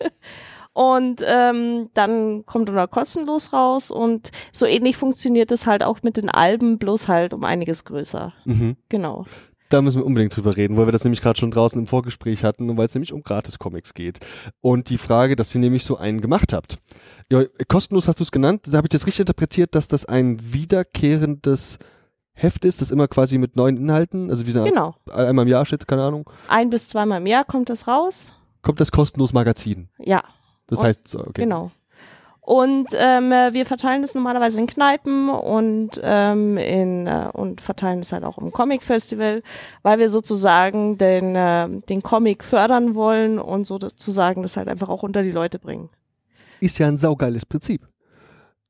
Und 0.72 1.24
ähm, 1.24 1.90
dann 1.94 2.44
kommt 2.44 2.70
er 2.70 2.88
kostenlos 2.88 3.52
raus 3.52 3.90
und 3.90 4.30
so 4.52 4.66
ähnlich 4.66 4.98
funktioniert 4.98 5.50
es 5.50 5.64
halt 5.64 5.82
auch 5.82 6.02
mit 6.02 6.18
den 6.18 6.28
Alben, 6.28 6.76
bloß 6.76 7.08
halt 7.08 7.32
um 7.32 7.44
einiges 7.44 7.86
größer. 7.86 8.34
Mhm. 8.44 8.76
Genau. 8.90 9.24
Da 9.68 9.82
müssen 9.82 9.98
wir 9.98 10.06
unbedingt 10.06 10.36
drüber 10.36 10.56
reden, 10.56 10.76
weil 10.76 10.86
wir 10.86 10.92
das 10.92 11.02
nämlich 11.04 11.20
gerade 11.20 11.38
schon 11.38 11.50
draußen 11.50 11.80
im 11.80 11.86
Vorgespräch 11.86 12.44
hatten 12.44 12.70
und 12.70 12.76
weil 12.76 12.86
es 12.86 12.94
nämlich 12.94 13.12
um 13.12 13.22
Gratis-Comics 13.22 13.94
geht. 13.94 14.20
Und 14.60 14.90
die 14.90 14.98
Frage, 14.98 15.34
dass 15.36 15.54
ihr 15.54 15.60
nämlich 15.60 15.84
so 15.84 15.96
einen 15.96 16.20
gemacht 16.20 16.52
habt. 16.52 16.78
Ja, 17.30 17.42
kostenlos 17.68 18.06
hast 18.06 18.20
du 18.20 18.22
es 18.22 18.30
genannt. 18.30 18.62
Da 18.68 18.76
habe 18.76 18.86
ich 18.86 18.90
das 18.90 19.06
richtig 19.06 19.20
interpretiert, 19.20 19.74
dass 19.74 19.88
das 19.88 20.04
ein 20.04 20.38
wiederkehrendes 20.52 21.78
Heft 22.34 22.64
ist, 22.64 22.80
das 22.82 22.90
immer 22.90 23.08
quasi 23.08 23.38
mit 23.38 23.56
neuen 23.56 23.76
Inhalten, 23.78 24.28
also 24.30 24.46
wieder 24.46 24.62
Genau. 24.64 24.94
einmal 25.10 25.44
im 25.46 25.48
Jahr 25.48 25.64
steht, 25.64 25.88
keine 25.88 26.02
Ahnung, 26.04 26.28
Ein 26.48 26.68
bis 26.70 26.86
zweimal 26.88 27.20
im 27.20 27.26
Jahr 27.26 27.44
kommt 27.44 27.70
das 27.70 27.88
raus. 27.88 28.32
kommt 28.62 28.78
das 28.80 28.92
kostenlos 28.92 29.32
Magazin. 29.32 29.88
Ja, 29.98 30.22
Das 30.68 30.80
Und- 30.80 30.84
heißt, 30.86 31.08
so, 31.08 31.20
okay. 31.20 31.42
genau. 31.42 31.70
Und 32.46 32.90
ähm, 32.94 33.32
äh, 33.32 33.52
wir 33.54 33.66
verteilen 33.66 34.02
das 34.02 34.14
normalerweise 34.14 34.60
in 34.60 34.68
Kneipen 34.68 35.30
und 35.30 36.00
ähm, 36.00 36.56
in 36.56 37.08
äh, 37.08 37.28
und 37.32 37.60
verteilen 37.60 37.98
es 37.98 38.12
halt 38.12 38.22
auch 38.22 38.38
im 38.38 38.52
Comic 38.52 38.84
Festival, 38.84 39.42
weil 39.82 39.98
wir 39.98 40.08
sozusagen 40.08 40.96
den 40.96 41.34
äh, 41.34 41.68
den 41.88 42.04
Comic 42.04 42.44
fördern 42.44 42.94
wollen 42.94 43.40
und 43.40 43.66
sozusagen 43.66 44.42
das 44.42 44.56
halt 44.56 44.68
einfach 44.68 44.88
auch 44.88 45.02
unter 45.02 45.24
die 45.24 45.32
Leute 45.32 45.58
bringen. 45.58 45.88
Ist 46.60 46.78
ja 46.78 46.86
ein 46.86 46.96
saugeiles 46.96 47.44
Prinzip. 47.44 47.82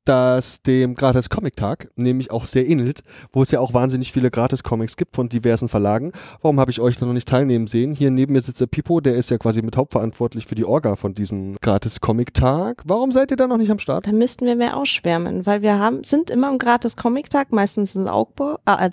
Das 0.07 0.61
dem 0.61 0.95
Gratis-Comic-Tag 0.95 1.89
nämlich 1.97 2.31
auch 2.31 2.45
sehr 2.45 2.65
ähnelt, 2.65 3.01
wo 3.33 3.41
es 3.41 3.51
ja 3.51 3.59
auch 3.59 3.73
wahnsinnig 3.73 4.13
viele 4.13 4.31
Gratis-Comics 4.31 4.95
gibt 4.95 5.17
von 5.17 5.27
diversen 5.27 5.67
Verlagen. 5.67 6.13
Warum 6.41 6.61
habe 6.61 6.71
ich 6.71 6.79
euch 6.79 6.95
da 6.95 7.05
noch 7.05 7.11
nicht 7.11 7.27
teilnehmen 7.27 7.67
sehen? 7.67 7.93
Hier 7.93 8.09
neben 8.09 8.31
mir 8.31 8.39
sitzt 8.39 8.61
der 8.61 8.67
Pipo, 8.67 9.01
der 9.01 9.15
ist 9.15 9.31
ja 9.31 9.37
quasi 9.37 9.61
mit 9.61 9.75
hauptverantwortlich 9.75 10.47
für 10.47 10.55
die 10.55 10.63
Orga 10.63 10.95
von 10.95 11.13
diesem 11.13 11.57
Gratis-Comic-Tag. 11.59 12.83
Warum 12.85 13.11
seid 13.11 13.31
ihr 13.31 13.37
da 13.37 13.47
noch 13.47 13.57
nicht 13.57 13.69
am 13.69 13.79
Start? 13.79 14.07
Da 14.07 14.13
müssten 14.13 14.45
wir 14.45 14.55
mehr 14.55 14.77
ausschwärmen, 14.77 15.45
weil 15.45 15.61
wir 15.61 15.77
haben 15.77 16.05
sind 16.05 16.29
immer 16.29 16.49
im 16.49 16.57
gratis 16.57 16.95
Comic 16.95 17.29
Tag, 17.29 17.51
meistens 17.51 17.93
in 17.93 18.07
Augsburg, 18.07 18.61
äh, 18.65 18.89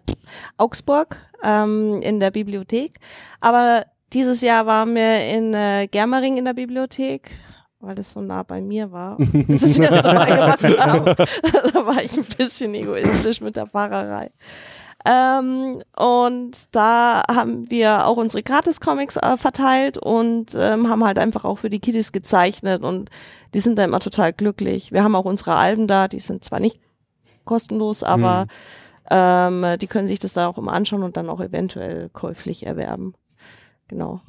Augsburg 0.57 1.17
ähm, 1.45 1.95
in 2.03 2.19
der 2.19 2.33
Bibliothek. 2.33 2.99
Aber 3.41 3.85
dieses 4.13 4.41
Jahr 4.41 4.67
waren 4.67 4.97
wir 4.97 5.21
in 5.21 5.55
äh, 5.55 5.87
Germering 5.87 6.39
in 6.39 6.45
der 6.45 6.55
Bibliothek, 6.55 7.31
weil 7.87 7.95
das 7.95 8.13
so 8.13 8.21
nah 8.21 8.43
bei 8.43 8.61
mir 8.61 8.93
war. 8.93 9.19
Das 9.49 9.63
ist 9.63 9.77
so 9.77 9.83
mal 9.83 10.27
gemacht 10.27 10.63
da 10.63 11.87
war 11.87 12.03
ich 12.03 12.17
ein 12.17 12.25
bisschen 12.25 12.75
egoistisch 12.75 13.41
mit 13.41 13.57
der 13.57 13.67
Fahrerei. 13.67 14.31
Ähm, 15.07 15.83
und 15.97 16.75
da 16.75 17.23
haben 17.29 17.71
wir 17.71 18.07
auch 18.07 18.17
unsere 18.17 18.43
Gratis-Comics 18.43 19.19
äh, 19.19 19.37
verteilt 19.37 19.99
und 19.99 20.55
ähm, 20.57 20.89
haben 20.89 21.05
halt 21.05 21.19
einfach 21.19 21.45
auch 21.45 21.59
für 21.59 21.69
die 21.69 21.79
Kiddies 21.79 22.13
gezeichnet 22.13 22.83
und 22.83 23.11
die 23.53 23.61
sind 23.61 23.79
da 23.79 23.85
immer 23.85 24.01
total 24.01 24.33
glücklich. 24.33 24.93
Wir 24.93 25.05
haben 25.05 25.15
auch 25.15 25.27
unsere 25.27 25.57
Alben 25.57 25.87
da, 25.87 26.09
die 26.09 26.21
sind 26.21 26.43
zwar 26.43 26.59
nicht 26.59 26.81
kostenlos, 27.45 28.03
aber 28.03 28.47
ähm, 29.11 29.77
die 29.79 29.87
können 29.87 30.09
sich 30.09 30.21
das 30.21 30.33
da 30.33 30.49
auch 30.49 30.57
immer 30.57 30.73
anschauen 30.73 31.03
und 31.03 31.19
dann 31.19 31.29
auch 31.29 31.41
eventuell 31.41 32.09
käuflich 32.09 32.65
erwerben. 32.65 33.15
Genau. 33.89 34.23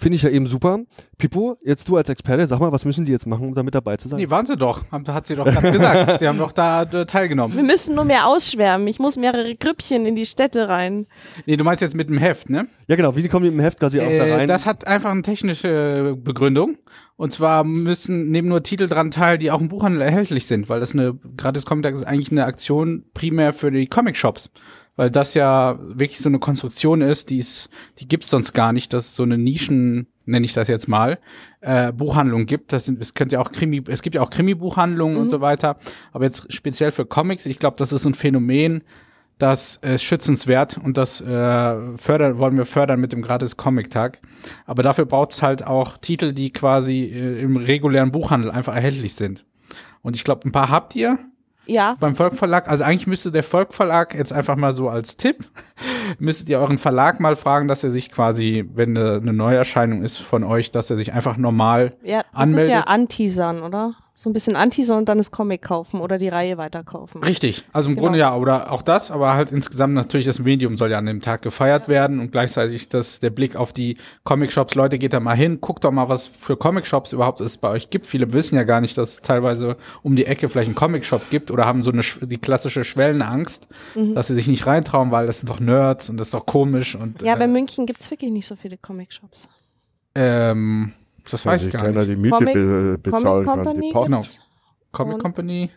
Finde 0.00 0.16
ich 0.16 0.22
ja 0.22 0.30
eben 0.30 0.46
super. 0.46 0.80
Pipo, 1.18 1.56
jetzt 1.64 1.88
du 1.88 1.96
als 1.96 2.08
Experte, 2.08 2.46
sag 2.46 2.60
mal, 2.60 2.70
was 2.72 2.84
müssen 2.84 3.04
die 3.04 3.12
jetzt 3.12 3.26
machen, 3.26 3.46
um 3.48 3.54
da 3.54 3.62
mit 3.62 3.74
dabei 3.74 3.96
zu 3.96 4.08
sein? 4.08 4.18
Nee, 4.20 4.30
waren 4.30 4.46
sie 4.46 4.56
doch. 4.56 4.82
Hat 4.92 5.26
sie 5.26 5.34
doch 5.34 5.44
gerade 5.44 5.72
gesagt. 5.72 6.18
Sie 6.20 6.28
haben 6.28 6.38
doch 6.38 6.52
da 6.52 6.82
äh, 6.82 7.04
teilgenommen. 7.06 7.56
Wir 7.56 7.64
müssen 7.64 7.94
nur 7.94 8.04
mehr 8.04 8.26
ausschwärmen. 8.26 8.86
Ich 8.86 8.98
muss 8.98 9.16
mehrere 9.16 9.54
Grüppchen 9.56 10.06
in 10.06 10.14
die 10.14 10.26
Städte 10.26 10.68
rein. 10.68 11.06
Nee, 11.46 11.56
du 11.56 11.64
meinst 11.64 11.82
jetzt 11.82 11.94
mit 11.96 12.08
dem 12.08 12.18
Heft, 12.18 12.50
ne? 12.50 12.68
Ja 12.86 12.96
genau, 12.96 13.16
wie 13.16 13.26
kommen 13.28 13.44
die 13.44 13.52
im 13.52 13.60
Heft 13.60 13.80
quasi 13.80 14.00
auch 14.00 14.04
da 14.04 14.10
Äh, 14.10 14.34
rein? 14.34 14.48
das 14.48 14.66
hat 14.66 14.86
einfach 14.86 15.10
eine 15.10 15.22
technische 15.22 16.16
Begründung. 16.16 16.76
Und 17.16 17.32
zwar 17.32 17.64
müssen 17.64 18.30
neben 18.30 18.48
nur 18.48 18.62
Titel 18.62 18.86
dran 18.86 19.10
teil, 19.10 19.38
die 19.38 19.50
auch 19.50 19.60
im 19.60 19.68
Buchhandel 19.68 20.00
erhältlich 20.02 20.46
sind, 20.46 20.68
weil 20.68 20.78
das 20.78 20.92
eine 20.94 21.14
gratis 21.36 21.66
Comic 21.66 21.92
ist 21.92 22.04
eigentlich 22.04 22.30
eine 22.30 22.44
Aktion 22.44 23.04
primär 23.14 23.52
für 23.52 23.72
die 23.72 23.86
Comic-Shops. 23.88 24.50
Weil 24.98 25.12
das 25.12 25.34
ja 25.34 25.78
wirklich 25.80 26.18
so 26.18 26.28
eine 26.28 26.40
Konstruktion 26.40 27.02
ist, 27.02 27.30
die 27.30 27.38
ist, 27.38 27.70
die 28.00 28.08
gibt's 28.08 28.30
sonst 28.30 28.52
gar 28.52 28.72
nicht, 28.72 28.92
dass 28.92 29.06
es 29.06 29.14
so 29.14 29.22
eine 29.22 29.38
Nischen, 29.38 30.08
nenne 30.26 30.44
ich 30.44 30.54
das 30.54 30.66
jetzt 30.66 30.88
mal, 30.88 31.20
äh, 31.60 31.92
Buchhandlung 31.92 32.46
gibt. 32.46 32.72
Das 32.72 32.86
sind, 32.86 33.00
es 33.00 33.14
könnte 33.14 33.34
ja 33.34 33.40
auch 33.40 33.52
Krimi, 33.52 33.80
es 33.86 34.02
gibt 34.02 34.16
ja 34.16 34.22
auch 34.22 34.30
Krimi-Buchhandlungen 34.30 35.16
und 35.16 35.28
so 35.28 35.40
weiter. 35.40 35.76
Aber 36.12 36.24
jetzt 36.24 36.52
speziell 36.52 36.90
für 36.90 37.06
Comics, 37.06 37.46
ich 37.46 37.60
glaube, 37.60 37.76
das 37.76 37.92
ist 37.92 38.06
ein 38.06 38.14
Phänomen, 38.14 38.82
das 39.38 39.76
ist 39.76 40.02
schützenswert 40.02 40.78
und 40.78 40.96
das 40.96 41.20
äh, 41.20 41.96
fördern, 41.96 42.38
wollen 42.38 42.56
wir 42.56 42.66
fördern 42.66 42.98
mit 42.98 43.12
dem 43.12 43.22
gratis 43.22 43.56
Comic-Tag. 43.56 44.18
Aber 44.66 44.82
dafür 44.82 45.06
braucht 45.06 45.30
es 45.30 45.42
halt 45.42 45.64
auch 45.64 45.96
Titel, 45.98 46.32
die 46.32 46.52
quasi 46.52 47.04
äh, 47.04 47.40
im 47.40 47.56
regulären 47.56 48.10
Buchhandel 48.10 48.50
einfach 48.50 48.74
erhältlich 48.74 49.14
sind. 49.14 49.44
Und 50.02 50.16
ich 50.16 50.24
glaube, 50.24 50.48
ein 50.48 50.50
paar 50.50 50.70
habt 50.70 50.96
ihr 50.96 51.20
Ja, 51.68 51.96
beim 52.00 52.16
Volkverlag. 52.16 52.68
Also 52.68 52.82
eigentlich 52.82 53.06
müsste 53.06 53.30
der 53.30 53.42
Volkverlag 53.42 54.14
jetzt 54.14 54.32
einfach 54.32 54.56
mal 54.56 54.72
so 54.72 54.88
als 54.88 55.16
Tipp, 55.16 55.44
müsstet 56.18 56.48
ihr 56.48 56.58
euren 56.58 56.78
Verlag 56.78 57.20
mal 57.20 57.36
fragen, 57.36 57.68
dass 57.68 57.84
er 57.84 57.90
sich 57.90 58.10
quasi, 58.10 58.68
wenn 58.74 58.96
eine, 58.96 59.16
eine 59.16 59.32
Neuerscheinung 59.34 60.02
ist 60.02 60.16
von 60.16 60.44
euch, 60.44 60.72
dass 60.72 60.90
er 60.90 60.96
sich 60.96 61.12
einfach 61.12 61.36
normal 61.36 61.94
ja 62.02 62.22
das 62.22 62.42
Anmeldet. 62.42 62.68
ist 62.68 62.72
ja 62.72 62.80
anteasern, 62.82 63.62
oder? 63.62 63.94
So 64.20 64.28
ein 64.28 64.32
bisschen 64.32 64.56
anteasern 64.56 64.98
und 64.98 65.08
dann 65.08 65.18
das 65.18 65.30
Comic 65.30 65.62
kaufen 65.62 66.00
oder 66.00 66.18
die 66.18 66.26
Reihe 66.26 66.58
weiterkaufen. 66.58 67.22
Richtig. 67.22 67.64
Also 67.72 67.88
im 67.88 67.94
Genau. 67.94 68.06
Grunde 68.06 68.18
ja, 68.18 68.34
oder 68.36 68.72
auch 68.72 68.82
das, 68.82 69.12
aber 69.12 69.34
halt 69.34 69.52
insgesamt 69.52 69.94
natürlich 69.94 70.26
das 70.26 70.40
Medium 70.40 70.76
soll 70.76 70.90
ja 70.90 70.98
an 70.98 71.06
dem 71.06 71.20
Tag 71.20 71.42
gefeiert 71.42 71.88
werden 71.88 72.18
und 72.18 72.32
gleichzeitig 72.32 72.88
das, 72.88 73.20
der 73.20 73.30
Blick 73.30 73.54
auf 73.54 73.72
die 73.72 73.96
Comic-Shops. 74.24 74.74
Leute, 74.74 74.98
geht 74.98 75.12
da 75.12 75.20
mal 75.20 75.36
hin, 75.36 75.60
guckt 75.60 75.84
doch 75.84 75.92
mal, 75.92 76.08
was 76.08 76.26
für 76.26 76.56
Comic-Shops 76.56 77.12
überhaupt 77.12 77.40
es 77.40 77.58
bei 77.58 77.68
euch 77.68 77.90
gibt. 77.90 78.06
Viele 78.06 78.32
wissen 78.32 78.56
ja 78.56 78.64
gar 78.64 78.80
nicht, 78.80 78.98
dass 78.98 79.12
es 79.12 79.22
teilweise 79.22 79.76
um 80.02 80.16
die 80.16 80.26
Ecke 80.26 80.48
vielleicht 80.48 80.66
einen 80.66 80.74
Comic-Shop 80.74 81.30
gibt 81.30 81.52
oder 81.52 81.64
haben 81.64 81.84
so 81.84 81.92
eine, 81.92 82.02
die 82.22 82.38
klassische 82.38 82.82
Schwellenangst, 82.82 83.68
Mhm. 83.94 84.16
dass 84.16 84.26
sie 84.26 84.34
sich 84.34 84.48
nicht 84.48 84.66
reintrauen, 84.66 85.12
weil 85.12 85.28
das 85.28 85.38
sind 85.38 85.48
doch 85.48 85.60
Nerds 85.60 86.10
und 86.10 86.16
das 86.16 86.26
ist 86.26 86.34
doch 86.34 86.44
komisch 86.44 86.96
und, 86.96 87.22
Ja, 87.22 87.34
äh, 87.36 87.38
bei 87.38 87.46
München 87.46 87.86
gibt's 87.86 88.10
wirklich 88.10 88.32
nicht 88.32 88.48
so 88.48 88.56
viele 88.56 88.78
Comic-Shops. 88.78 89.48
ähm, 90.16 90.92
das 91.30 91.44
weiß 91.46 91.62
ich 91.64 91.72
gar 91.72 91.82
keiner 91.82 92.00
nicht. 92.00 92.10
die 92.10 92.16
Miete 92.16 92.36
Comic- 92.36 92.54
be 92.54 92.98
bezahlen 93.02 93.44
Comic 93.44 93.64
kann. 93.64 93.80
Die 93.80 93.90
Company 93.90 93.92
Pacht. 93.92 94.04
Genau. 94.06 94.22
Comic 94.92 95.14
und- 95.14 95.22
Company. 95.22 95.70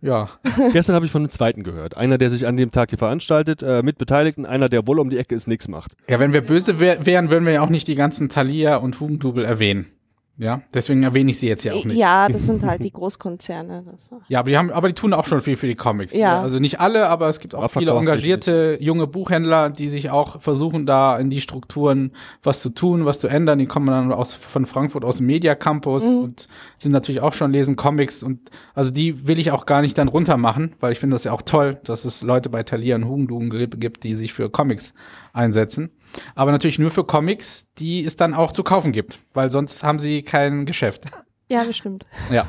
Ja. 0.00 0.28
Gestern 0.72 0.94
habe 0.94 1.06
ich 1.06 1.10
von 1.12 1.22
einem 1.22 1.30
zweiten 1.30 1.64
gehört. 1.64 1.96
Einer, 1.96 2.18
der 2.18 2.30
sich 2.30 2.46
an 2.46 2.56
dem 2.56 2.70
Tag 2.70 2.90
hier 2.90 2.98
veranstaltet, 2.98 3.62
äh, 3.64 3.82
mit 3.82 3.98
Beteiligten, 3.98 4.46
einer, 4.46 4.68
der 4.68 4.86
wohl 4.86 5.00
um 5.00 5.10
die 5.10 5.18
Ecke 5.18 5.34
ist, 5.34 5.48
nichts 5.48 5.66
macht. 5.66 5.92
Ja, 6.08 6.20
wenn 6.20 6.32
wir 6.32 6.40
böse 6.40 6.78
wär, 6.78 7.04
wären, 7.04 7.30
würden 7.30 7.44
wir 7.46 7.52
ja 7.54 7.62
auch 7.62 7.68
nicht 7.70 7.88
die 7.88 7.96
ganzen 7.96 8.28
Thalia 8.28 8.76
und 8.76 9.00
Hugendubel 9.00 9.44
erwähnen. 9.44 9.86
Ja, 10.40 10.62
deswegen 10.72 11.02
erwähne 11.02 11.32
ich 11.32 11.38
sie 11.38 11.48
jetzt 11.48 11.64
ja 11.64 11.72
auch 11.74 11.84
nicht. 11.84 11.98
Ja, 11.98 12.28
das 12.32 12.46
sind 12.46 12.62
halt 12.62 12.84
die 12.84 12.92
Großkonzerne. 12.92 13.84
Ja, 14.28 14.38
aber 14.38 14.50
die 14.50 14.56
haben, 14.56 14.70
aber 14.70 14.86
die 14.86 14.94
tun 14.94 15.12
auch 15.12 15.26
schon 15.26 15.40
viel 15.40 15.56
für 15.56 15.66
die 15.66 15.74
Comics. 15.74 16.14
Ja. 16.14 16.40
Also 16.40 16.60
nicht 16.60 16.78
alle, 16.78 17.08
aber 17.08 17.28
es 17.28 17.40
gibt 17.40 17.56
auch 17.56 17.68
viele 17.68 17.90
engagierte 17.90 18.78
junge 18.80 19.08
Buchhändler, 19.08 19.68
die 19.68 19.88
sich 19.88 20.10
auch 20.10 20.40
versuchen, 20.40 20.86
da 20.86 21.18
in 21.18 21.28
die 21.28 21.40
Strukturen 21.40 22.12
was 22.44 22.62
zu 22.62 22.70
tun, 22.70 23.04
was 23.04 23.18
zu 23.18 23.26
ändern. 23.26 23.58
Die 23.58 23.66
kommen 23.66 23.88
dann 23.88 24.12
aus, 24.12 24.32
von 24.32 24.64
Frankfurt 24.64 25.04
aus 25.04 25.16
dem 25.16 25.26
Media 25.26 25.56
Campus 25.56 26.04
und 26.04 26.46
sind 26.76 26.92
natürlich 26.92 27.20
auch 27.20 27.32
schon 27.32 27.52
lesen 27.52 27.74
Comics 27.74 28.22
und 28.22 28.50
also 28.74 28.92
die 28.92 29.26
will 29.26 29.40
ich 29.40 29.50
auch 29.50 29.66
gar 29.66 29.82
nicht 29.82 29.98
dann 29.98 30.06
runter 30.06 30.36
machen, 30.36 30.76
weil 30.78 30.92
ich 30.92 31.00
finde 31.00 31.16
das 31.16 31.24
ja 31.24 31.32
auch 31.32 31.42
toll, 31.42 31.78
dass 31.82 32.04
es 32.04 32.22
Leute 32.22 32.48
bei 32.48 32.62
Thalia 32.62 32.94
und 32.94 33.06
Hugendubel 33.06 33.66
gibt, 33.66 34.04
die 34.04 34.14
sich 34.14 34.32
für 34.32 34.50
Comics 34.50 34.94
einsetzen. 35.32 35.90
Aber 36.34 36.52
natürlich 36.52 36.78
nur 36.78 36.90
für 36.90 37.04
Comics, 37.04 37.68
die 37.78 38.04
es 38.04 38.16
dann 38.16 38.34
auch 38.34 38.52
zu 38.52 38.62
kaufen 38.62 38.92
gibt, 38.92 39.20
weil 39.34 39.50
sonst 39.50 39.82
haben 39.82 39.98
sie 39.98 40.22
kein 40.22 40.66
Geschäft. 40.66 41.04
ja, 41.48 41.64
bestimmt. 41.64 42.04
Ja. 42.30 42.46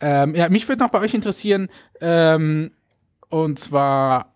Ähm, 0.00 0.34
ja, 0.34 0.48
mich 0.48 0.68
würde 0.68 0.82
noch 0.82 0.90
bei 0.90 1.00
euch 1.00 1.14
interessieren, 1.14 1.68
ähm, 2.00 2.72
und 3.28 3.58
zwar, 3.58 4.34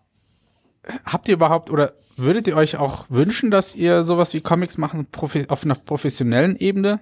habt 1.05 1.27
ihr 1.27 1.35
überhaupt 1.35 1.69
oder 1.69 1.93
würdet 2.15 2.47
ihr 2.47 2.55
euch 2.55 2.77
auch 2.77 3.05
wünschen, 3.09 3.51
dass 3.51 3.75
ihr 3.75 4.03
sowas 4.03 4.33
wie 4.33 4.41
Comics 4.41 4.77
machen 4.77 5.07
auf 5.49 5.63
einer 5.63 5.75
professionellen 5.75 6.55
Ebene? 6.55 6.99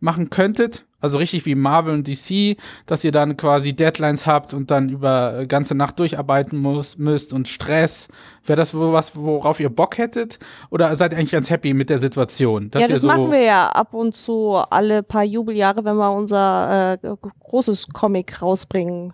Machen 0.00 0.30
könntet? 0.30 0.84
Also 1.00 1.18
richtig 1.18 1.46
wie 1.46 1.54
Marvel 1.54 1.94
und 1.94 2.08
DC, 2.08 2.56
dass 2.86 3.04
ihr 3.04 3.12
dann 3.12 3.36
quasi 3.36 3.72
Deadlines 3.72 4.26
habt 4.26 4.52
und 4.52 4.72
dann 4.72 4.88
über 4.88 5.40
äh, 5.40 5.46
ganze 5.46 5.76
Nacht 5.76 6.00
durcharbeiten 6.00 6.58
muss, 6.58 6.98
müsst 6.98 7.32
und 7.32 7.46
Stress. 7.46 8.08
Wäre 8.44 8.56
das 8.56 8.74
was, 8.74 9.14
worauf 9.14 9.60
ihr 9.60 9.68
Bock 9.68 9.96
hättet? 9.96 10.40
Oder 10.70 10.96
seid 10.96 11.12
ihr 11.12 11.18
eigentlich 11.18 11.30
ganz 11.30 11.50
happy 11.50 11.72
mit 11.72 11.88
der 11.88 12.00
Situation? 12.00 12.70
Ja, 12.74 12.88
das 12.88 13.02
so 13.02 13.06
machen 13.06 13.30
wir 13.30 13.42
ja 13.42 13.68
ab 13.68 13.94
und 13.94 14.16
zu 14.16 14.56
alle 14.56 15.04
paar 15.04 15.22
Jubeljahre, 15.22 15.84
wenn 15.84 15.96
wir 15.96 16.10
unser 16.12 16.98
äh, 17.00 17.16
großes 17.40 17.88
Comic 17.92 18.42
rausbringen. 18.42 19.12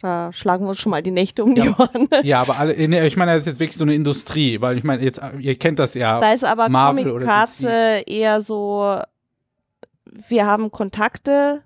Da 0.00 0.32
schlagen 0.32 0.64
wir 0.64 0.70
uns 0.70 0.78
schon 0.78 0.90
mal 0.90 1.02
die 1.02 1.10
Nächte 1.10 1.44
um 1.44 1.54
die 1.54 1.62
Ja. 1.62 1.76
Ohren. 1.78 2.08
Ja, 2.22 2.40
aber 2.40 2.58
alle, 2.58 2.88
nee, 2.88 3.06
ich 3.06 3.16
meine, 3.16 3.32
das 3.32 3.40
ist 3.40 3.46
jetzt 3.46 3.60
wirklich 3.60 3.76
so 3.76 3.84
eine 3.84 3.94
Industrie, 3.94 4.60
weil 4.60 4.78
ich 4.78 4.84
meine, 4.84 5.02
jetzt, 5.02 5.20
ihr 5.40 5.58
kennt 5.58 5.78
das 5.78 5.94
ja. 5.94 6.20
Da 6.20 6.32
ist 6.32 6.44
aber 6.44 6.68
Marvel 6.68 7.10
oder 7.10 7.26
Comic 7.26 7.28
Katze 7.28 8.02
eher 8.06 8.40
so, 8.40 9.00
wir 10.28 10.46
haben 10.46 10.70
Kontakte 10.70 11.62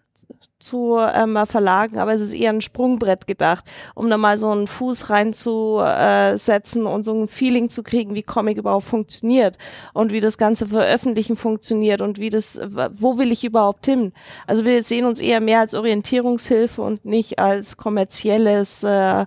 zu 0.59 0.97
ähm, 0.99 1.39
Verlagen, 1.47 1.99
aber 1.99 2.13
es 2.13 2.21
ist 2.21 2.35
eher 2.35 2.51
ein 2.51 2.61
Sprungbrett 2.61 3.27
gedacht, 3.27 3.65
um 3.95 4.09
da 4.09 4.17
mal 4.17 4.37
so 4.37 4.51
einen 4.51 4.67
Fuß 4.67 5.11
reinzusetzen 5.11 6.87
und 6.87 7.03
so 7.05 7.15
ein 7.15 7.29
Feeling 7.29 7.69
zu 7.69 7.83
kriegen, 7.83 8.15
wie 8.15 8.23
Comic 8.23 8.59
überhaupt 8.59 8.87
funktioniert 8.87 9.59
und 9.93 10.13
wie 10.13 10.21
das 10.21 10.39
ganze 10.39 10.67
Veröffentlichen 10.67 11.37
funktioniert 11.37 12.01
und 12.01 12.19
wie 12.19 12.31
das, 12.31 12.61
wo 12.91 13.19
will 13.19 13.33
ich 13.33 13.45
überhaupt 13.45 13.87
hin? 13.87 14.13
Also 14.47 14.65
wir 14.65 14.83
sehen 14.83 15.05
uns 15.05 15.21
eher 15.21 15.41
mehr 15.41 15.61
als 15.61 15.75
Orientierungshilfe 15.75 16.81
und 16.81 17.05
nicht 17.05 17.39
als 17.39 17.77
kommerzielles 17.77 18.85
äh, 18.85 19.27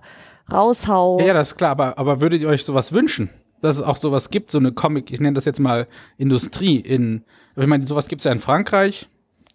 Raushau. 0.50 1.20
Ja, 1.20 1.34
das 1.34 1.48
ist 1.48 1.56
klar, 1.56 1.72
aber, 1.72 1.98
aber 1.98 2.20
würdet 2.20 2.40
ihr 2.40 2.48
euch 2.48 2.64
sowas 2.64 2.92
wünschen? 2.92 3.30
Dass 3.62 3.76
es 3.76 3.82
auch 3.82 3.96
sowas 3.96 4.30
gibt, 4.30 4.50
so 4.50 4.58
eine 4.58 4.72
Comic, 4.72 5.10
ich 5.10 5.20
nenne 5.20 5.34
das 5.34 5.44
jetzt 5.44 5.60
mal 5.60 5.86
Industrie 6.18 6.76
in, 6.76 7.24
ich 7.62 7.68
meine, 7.68 7.86
sowas 7.86 8.08
gibt 8.08 8.20
es 8.20 8.24
ja 8.24 8.32
in 8.32 8.40
Frankreich, 8.40 9.08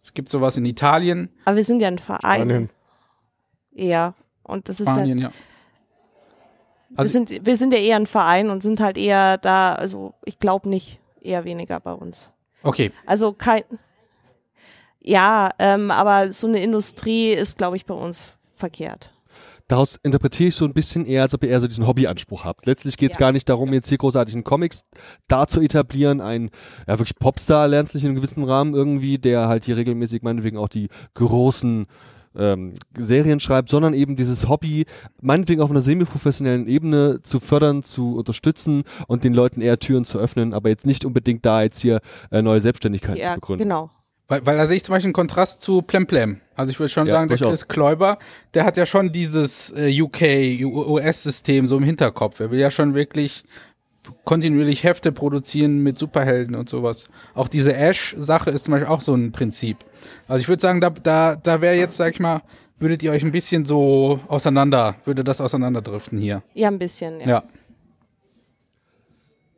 es 0.03 0.13
gibt 0.13 0.29
sowas 0.29 0.57
in 0.57 0.65
Italien, 0.65 1.29
Aber 1.45 1.55
wir 1.57 1.63
sind 1.63 1.81
ja 1.81 1.87
ein 1.87 1.99
Verein 1.99 2.41
Spanien. 2.49 2.69
eher. 3.73 4.15
Und 4.43 4.67
das 4.69 4.79
ist 4.79 4.87
ja, 4.87 4.93
Spanien, 4.93 5.19
ja. 5.19 5.31
wir, 6.89 6.99
Also- 6.99 7.13
sind, 7.13 7.45
wir 7.45 7.55
sind 7.55 7.73
ja 7.73 7.79
eher 7.79 7.95
ein 7.97 8.07
Verein 8.07 8.49
und 8.49 8.63
sind 8.63 8.79
halt 8.79 8.97
eher 8.97 9.37
da, 9.37 9.75
also 9.75 10.13
ich 10.25 10.39
glaube 10.39 10.67
nicht, 10.69 10.99
eher 11.21 11.43
weniger 11.45 11.79
bei 11.79 11.93
uns. 11.93 12.31
Okay, 12.63 12.91
Also 13.05 13.33
kein, 13.33 13.63
ja, 14.99 15.49
ähm, 15.59 15.89
aber 15.91 16.31
so 16.31 16.47
eine 16.47 16.61
Industrie 16.61 17.31
ist, 17.33 17.57
glaube 17.57 17.75
ich, 17.75 17.85
bei 17.85 17.93
uns 17.93 18.21
verkehrt. 18.55 19.11
Daraus 19.71 19.97
interpretiere 20.03 20.49
ich 20.49 20.55
so 20.55 20.65
ein 20.65 20.73
bisschen 20.73 21.05
eher, 21.05 21.21
als 21.21 21.33
ob 21.33 21.43
ihr 21.43 21.49
eher 21.49 21.59
so 21.61 21.67
diesen 21.67 21.87
Hobbyanspruch 21.87 22.43
habt. 22.43 22.65
Letztlich 22.65 22.97
geht 22.97 23.11
es 23.11 23.15
Ja. 23.15 23.27
gar 23.27 23.31
nicht 23.31 23.47
darum, 23.47 23.71
jetzt 23.71 23.87
hier 23.87 23.97
großartig 23.99 24.35
einen 24.35 24.43
Comics 24.43 24.81
da 25.29 25.47
zu 25.47 25.61
etablieren. 25.61 26.19
Ein 26.19 26.49
ja, 26.87 26.99
wirklich 26.99 27.15
Popstar 27.15 27.69
lernt 27.69 27.87
sich 27.87 28.03
in 28.03 28.09
einem 28.09 28.17
gewissen 28.17 28.43
Rahmen 28.43 28.73
irgendwie, 28.73 29.17
der 29.17 29.47
halt 29.47 29.63
hier 29.63 29.77
regelmäßig 29.77 30.23
meinetwegen 30.23 30.57
auch 30.57 30.67
die 30.67 30.89
großen 31.13 31.85
ähm, 32.35 32.73
Serien 32.97 33.39
schreibt, 33.39 33.69
sondern 33.69 33.93
eben 33.93 34.17
dieses 34.17 34.49
Hobby, 34.49 34.85
meinetwegen 35.21 35.61
auf 35.61 35.69
einer 35.71 35.81
semi-professionellen 35.81 36.67
Ebene 36.67 37.19
zu 37.23 37.39
fördern, 37.39 37.81
zu 37.83 38.17
unterstützen 38.17 38.83
und 39.07 39.23
den 39.23 39.33
Leuten 39.33 39.61
eher 39.61 39.79
Türen 39.79 40.03
zu 40.03 40.17
öffnen, 40.19 40.53
aber 40.53 40.67
jetzt 40.67 40.85
nicht 40.85 41.05
unbedingt 41.05 41.45
da 41.45 41.61
jetzt 41.61 41.79
hier 41.79 42.01
äh, 42.29 42.41
neue 42.41 42.59
Selbstständigkeiten 42.59 43.21
Ja, 43.21 43.35
zu 43.35 43.39
begründen. 43.39 43.63
genau. 43.63 43.89
Weil, 44.31 44.45
weil 44.45 44.57
da 44.57 44.65
sehe 44.65 44.77
ich 44.77 44.83
zum 44.85 44.93
Beispiel 44.93 45.07
einen 45.07 45.13
Kontrast 45.13 45.61
zu 45.61 45.81
Plemplem. 45.81 46.39
Also 46.55 46.71
ich 46.71 46.79
würde 46.79 46.89
schon 46.89 47.05
Ja, 47.05 47.15
sagen, 47.15 47.27
der. 47.27 47.37
Chris 47.37 47.67
Kläuber, 47.67 48.17
der 48.53 48.63
hat 48.63 48.77
ja 48.77 48.85
schon 48.85 49.11
dieses 49.11 49.71
äh, 49.75 50.01
UK, 50.01 50.21
US-System 50.65 51.67
so 51.67 51.75
im 51.77 51.83
Hinterkopf. 51.83 52.39
Er 52.39 52.49
will 52.49 52.59
ja 52.59 52.71
schon 52.71 52.93
wirklich 52.93 53.43
kontinuierlich 54.23 54.83
Hefte 54.83 55.11
produzieren 55.11 55.79
mit 55.83 55.97
Superhelden 55.97 56.55
und 56.55 56.69
sowas. 56.69 57.05
Auch 57.35 57.49
diese 57.49 57.75
Ash-Sache 57.75 58.49
ist 58.51 58.63
zum 58.63 58.71
Beispiel 58.71 58.87
auch 58.89 59.01
so 59.01 59.13
ein 59.13 59.31
Prinzip. 59.33 59.77
Also 60.27 60.41
ich 60.41 60.47
würde 60.47 60.61
sagen, 60.61 60.79
da, 60.79 60.89
da, 60.89 61.35
da 61.35 61.61
wäre 61.61 61.75
jetzt, 61.75 61.97
sag 61.97 62.13
ich 62.13 62.19
mal, 62.19 62.41
würdet 62.77 63.03
ihr 63.03 63.11
euch 63.11 63.23
ein 63.23 63.31
bisschen 63.31 63.65
so 63.65 64.19
auseinander, 64.27 64.95
würde 65.05 65.23
das 65.23 65.41
auseinanderdriften 65.41 66.17
hier. 66.19 66.41
Ja, 66.53 66.69
ein 66.69 66.79
bisschen, 66.79 67.19
ja. 67.19 67.27
Ja. 67.27 67.43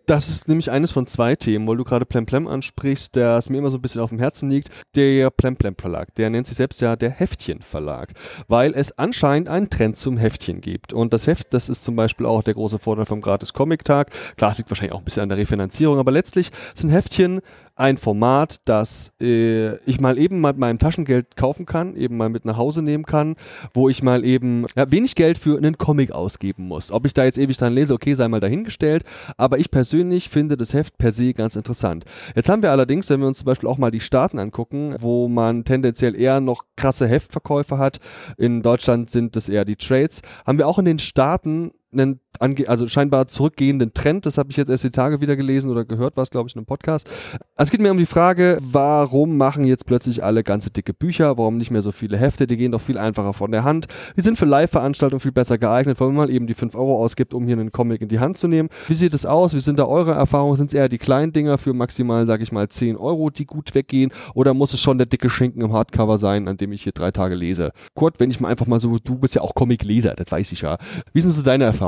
Das 0.06 0.28
ist 0.28 0.50
nämlich 0.50 0.70
eines 0.70 0.92
von 0.92 1.08
zwei 1.08 1.38
Themen, 1.38 1.66
weil 1.66 1.78
du 1.78 1.86
gerade 1.86 2.06
Plemplem 2.06 2.46
ansprichst, 2.46 3.16
das 3.16 3.50
mir 3.50 3.60
immer 3.60 3.70
so 3.70 3.78
ein 3.78 3.82
bisschen 3.82 4.02
auf 4.02 4.10
dem 4.10 4.20
Herzen 4.20 4.50
liegt. 4.50 4.68
Der 4.96 5.30
Plemplem 5.30 5.76
Verlag, 5.78 6.14
der 6.16 6.30
nennt 6.30 6.46
sich 6.46 6.58
selbst 6.58 6.82
ja 6.82 6.98
der 6.98 7.10
Heftchen 7.10 7.62
Verlag, 7.62 8.12
weil 8.50 8.74
es 8.76 8.98
anscheinend 8.98 9.48
einen 9.48 9.70
Trend 9.70 9.98
zum 9.98 10.18
Heftchen 10.18 10.60
gibt. 10.60 10.92
Und 10.92 11.14
das 11.14 11.26
Heft, 11.26 11.54
das 11.54 11.70
ist 11.70 11.86
zum 11.86 11.96
Beispiel 11.96 12.26
auch 12.26 12.44
der 12.44 12.54
große 12.54 12.80
Vorteil 12.80 13.06
vom 13.06 13.22
Gratis 13.22 13.54
Comic 13.54 13.86
Tag. 13.86 14.12
Klar, 14.36 14.52
es 14.52 14.58
liegt 14.58 14.70
wahrscheinlich 14.70 14.94
auch 14.94 15.00
ein 15.00 15.06
bisschen 15.06 15.24
an 15.24 15.30
der 15.30 15.38
Refinanzierung, 15.38 15.98
aber 15.98 16.12
letztlich 16.12 16.52
sind 16.74 16.90
Heftchen 16.90 17.40
ein 17.76 17.98
Format, 17.98 18.58
das 18.66 19.14
äh, 19.20 19.76
ich 19.86 20.00
mal 20.00 20.20
eben 20.20 20.42
mit 20.42 20.58
meinem 20.58 20.78
Taschengeld 20.78 21.36
kaufen 21.36 21.66
kann, 21.66 21.96
eben 21.96 22.18
mal 22.18 22.30
mit 22.30 22.46
nach 22.46 22.58
Hause 22.58 22.84
nehmen 22.84 23.04
kann, 23.04 23.36
wo 23.74 23.90
ich 23.90 24.04
mal 24.04 24.24
eben 24.24 24.66
ja, 24.76 24.92
wenig 24.92 25.16
Geld 25.16 25.40
für 25.40 25.58
einen 25.58 25.78
Comic 25.78 26.12
ausgeben 26.12 26.68
muss. 26.68 26.92
Ob 26.92 27.06
ich 27.06 27.14
da 27.14 27.24
jetzt 27.24 27.40
ewig 27.40 27.58
dran 27.58 27.74
lese, 27.74 27.96
okay, 27.96 28.14
sei 28.14 28.28
mal 28.28 28.40
dahingestellt, 28.40 29.04
aber 29.38 29.58
ich 29.58 29.72
persönlich 29.72 30.30
finde 30.30 30.56
das 30.56 30.74
Heft 30.74 30.98
per 31.00 31.12
se 31.12 31.34
ganz 31.34 31.56
interessant. 31.56 32.06
Jetzt 32.36 32.48
haben 32.48 32.62
wir 32.62 32.72
allerdings, 32.72 33.10
wenn 33.10 33.22
wir 33.22 33.28
uns 33.28 33.40
zum 33.40 33.46
Beispiel 33.46 33.70
auch 33.70 33.80
mal 33.80 33.92
die 33.92 34.00
Staaten 34.00 34.38
angucken, 34.38 34.96
wo 35.00 35.28
man 35.28 35.64
tendenziell 35.64 36.16
eher 36.16 36.42
noch 36.42 36.66
krasse 36.76 37.08
Heftverkäufe 37.08 37.80
hat, 37.80 38.00
in 38.38 38.62
Deutschland 38.62 39.10
sind 39.10 39.36
es 39.36 39.50
eher 39.50 39.66
die 39.66 39.78
Trades, 39.78 40.22
haben 40.46 40.60
wir 40.60 40.68
auch 40.68 40.78
in 40.78 40.86
den 40.86 41.00
Staaten 41.00 41.72
einen 41.94 42.20
also 42.40 42.88
scheinbar 42.88 43.28
zurückgehenden 43.28 43.94
Trend. 43.94 44.26
Das 44.26 44.38
habe 44.38 44.52
ich 44.52 44.58
jetzt 44.58 44.70
erst 44.70 44.84
die 44.84 44.92
Tage 44.92 45.22
wieder 45.22 45.36
gelesen 45.36 45.72
oder 45.72 45.86
gehört, 45.86 46.18
war 46.18 46.24
es, 46.24 46.30
glaube 46.30 46.50
ich, 46.50 46.56
in 46.56 46.60
einem 46.60 46.66
Podcast. 46.66 47.08
Also 47.56 47.68
es 47.68 47.72
geht 47.72 47.82
mir 47.82 47.92
um 47.92 47.98
die 47.98 48.06
Frage, 48.06 48.58
warum 48.62 49.38
machen 49.38 49.64
jetzt 49.64 49.86
plötzlich 49.86 50.24
alle 50.24 50.44
ganze 50.44 50.72
dicke 50.72 50.94
Bücher? 50.94 51.38
Warum 51.38 51.58
nicht 51.58 51.72
mehr 51.72 51.82
so 51.82 51.92
viele 51.92 52.18
Hefte? 52.18 52.48
Die 52.48 52.58
gehen 52.58 52.72
doch 52.72 52.82
viel 52.82 52.98
einfacher 52.98 53.34
von 53.34 53.52
der 53.52 53.64
Hand. 53.64 53.88
Die 54.18 54.22
sind 54.22 54.38
für 54.38 54.46
Live-Veranstaltungen 54.46 55.20
viel 55.20 55.32
besser 55.32 55.58
geeignet, 55.58 56.00
weil 56.00 56.08
man 56.08 56.16
mal 56.28 56.30
eben 56.30 56.48
die 56.48 56.54
5 56.54 56.76
Euro 56.76 57.04
ausgibt, 57.04 57.34
um 57.34 57.46
hier 57.46 57.58
einen 57.58 57.72
Comic 57.72 58.02
in 58.02 58.10
die 58.10 58.20
Hand 58.20 58.38
zu 58.38 58.48
nehmen. 58.48 58.70
Wie 58.88 58.96
sieht 58.96 59.14
es 59.14 59.26
aus? 59.26 59.54
Wie 59.54 59.60
sind 59.60 59.80
da 59.80 59.86
eure 59.86 60.14
Erfahrungen? 60.14 60.58
Sind 60.58 60.68
es 60.68 60.74
eher 60.74 60.90
die 60.90 60.98
kleinen 60.98 61.34
Dinger 61.34 61.58
für 61.58 61.74
maximal, 61.74 62.28
sage 62.28 62.44
ich 62.44 62.52
mal, 62.52 62.68
10 62.68 62.98
Euro, 62.98 63.30
die 63.30 63.46
gut 63.46 63.76
weggehen? 63.76 64.12
Oder 64.34 64.54
muss 64.54 64.74
es 64.74 64.82
schon 64.82 64.98
der 64.98 65.08
dicke 65.08 65.30
Schinken 65.30 65.62
im 65.62 65.74
Hardcover 65.74 66.18
sein, 66.18 66.48
an 66.48 66.58
dem 66.58 66.72
ich 66.72 66.84
hier 66.84 66.94
drei 66.94 67.12
Tage 67.12 67.36
lese? 67.36 67.72
Kurt, 67.96 68.20
wenn 68.20 68.30
ich 68.30 68.40
mal 68.40 68.50
einfach 68.50 68.68
mal 68.68 68.80
so, 68.80 68.98
du 68.98 69.18
bist 69.18 69.36
ja 69.36 69.42
auch 69.42 69.56
Comic-Leser, 69.56 70.14
das 70.16 70.32
weiß 70.32 70.52
ich 70.52 70.62
ja. 70.62 70.78
Wie 71.14 71.22
sind 71.22 71.32
so 71.32 71.42
deine 71.42 71.66
Erfahrungen? 71.66 71.83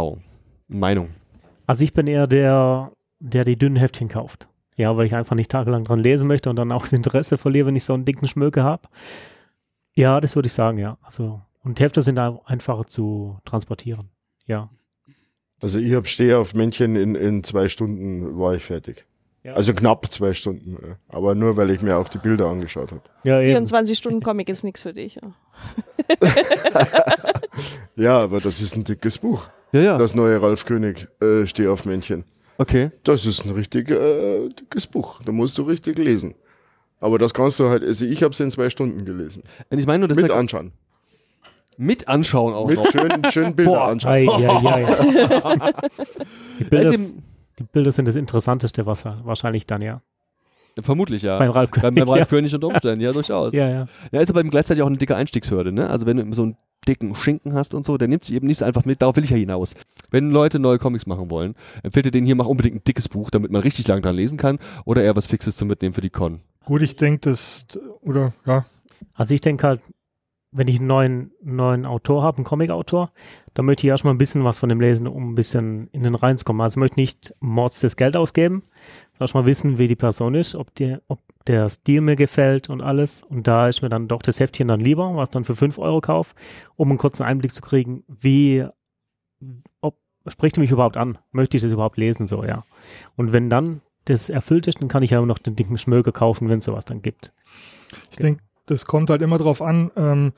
Meinung? 0.68 1.10
Also 1.68 1.84
ich 1.84 1.94
bin 1.94 2.08
eher 2.08 2.28
der, 2.28 2.92
der 3.20 3.44
die 3.44 3.58
dünnen 3.58 3.76
Heftchen 3.76 4.10
kauft. 4.10 4.48
Ja, 4.78 4.96
weil 4.98 5.06
ich 5.06 5.16
einfach 5.16 5.36
nicht 5.36 5.52
tagelang 5.52 5.86
dran 5.86 6.00
lesen 6.00 6.28
möchte 6.28 6.50
und 6.50 6.58
dann 6.58 6.72
auch 6.72 6.82
das 6.82 6.94
Interesse 6.94 7.38
verliere, 7.38 7.68
wenn 7.68 7.76
ich 7.76 7.86
so 7.86 7.94
einen 7.94 8.06
dicken 8.06 8.28
Schmöke 8.28 8.64
habe. 8.64 8.90
Ja, 9.96 10.20
das 10.20 10.36
würde 10.36 10.48
ich 10.48 10.54
sagen, 10.54 10.78
ja. 10.78 10.98
Also, 11.02 11.42
und 11.64 11.80
Hefte 11.80 12.02
sind 12.02 12.16
da 12.16 12.42
einfacher 12.46 12.86
zu 12.86 13.38
transportieren. 13.46 14.10
Ja. 14.46 14.70
Also 15.62 15.80
ich 15.80 16.08
stehe 16.10 16.38
auf 16.38 16.54
Männchen 16.54 16.98
in, 16.98 17.16
in 17.16 17.44
zwei 17.44 17.70
Stunden 17.70 18.38
war 18.38 18.54
ich 18.54 18.64
fertig. 18.64 19.06
Ja. 19.46 19.54
Also 19.54 19.74
knapp 19.74 20.12
zwei 20.12 20.34
Stunden. 20.34 20.96
Aber 21.08 21.36
nur 21.36 21.56
weil 21.56 21.70
ich 21.70 21.84
mir 21.84 21.98
auch 21.98 22.10
die 22.10 22.18
Bilder 22.18 22.48
angeschaut 22.48 22.90
habe. 22.92 23.02
Ja, 23.26 23.40
eben. 23.40 23.52
24 23.52 23.96
Stunden 23.96 24.22
Comic 24.24 24.50
ist 24.50 24.64
nichts 24.64 24.82
für 24.82 24.92
dich. 24.94 25.20
Ja. 27.96 28.20
Aber 28.20 28.40
das 28.40 28.60
ist 28.62 28.76
ein 28.76 28.84
dickes 28.84 29.18
Buch. 29.20 29.48
Ja, 29.72 29.80
ja. 29.82 29.98
Das 29.98 30.16
neue 30.16 30.42
Ralf 30.42 30.66
König 30.66 31.08
äh, 31.22 31.46
Steh 31.48 31.68
auf 31.68 31.86
Männchen. 31.86 32.26
okay. 32.58 32.92
Das 33.04 33.26
ist 33.26 33.46
ein 33.46 33.52
richtig 33.52 33.90
äh, 33.90 34.50
dickes 34.50 34.88
Buch. 34.88 35.22
Da 35.24 35.32
musst 35.32 35.58
du 35.58 35.64
richtig 35.64 35.98
lesen. 35.98 36.36
Aber 37.00 37.18
das 37.20 37.34
kannst 37.34 37.60
du 37.60 37.70
halt, 37.70 37.84
also 37.84 38.06
ich 38.06 38.24
habe 38.24 38.32
es 38.32 38.40
in 38.40 38.50
zwei 38.52 38.70
Stunden 38.70 39.06
gelesen. 39.06 39.44
Und 39.70 39.78
ich 39.80 39.86
meine 39.86 40.00
nur, 40.00 40.08
das 40.08 40.18
Mit 40.18 40.32
anschauen. 40.32 40.72
mit 41.78 42.08
anschauen 42.08 42.54
auch 42.54 42.68
Mit 42.68 42.78
noch. 42.78 42.92
schönen, 42.92 43.32
schönen 43.32 43.56
Bilder 43.56 43.72
Boah. 43.74 43.88
anschauen. 43.90 44.12
Ei, 44.12 44.28
ei, 44.28 44.86
ei. 44.86 45.74
Die 46.60 46.64
Bilder, 46.64 46.94
eben- 46.94 47.24
die 47.60 47.64
Bilder 47.64 47.92
sind 47.92 48.08
das 48.08 48.16
Interessanteste, 48.16 48.86
was 48.86 49.06
wahrscheinlich 49.06 49.66
dann, 49.68 49.82
ja. 49.82 50.02
Vermutlich, 50.82 51.22
ja. 51.22 51.38
Beim 51.38 51.52
Ralf 51.52 51.72
Beim, 51.72 51.96
beim 51.96 52.10
Ralf 52.10 52.30
König 52.30 52.54
unter 52.54 52.68
Umständen, 52.68 53.02
ja, 53.02 53.14
durchaus. 53.14 53.54
Ja, 53.54 53.70
ja. 53.70 53.88
Ja, 54.12 54.20
ist 54.20 54.30
aber 54.30 54.42
eben 54.42 54.50
gleichzeitig 54.50 54.84
auch 54.84 54.88
eine 54.88 54.98
dicke 54.98 55.16
Einstiegshürde, 55.16 55.72
ne? 55.72 55.90
Also 55.90 56.06
wenn 56.06 56.18
du 56.18 56.36
so 56.36 56.44
einen 56.44 56.58
dicken 56.88 57.16
Schinken 57.16 57.54
hast 57.54 57.74
und 57.74 57.86
so, 57.86 57.98
der 57.98 58.08
nimmt 58.08 58.24
sich 58.24 58.36
eben 58.36 58.48
nicht 58.48 58.58
so 58.58 58.66
einfach 58.66 58.86
mit, 58.86 59.02
darauf 59.02 59.16
will 59.16 59.24
ich 59.24 59.30
ja 59.30 59.38
hinaus. 59.38 59.74
Wenn 60.12 60.32
Leute 60.32 60.60
neue 60.60 60.78
Comics 60.78 61.06
machen 61.06 61.32
wollen, 61.32 61.56
empfiehlt 61.84 62.06
ihr 62.08 62.12
denen 62.12 62.26
hier, 62.26 62.36
mach 62.36 62.46
unbedingt 62.46 62.76
ein 62.76 62.84
dickes 62.84 63.10
Buch, 63.10 63.30
damit 63.30 63.52
man 63.52 63.62
richtig 63.62 63.88
lang 63.88 64.02
dran 64.02 64.16
lesen 64.16 64.38
kann, 64.38 64.60
oder 64.84 65.02
eher 65.02 65.16
was 65.16 65.26
Fixes 65.28 65.56
zum 65.56 65.68
Mitnehmen 65.68 65.94
für 65.94 66.02
die 66.02 66.10
Con. 66.10 66.42
Gut, 66.66 66.82
ich 66.82 66.96
denke, 66.96 67.30
das, 67.30 67.66
oder 68.02 68.34
ja, 68.46 68.66
Also 69.16 69.34
ich 69.34 69.42
denke 69.42 69.66
halt, 69.66 69.82
wenn 70.56 70.70
ich 70.70 70.80
einen 70.80 70.88
neuen, 70.88 71.32
neuen 71.44 71.86
Autor 71.86 72.24
habe, 72.24 72.38
einen 72.38 72.46
Comic-Autor, 72.46 73.12
dann 73.54 73.66
möchte 73.66 73.86
ich 73.86 73.90
erstmal 73.90 74.14
ein 74.14 74.18
bisschen 74.18 74.46
was 74.46 74.58
von 74.58 74.70
dem 74.70 74.80
lesen, 74.80 75.06
um 75.06 75.32
ein 75.32 75.36
bisschen 75.36 75.90
in 75.92 76.04
den 76.04 76.16
reinzukommen. 76.16 76.62
Also 76.62 76.76
ich 76.76 76.80
möchte 76.80 77.00
nicht 77.00 77.36
mords 77.42 77.82
das 77.82 77.98
Geld 77.98 78.16
ausgeben, 78.16 78.62
sondern 78.62 79.22
erstmal 79.22 79.46
wissen, 79.46 79.78
wie 79.78 79.88
die 79.88 79.98
Person 79.98 80.34
ist, 80.34 80.56
ob, 80.56 80.74
die, 80.76 80.98
ob 81.10 81.20
der 81.48 81.68
Stil 81.68 82.00
mir 82.00 82.16
gefällt 82.16 82.70
und 82.70 82.82
alles. 82.82 83.22
Und 83.22 83.48
da 83.48 83.68
ist 83.68 83.82
mir 83.82 83.90
dann 83.90 84.08
doch 84.08 84.22
das 84.22 84.40
Heftchen 84.40 84.70
dann 84.70 84.80
lieber, 84.80 85.16
was 85.16 85.30
dann 85.30 85.44
für 85.44 85.56
5 85.58 85.78
Euro 85.78 86.00
kauf, 86.00 86.36
um 86.78 86.90
einen 86.90 86.98
kurzen 86.98 87.24
Einblick 87.24 87.54
zu 87.54 87.62
kriegen, 87.62 88.06
wie, 88.08 88.66
ob, 89.82 89.98
spricht 90.28 90.58
mich 90.58 90.72
überhaupt 90.72 90.96
an? 90.96 91.18
Möchte 91.32 91.58
ich 91.58 91.64
das 91.64 91.72
überhaupt 91.72 91.98
lesen, 91.98 92.28
so, 92.28 92.46
ja. 92.46 92.64
Und 93.18 93.34
wenn 93.34 93.50
dann 93.50 93.82
das 94.06 94.30
erfüllt 94.30 94.68
ist, 94.68 94.80
dann 94.80 94.88
kann 94.88 95.04
ich 95.04 95.10
ja 95.10 95.18
immer 95.18 95.28
noch 95.28 95.40
den 95.40 95.58
dicken 95.58 95.78
Schmöger 95.78 96.14
kaufen, 96.14 96.48
wenn 96.48 96.60
es 96.60 96.66
sowas 96.66 96.86
dann 96.86 97.02
gibt. 97.02 97.34
Ich 98.12 98.18
denke, 98.18 98.42
das 98.66 98.86
kommt 98.86 99.10
halt 99.10 99.22
immer 99.22 99.38
drauf 99.38 99.62
an, 99.62 99.92
ähm, 99.96 100.34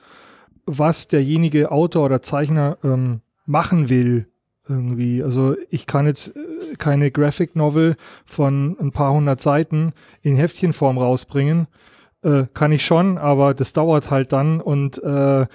was 0.65 1.07
derjenige 1.07 1.71
Autor 1.71 2.05
oder 2.05 2.21
Zeichner 2.21 2.77
ähm, 2.83 3.21
machen 3.45 3.89
will. 3.89 4.27
Irgendwie. 4.69 5.23
Also 5.23 5.55
ich 5.69 5.87
kann 5.87 6.05
jetzt 6.07 6.35
äh, 6.35 6.75
keine 6.77 7.09
Graphic 7.09 7.55
Novel 7.55 7.95
von 8.25 8.75
ein 8.79 8.91
paar 8.91 9.13
hundert 9.13 9.39
Seiten 9.41 9.93
in 10.21 10.35
Heftchenform 10.35 10.97
rausbringen. 10.97 11.67
Äh, 12.21 12.45
kann 12.53 12.73
ich 12.73 12.85
schon, 12.85 13.17
aber 13.17 13.53
das 13.53 13.71
dauert 13.71 14.11
halt 14.11 14.33
dann 14.33 14.59
und 14.59 15.01
äh, 15.03 15.45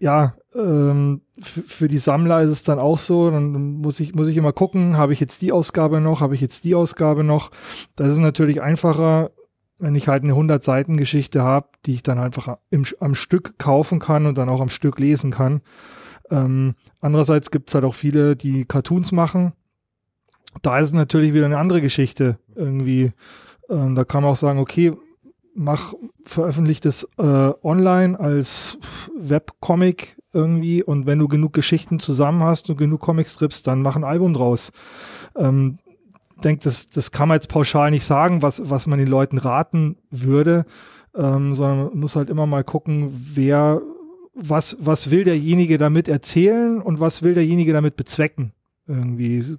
ja, 0.00 0.34
ähm, 0.54 1.22
für 1.40 1.88
die 1.88 1.98
Sammler 1.98 2.42
ist 2.42 2.50
es 2.50 2.62
dann 2.62 2.78
auch 2.78 2.98
so, 2.98 3.30
dann 3.30 3.52
muss 3.52 4.00
ich, 4.00 4.14
muss 4.14 4.28
ich 4.28 4.36
immer 4.36 4.52
gucken, 4.52 4.96
habe 4.96 5.12
ich 5.12 5.20
jetzt 5.20 5.42
die 5.42 5.52
Ausgabe 5.52 6.00
noch, 6.00 6.20
habe 6.20 6.34
ich 6.34 6.40
jetzt 6.40 6.64
die 6.64 6.74
Ausgabe 6.74 7.24
noch. 7.24 7.50
Das 7.96 8.08
ist 8.08 8.18
natürlich 8.18 8.60
einfacher, 8.60 9.30
wenn 9.78 9.94
ich 9.94 10.08
halt 10.08 10.22
eine 10.22 10.34
100-Seiten-Geschichte 10.34 11.42
habe, 11.42 11.68
die 11.86 11.94
ich 11.94 12.02
dann 12.02 12.18
einfach 12.18 12.58
im, 12.70 12.84
am 13.00 13.14
Stück 13.14 13.58
kaufen 13.58 13.98
kann 13.98 14.26
und 14.26 14.38
dann 14.38 14.48
auch 14.48 14.60
am 14.60 14.68
Stück 14.68 14.98
lesen 14.98 15.30
kann. 15.30 15.62
Ähm, 16.30 16.74
andererseits 17.00 17.50
gibt 17.50 17.68
es 17.68 17.74
halt 17.74 17.84
auch 17.84 17.94
viele, 17.94 18.36
die 18.36 18.64
Cartoons 18.64 19.12
machen. 19.12 19.52
Da 20.62 20.78
ist 20.78 20.88
es 20.88 20.92
natürlich 20.92 21.34
wieder 21.34 21.46
eine 21.46 21.58
andere 21.58 21.80
Geschichte 21.80 22.38
irgendwie. 22.54 23.12
Ähm, 23.68 23.94
da 23.94 24.04
kann 24.04 24.22
man 24.22 24.32
auch 24.32 24.36
sagen, 24.36 24.58
okay, 24.58 24.92
mach, 25.54 25.94
veröffentlicht 26.24 26.86
es 26.86 27.08
äh, 27.18 27.52
online 27.62 28.18
als 28.18 28.78
Webcomic 29.16 30.16
irgendwie 30.32 30.82
und 30.82 31.06
wenn 31.06 31.18
du 31.18 31.28
genug 31.28 31.52
Geschichten 31.52 31.98
zusammen 31.98 32.42
hast 32.42 32.68
und 32.68 32.76
genug 32.76 33.00
Comicstrips, 33.00 33.62
dann 33.62 33.82
mach 33.82 33.96
ein 33.96 34.04
Album 34.04 34.34
draus. 34.34 34.72
Ähm, 35.36 35.78
denke, 36.44 36.64
das, 36.64 36.88
das 36.90 37.10
kann 37.10 37.28
man 37.28 37.36
jetzt 37.36 37.48
pauschal 37.48 37.90
nicht 37.90 38.04
sagen, 38.04 38.42
was, 38.42 38.70
was 38.70 38.86
man 38.86 38.98
den 38.98 39.08
Leuten 39.08 39.38
raten 39.38 39.96
würde, 40.10 40.66
ähm, 41.14 41.54
sondern 41.54 41.86
man 41.86 41.98
muss 41.98 42.16
halt 42.16 42.30
immer 42.30 42.46
mal 42.46 42.64
gucken, 42.64 43.12
wer, 43.34 43.80
was, 44.34 44.76
was 44.80 45.10
will 45.10 45.24
derjenige 45.24 45.78
damit 45.78 46.08
erzählen 46.08 46.80
und 46.80 47.00
was 47.00 47.22
will 47.22 47.34
derjenige 47.34 47.72
damit 47.72 47.96
bezwecken. 47.96 48.52
Irgendwie. 48.86 49.56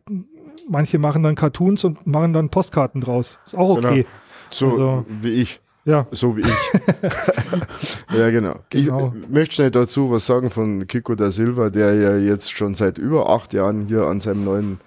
Manche 0.70 1.00
machen 1.00 1.24
dann 1.24 1.36
Cartoons 1.36 1.84
und 1.84 2.06
machen 2.06 2.34
dann 2.34 2.50
Postkarten 2.50 3.02
draus. 3.02 3.40
Ist 3.46 3.56
auch 3.56 3.70
okay. 3.70 4.02
Genau. 4.02 4.10
So 4.52 4.70
also, 4.70 5.06
wie 5.22 5.32
ich. 5.32 5.60
Ja. 5.86 6.08
So 6.12 6.36
wie 6.36 6.42
ich. 6.42 6.48
ja, 8.18 8.30
genau. 8.32 8.56
genau. 8.70 9.14
Ich 9.22 9.30
möchte 9.30 9.56
schnell 9.56 9.72
dazu 9.72 10.10
was 10.10 10.26
sagen 10.26 10.50
von 10.50 10.88
Kiko 10.88 11.14
da 11.14 11.30
Silva, 11.30 11.70
der 11.70 11.94
ja 11.94 12.18
jetzt 12.18 12.52
schon 12.52 12.74
seit 12.74 12.98
über 12.98 13.30
acht 13.30 13.54
Jahren 13.54 13.86
hier 13.88 14.04
an 14.04 14.20
seinem 14.20 14.44
neuen, 14.44 14.80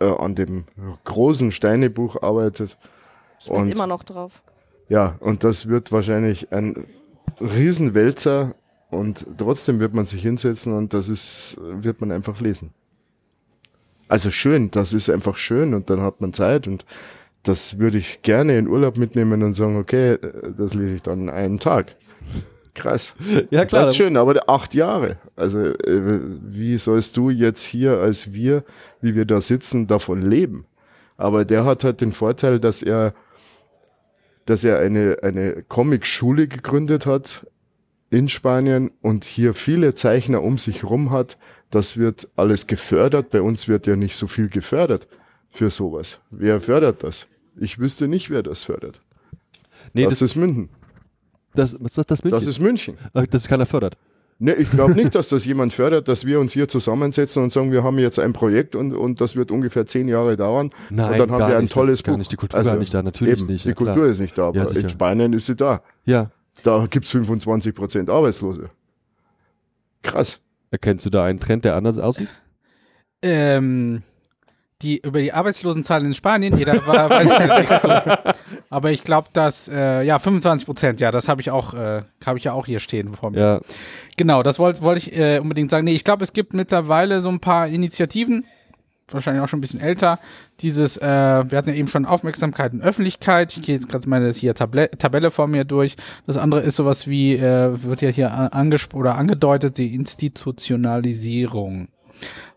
äh, 0.00 0.04
an 0.04 0.34
dem 0.34 0.64
großen 1.04 1.52
Steinebuch 1.52 2.22
arbeitet. 2.22 2.78
Ich 3.40 3.48
bin 3.48 3.70
immer 3.70 3.86
noch 3.86 4.02
drauf. 4.02 4.42
Ja, 4.88 5.16
und 5.20 5.44
das 5.44 5.68
wird 5.68 5.92
wahrscheinlich 5.92 6.52
ein 6.52 6.86
Riesenwälzer 7.40 8.54
und 8.90 9.26
trotzdem 9.36 9.80
wird 9.80 9.94
man 9.94 10.06
sich 10.06 10.22
hinsetzen 10.22 10.74
und 10.74 10.94
das 10.94 11.08
ist, 11.08 11.58
wird 11.60 12.00
man 12.00 12.10
einfach 12.10 12.40
lesen. 12.40 12.72
Also 14.08 14.30
schön, 14.30 14.70
das 14.70 14.94
ist 14.94 15.10
einfach 15.10 15.36
schön 15.36 15.74
und 15.74 15.90
dann 15.90 16.00
hat 16.00 16.20
man 16.20 16.32
Zeit 16.32 16.66
und 16.66 16.86
das 17.42 17.78
würde 17.78 17.98
ich 17.98 18.22
gerne 18.22 18.58
in 18.58 18.66
Urlaub 18.66 18.96
mitnehmen 18.96 19.42
und 19.42 19.54
sagen, 19.54 19.76
okay, 19.76 20.18
das 20.56 20.74
lese 20.74 20.96
ich 20.96 21.02
dann 21.02 21.28
einen 21.28 21.60
Tag. 21.60 21.94
Krass. 22.78 23.16
Ja, 23.50 23.64
klar. 23.64 23.82
Das 23.82 23.90
ist 23.90 23.96
schön, 23.96 24.16
aber 24.16 24.48
acht 24.48 24.74
Jahre. 24.74 25.16
Also, 25.36 25.58
äh, 25.58 26.20
wie 26.42 26.78
sollst 26.78 27.16
du 27.16 27.30
jetzt 27.30 27.64
hier 27.64 27.98
als 27.98 28.32
wir, 28.32 28.64
wie 29.00 29.14
wir 29.14 29.24
da 29.24 29.40
sitzen, 29.40 29.86
davon 29.86 30.22
leben? 30.22 30.66
Aber 31.16 31.44
der 31.44 31.64
hat 31.64 31.82
halt 31.82 32.00
den 32.00 32.12
Vorteil, 32.12 32.60
dass 32.60 32.82
er, 32.82 33.14
dass 34.46 34.64
er 34.64 34.78
eine, 34.78 35.18
eine 35.22 35.62
Comic-Schule 35.62 36.46
gegründet 36.46 37.06
hat 37.06 37.46
in 38.10 38.28
Spanien 38.28 38.92
und 39.02 39.24
hier 39.24 39.54
viele 39.54 39.94
Zeichner 39.94 40.42
um 40.42 40.56
sich 40.56 40.84
rum 40.84 41.10
hat. 41.10 41.36
Das 41.70 41.96
wird 41.96 42.28
alles 42.36 42.66
gefördert. 42.66 43.30
Bei 43.30 43.42
uns 43.42 43.68
wird 43.68 43.86
ja 43.86 43.96
nicht 43.96 44.16
so 44.16 44.28
viel 44.28 44.48
gefördert 44.48 45.08
für 45.50 45.70
sowas. 45.70 46.20
Wer 46.30 46.60
fördert 46.60 47.02
das? 47.02 47.26
Ich 47.56 47.78
wüsste 47.78 48.06
nicht, 48.06 48.30
wer 48.30 48.44
das 48.44 48.62
fördert. 48.62 49.00
Nee, 49.92 50.04
das, 50.04 50.20
das 50.20 50.22
ist 50.22 50.36
München. 50.36 50.70
Das, 51.58 51.76
was 51.80 51.98
ist 51.98 52.10
das 52.10 52.22
München? 52.22 52.38
Das 52.38 52.46
ist 52.46 52.60
München. 52.60 52.98
Ach, 53.12 53.26
das 53.26 53.42
ist 53.42 53.48
keiner 53.48 53.66
fördert. 53.66 53.96
Nee, 54.38 54.52
ich 54.52 54.70
glaube 54.70 54.94
nicht, 54.94 55.16
dass 55.16 55.28
das 55.30 55.44
jemand 55.44 55.72
fördert, 55.72 56.06
dass 56.06 56.24
wir 56.24 56.38
uns 56.38 56.52
hier 56.52 56.68
zusammensetzen 56.68 57.42
und 57.42 57.50
sagen, 57.50 57.72
wir 57.72 57.82
haben 57.82 57.98
jetzt 57.98 58.20
ein 58.20 58.32
Projekt 58.32 58.76
und, 58.76 58.94
und 58.94 59.20
das 59.20 59.34
wird 59.34 59.50
ungefähr 59.50 59.84
zehn 59.84 60.06
Jahre 60.06 60.36
dauern. 60.36 60.70
Nein, 60.90 61.10
und 61.10 61.18
dann 61.18 61.30
haben 61.32 61.48
wir 61.48 61.56
ein 61.56 61.62
nicht, 61.62 61.74
tolles 61.74 62.04
Buch. 62.04 62.16
Nicht, 62.16 62.30
die 62.30 62.36
Kultur 62.36 62.56
also, 62.56 62.74
nicht 62.74 62.94
da, 62.94 63.02
natürlich 63.02 63.38
eben, 63.38 63.48
nicht. 63.48 63.64
Ja, 63.64 63.72
die 63.72 63.74
Kultur 63.74 64.06
ist 64.06 64.20
nicht 64.20 64.38
da, 64.38 64.48
aber 64.48 64.72
ja, 64.72 64.80
in 64.80 64.88
Spanien 64.88 65.32
ist 65.32 65.46
sie 65.46 65.56
da. 65.56 65.82
Ja. 66.04 66.30
Da 66.62 66.86
gibt 66.88 67.06
es 67.06 67.10
25 67.10 67.74
Prozent 67.74 68.08
Arbeitslose. 68.08 68.70
Krass. 70.02 70.44
Erkennst 70.70 71.04
du 71.06 71.10
da 71.10 71.24
einen 71.24 71.40
Trend, 71.40 71.64
der 71.64 71.74
anders 71.74 71.98
aussieht? 71.98 72.28
Ähm, 73.20 74.02
die 74.82 74.98
über 74.98 75.20
die 75.20 75.32
Arbeitslosenzahlen 75.32 76.06
in 76.06 76.14
Spanien, 76.14 76.56
jeder 76.56 76.86
war, 76.86 77.10
weiß 77.10 77.28
ich 77.28 77.68
nicht 77.68 77.80
so. 77.82 77.88
Aber 78.70 78.90
ich 78.90 79.02
glaube, 79.02 79.28
dass 79.32 79.68
äh, 79.68 80.02
ja 80.02 80.18
25 80.18 80.66
Prozent, 80.66 81.00
ja, 81.00 81.10
das 81.10 81.28
habe 81.28 81.40
ich 81.40 81.50
auch, 81.50 81.74
äh, 81.74 82.02
habe 82.24 82.38
ich 82.38 82.44
ja 82.44 82.52
auch 82.52 82.66
hier 82.66 82.80
stehen 82.80 83.14
vor 83.14 83.30
mir. 83.30 83.38
Ja. 83.38 83.60
Genau, 84.16 84.42
das 84.42 84.58
wollte 84.58 84.82
wollt 84.82 84.98
ich 84.98 85.16
äh, 85.16 85.38
unbedingt 85.38 85.70
sagen. 85.70 85.84
Nee, 85.84 85.94
ich 85.94 86.04
glaube, 86.04 86.24
es 86.24 86.32
gibt 86.32 86.52
mittlerweile 86.52 87.20
so 87.20 87.30
ein 87.30 87.40
paar 87.40 87.68
Initiativen, 87.68 88.44
wahrscheinlich 89.10 89.42
auch 89.42 89.48
schon 89.48 89.58
ein 89.58 89.62
bisschen 89.62 89.80
älter. 89.80 90.18
Dieses, 90.60 90.98
äh, 90.98 91.02
wir 91.02 91.56
hatten 91.56 91.70
ja 91.70 91.76
eben 91.76 91.88
schon 91.88 92.04
Aufmerksamkeit 92.04 92.72
und 92.74 92.82
Öffentlichkeit. 92.82 93.56
Ich 93.56 93.62
gehe 93.62 93.76
jetzt 93.76 93.88
gerade 93.88 94.08
meine 94.08 94.30
hier 94.32 94.54
Tabelle, 94.54 94.90
Tabelle 94.90 95.30
vor 95.30 95.46
mir 95.46 95.64
durch. 95.64 95.96
Das 96.26 96.36
andere 96.36 96.60
ist 96.60 96.76
sowas 96.76 97.08
wie, 97.08 97.36
äh, 97.36 97.82
wird 97.82 98.02
ja 98.02 98.10
hier 98.10 98.32
angesprochen 98.54 99.00
oder 99.00 99.14
angedeutet, 99.16 99.78
die 99.78 99.94
Institutionalisierung. 99.94 101.88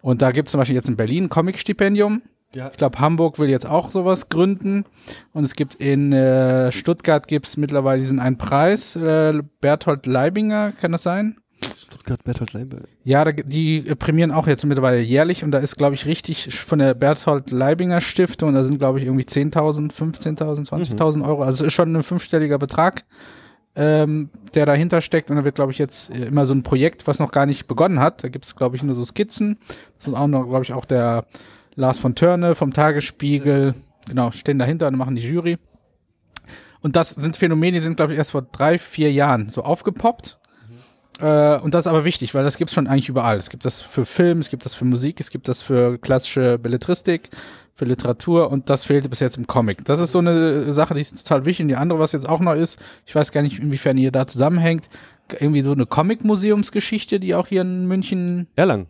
Und 0.01 0.21
da 0.21 0.31
gibt 0.31 0.47
es 0.47 0.51
zum 0.51 0.59
Beispiel 0.59 0.75
jetzt 0.75 0.89
in 0.89 0.97
Berlin 0.97 1.25
ein 1.25 1.29
Comic-Stipendium. 1.29 2.21
Ja. 2.55 2.69
Ich 2.69 2.77
glaube, 2.77 2.99
Hamburg 2.99 3.39
will 3.39 3.49
jetzt 3.49 3.65
auch 3.65 3.91
sowas 3.91 4.29
gründen. 4.29 4.85
Und 5.33 5.43
es 5.43 5.55
gibt 5.55 5.75
in 5.75 6.11
äh, 6.11 6.71
Stuttgart 6.71 7.27
gibt 7.27 7.47
es 7.47 7.57
mittlerweile 7.57 7.99
diesen 8.01 8.19
einen 8.19 8.37
Preis, 8.37 8.95
äh, 8.95 9.41
Berthold 9.61 10.05
Leibinger, 10.05 10.73
kann 10.79 10.91
das 10.91 11.03
sein? 11.03 11.37
Stuttgart 11.77 12.23
Berthold 12.23 12.53
Leibinger. 12.53 12.83
Ja, 13.03 13.23
da, 13.23 13.31
die 13.31 13.81
prämieren 13.95 14.31
auch 14.31 14.47
jetzt 14.47 14.65
mittlerweile 14.65 14.99
jährlich 14.99 15.43
und 15.43 15.51
da 15.51 15.59
ist, 15.59 15.77
glaube 15.77 15.95
ich, 15.95 16.05
richtig 16.05 16.53
von 16.59 16.79
der 16.79 16.93
Berthold 16.93 17.51
Leibinger 17.51 18.01
Stiftung, 18.01 18.53
da 18.53 18.63
sind, 18.63 18.79
glaube 18.79 18.99
ich, 18.99 19.05
irgendwie 19.05 19.25
10.000, 19.25 19.93
15.000, 19.93 20.69
20.000 20.69 21.17
mhm. 21.17 21.21
Euro. 21.23 21.43
Also 21.43 21.65
ist 21.65 21.73
schon 21.73 21.95
ein 21.95 22.03
fünfstelliger 22.03 22.57
Betrag 22.57 23.05
ähm, 23.75 24.29
der 24.53 24.65
dahinter 24.65 25.01
steckt. 25.01 25.29
Und 25.29 25.37
da 25.37 25.45
wird, 25.45 25.55
glaube 25.55 25.71
ich, 25.71 25.77
jetzt 25.77 26.09
äh, 26.09 26.25
immer 26.25 26.45
so 26.45 26.53
ein 26.53 26.63
Projekt, 26.63 27.07
was 27.07 27.19
noch 27.19 27.31
gar 27.31 27.45
nicht 27.45 27.67
begonnen 27.67 27.99
hat. 27.99 28.23
Da 28.23 28.29
gibt 28.29 28.45
es, 28.45 28.55
glaube 28.55 28.75
ich, 28.75 28.83
nur 28.83 28.95
so 28.95 29.05
Skizzen. 29.05 29.57
Das 29.97 30.07
ist 30.07 30.13
auch 30.13 30.27
noch, 30.27 30.47
glaube 30.47 30.63
ich, 30.63 30.73
auch 30.73 30.85
der 30.85 31.25
Lars 31.75 31.99
von 31.99 32.15
Törne 32.15 32.55
vom 32.55 32.73
Tagesspiegel. 32.73 33.75
Genau, 34.07 34.31
stehen 34.31 34.59
dahinter 34.59 34.87
und 34.87 34.97
machen 34.97 35.15
die 35.15 35.21
Jury. 35.21 35.57
Und 36.81 36.95
das 36.95 37.11
sind 37.11 37.37
Phänomene, 37.37 37.77
die 37.77 37.83
sind, 37.83 37.97
glaube 37.97 38.13
ich, 38.13 38.17
erst 38.17 38.31
vor 38.31 38.41
drei, 38.41 38.77
vier 38.77 39.11
Jahren 39.11 39.49
so 39.49 39.63
aufgepoppt. 39.63 40.39
Mhm. 41.19 41.25
Äh, 41.25 41.59
und 41.59 41.73
das 41.73 41.85
ist 41.85 41.87
aber 41.87 42.05
wichtig, 42.05 42.33
weil 42.33 42.43
das 42.43 42.57
gibt 42.57 42.69
es 42.69 42.75
schon 42.75 42.87
eigentlich 42.87 43.09
überall. 43.09 43.37
Es 43.37 43.49
gibt 43.49 43.65
das 43.65 43.81
für 43.81 44.05
Film, 44.05 44.39
es 44.39 44.49
gibt 44.49 44.65
das 44.65 44.73
für 44.73 44.85
Musik, 44.85 45.19
es 45.19 45.29
gibt 45.29 45.47
das 45.47 45.61
für 45.61 45.99
klassische 45.99 46.57
Belletristik, 46.57 47.29
für 47.75 47.85
Literatur 47.85 48.49
und 48.49 48.69
das 48.69 48.83
fehlte 48.83 49.09
bis 49.09 49.19
jetzt 49.19 49.37
im 49.37 49.47
Comic. 49.47 49.85
Das 49.85 49.99
ist 49.99 50.11
so 50.11 50.19
eine 50.19 50.71
Sache, 50.73 50.95
die 50.95 51.01
ist 51.01 51.27
total 51.27 51.45
wichtig. 51.45 51.65
Und 51.65 51.69
die 51.69 51.75
andere, 51.75 51.99
was 51.99 52.11
jetzt 52.11 52.27
auch 52.27 52.39
noch 52.39 52.55
ist, 52.55 52.79
ich 53.05 53.13
weiß 53.13 53.31
gar 53.31 53.43
nicht, 53.43 53.59
inwiefern 53.59 53.97
ihr 53.97 54.11
da 54.11 54.25
zusammenhängt, 54.25 54.89
irgendwie 55.39 55.61
so 55.61 55.71
eine 55.71 55.85
Comic-Museumsgeschichte, 55.85 57.19
die 57.19 57.35
auch 57.35 57.47
hier 57.47 57.61
in 57.61 57.87
München. 57.87 58.47
Erlangen. 58.55 58.87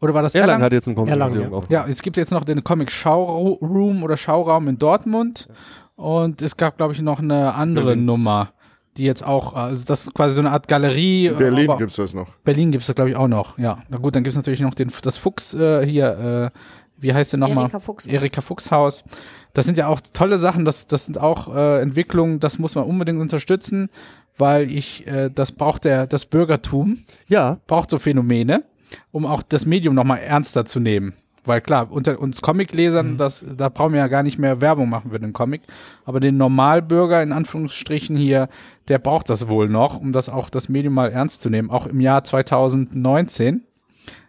Oder 0.00 0.14
war 0.14 0.22
das 0.22 0.34
Erlangen? 0.34 0.50
Erlangen 0.50 0.64
hat 0.64 0.72
jetzt 0.72 0.88
ein 0.88 0.94
Comic-Museum. 0.94 1.52
Ja. 1.68 1.82
ja, 1.82 1.88
jetzt 1.88 2.02
gibt 2.02 2.16
es 2.16 2.22
jetzt 2.22 2.30
noch 2.30 2.44
den 2.44 2.64
Comic-Showroom 2.64 4.02
oder 4.02 4.16
Schauraum 4.16 4.68
in 4.68 4.78
Dortmund. 4.78 5.48
Und 5.96 6.40
es 6.40 6.56
gab, 6.56 6.78
glaube 6.78 6.94
ich, 6.94 7.02
noch 7.02 7.18
eine 7.18 7.54
andere 7.54 7.86
Berlin. 7.86 8.06
Nummer, 8.06 8.52
die 8.96 9.04
jetzt 9.04 9.22
auch, 9.22 9.52
also 9.52 9.84
das 9.84 10.06
ist 10.06 10.14
quasi 10.14 10.34
so 10.34 10.40
eine 10.40 10.50
Art 10.50 10.66
Galerie. 10.66 11.26
In 11.26 11.36
Berlin 11.36 11.70
gibt 11.76 11.90
es 11.90 11.96
das 11.96 12.14
noch. 12.14 12.34
Berlin 12.44 12.70
gibt 12.70 12.80
es 12.80 12.86
das, 12.86 12.94
glaube 12.94 13.10
ich, 13.10 13.16
auch 13.16 13.28
noch, 13.28 13.58
ja. 13.58 13.82
Na 13.90 13.98
gut, 13.98 14.16
dann 14.16 14.24
gibt 14.24 14.32
es 14.32 14.36
natürlich 14.36 14.60
noch 14.60 14.74
den, 14.74 14.90
das 15.02 15.18
Fuchs 15.18 15.52
äh, 15.52 15.84
hier, 15.84 16.50
äh, 16.54 16.58
wie 16.96 17.12
heißt 17.12 17.32
der 17.32 17.38
nochmal? 17.38 17.64
Erika 17.64 17.80
Fuchshaus. 17.80 18.12
Erika 18.12 18.40
Fuchshaus. 18.40 19.04
Das 19.52 19.66
sind 19.66 19.76
ja 19.76 19.88
auch 19.88 20.00
tolle 20.12 20.38
Sachen, 20.38 20.64
das, 20.64 20.86
das 20.86 21.04
sind 21.04 21.18
auch 21.18 21.54
äh, 21.54 21.80
Entwicklungen, 21.82 22.40
das 22.40 22.58
muss 22.58 22.74
man 22.74 22.84
unbedingt 22.84 23.20
unterstützen, 23.20 23.90
weil 24.38 24.70
ich, 24.70 25.06
äh, 25.06 25.28
das 25.28 25.52
braucht 25.52 25.84
der, 25.84 26.06
das 26.06 26.24
Bürgertum. 26.24 26.98
Ja. 27.28 27.58
Braucht 27.66 27.90
so 27.90 27.98
Phänomene, 27.98 28.64
um 29.12 29.26
auch 29.26 29.42
das 29.42 29.66
Medium 29.66 29.94
nochmal 29.94 30.18
ernster 30.20 30.66
zu 30.66 30.80
nehmen. 30.80 31.14
Weil 31.44 31.60
klar, 31.60 31.90
unter 31.90 32.20
uns 32.20 32.42
Comiclesern, 32.42 33.12
mhm. 33.12 33.16
das, 33.16 33.46
da 33.56 33.70
brauchen 33.70 33.92
wir 33.92 34.00
ja 34.00 34.08
gar 34.08 34.22
nicht 34.22 34.38
mehr 34.38 34.60
Werbung 34.60 34.88
machen 34.88 35.10
für 35.10 35.18
den 35.18 35.32
Comic. 35.32 35.62
Aber 36.04 36.20
den 36.20 36.36
Normalbürger, 36.36 37.22
in 37.22 37.32
Anführungsstrichen 37.32 38.16
hier, 38.16 38.48
der 38.88 38.98
braucht 38.98 39.30
das 39.30 39.48
wohl 39.48 39.68
noch, 39.68 39.98
um 39.98 40.12
das 40.12 40.28
auch 40.28 40.50
das 40.50 40.68
Medium 40.68 40.94
mal 40.94 41.10
ernst 41.10 41.42
zu 41.42 41.48
nehmen. 41.48 41.70
Auch 41.70 41.86
im 41.86 42.00
Jahr 42.00 42.24
2019 42.24 43.62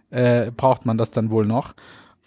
äh, 0.10 0.52
braucht 0.52 0.86
man 0.86 0.98
das 0.98 1.12
dann 1.12 1.30
wohl 1.30 1.46
noch. 1.46 1.74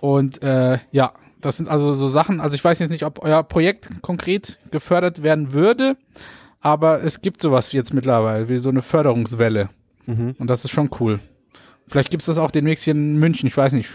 Und 0.00 0.42
äh, 0.42 0.78
ja, 0.92 1.12
das 1.40 1.56
sind 1.56 1.68
also 1.68 1.92
so 1.92 2.08
Sachen, 2.08 2.40
also 2.40 2.54
ich 2.54 2.64
weiß 2.64 2.78
jetzt 2.78 2.90
nicht, 2.90 3.04
ob 3.04 3.22
euer 3.22 3.42
Projekt 3.42 4.02
konkret 4.02 4.58
gefördert 4.70 5.22
werden 5.22 5.52
würde, 5.52 5.96
aber 6.60 7.02
es 7.02 7.20
gibt 7.20 7.40
sowas 7.40 7.72
jetzt 7.72 7.92
mittlerweile, 7.92 8.48
wie 8.48 8.56
so 8.56 8.70
eine 8.70 8.82
Förderungswelle. 8.82 9.68
Mhm. 10.06 10.34
Und 10.38 10.48
das 10.48 10.64
ist 10.64 10.70
schon 10.70 10.90
cool. 11.00 11.20
Vielleicht 11.86 12.10
gibt 12.10 12.22
es 12.22 12.26
das 12.26 12.38
auch 12.38 12.50
demnächst 12.50 12.84
hier 12.84 12.94
in 12.94 13.18
München, 13.18 13.46
ich 13.46 13.56
weiß 13.56 13.72
nicht. 13.72 13.90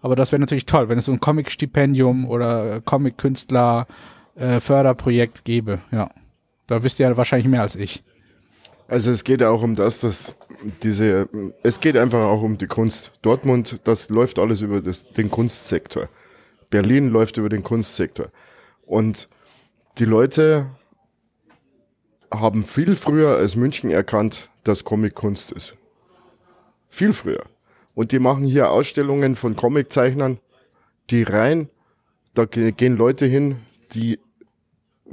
Aber 0.00 0.16
das 0.16 0.32
wäre 0.32 0.40
natürlich 0.40 0.66
toll, 0.66 0.88
wenn 0.88 0.98
es 0.98 1.06
so 1.06 1.12
ein 1.12 1.20
Comic-Stipendium 1.20 2.28
oder 2.28 2.82
äh, 4.36 4.60
Förderprojekt 4.60 5.44
gäbe. 5.44 5.80
Ja. 5.90 6.10
Da 6.66 6.82
wisst 6.82 7.00
ihr 7.00 7.08
ja 7.08 7.16
wahrscheinlich 7.16 7.48
mehr 7.48 7.62
als 7.62 7.76
ich. 7.76 8.04
Also 8.86 9.10
es 9.10 9.24
geht 9.24 9.42
auch 9.42 9.62
um 9.62 9.76
das, 9.76 10.00
dass 10.00 10.38
diese, 10.82 11.28
es 11.62 11.80
geht 11.80 11.96
einfach 11.96 12.22
auch 12.22 12.42
um 12.42 12.58
die 12.58 12.66
Kunst. 12.66 13.18
Dortmund, 13.22 13.80
das 13.84 14.10
läuft 14.10 14.38
alles 14.38 14.60
über 14.60 14.82
das, 14.82 15.10
den 15.10 15.30
Kunstsektor. 15.30 16.08
Berlin 16.68 17.08
läuft 17.08 17.38
über 17.38 17.48
den 17.48 17.62
Kunstsektor. 17.62 18.26
Und 18.84 19.28
die 19.98 20.04
Leute 20.04 20.66
haben 22.30 22.64
viel 22.64 22.96
früher 22.96 23.36
als 23.36 23.56
München 23.56 23.90
erkannt, 23.90 24.50
dass 24.64 24.84
Comic 24.84 25.14
Kunst 25.14 25.52
ist. 25.52 25.78
Viel 26.94 27.12
früher. 27.12 27.42
Und 27.96 28.12
die 28.12 28.20
machen 28.20 28.44
hier 28.44 28.70
Ausstellungen 28.70 29.34
von 29.34 29.56
Comiczeichnern, 29.56 30.38
die 31.10 31.24
rein, 31.24 31.68
da 32.34 32.44
ge- 32.44 32.70
gehen 32.70 32.96
Leute 32.96 33.26
hin, 33.26 33.56
die 33.94 34.20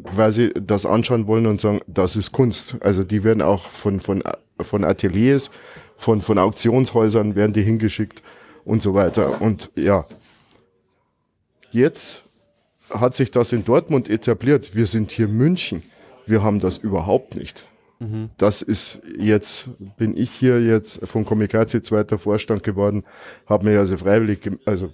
quasi 0.04 0.52
das 0.54 0.86
anschauen 0.86 1.26
wollen 1.26 1.48
und 1.48 1.60
sagen, 1.60 1.82
das 1.88 2.16
ist 2.16 2.34
Kunst. 2.34 2.78
Also 2.82 3.04
die 3.04 3.24
werden 3.24 3.42
auch 3.42 3.66
von, 3.66 4.00
von, 4.00 4.22
von 4.60 4.86
Ateliers, 4.86 5.50
von, 5.98 6.22
von 6.22 6.38
Auktionshäusern 6.38 7.34
werden 7.34 7.54
die 7.54 7.64
hingeschickt 7.64 8.22
und 8.64 8.84
so 8.84 8.94
weiter. 8.94 9.42
Und 9.42 9.72
ja, 9.76 10.06
jetzt 11.72 12.22
hat 12.92 13.16
sich 13.16 13.32
das 13.32 13.54
in 13.54 13.66
Dortmund 13.66 14.08
etabliert. 14.08 14.76
Wir 14.76 14.86
sind 14.86 15.12
hier 15.12 15.28
München. 15.28 15.82
Wir 16.28 16.44
haben 16.44 16.60
das 16.60 16.78
überhaupt 16.78 17.36
nicht. 17.36 17.68
Das 18.38 18.62
ist 18.64 19.04
jetzt, 19.18 19.70
bin 19.98 20.18
ich 20.18 20.32
hier 20.32 20.62
jetzt 20.62 21.08
von 21.08 21.24
Comicazzi 21.26 21.82
zweiter 21.84 22.18
Vorstand 22.18 22.64
geworden, 22.64 23.04
habe 23.46 23.66
mir 23.66 23.80
also 23.80 23.98
freiwillig, 23.98 24.50
also 24.66 24.90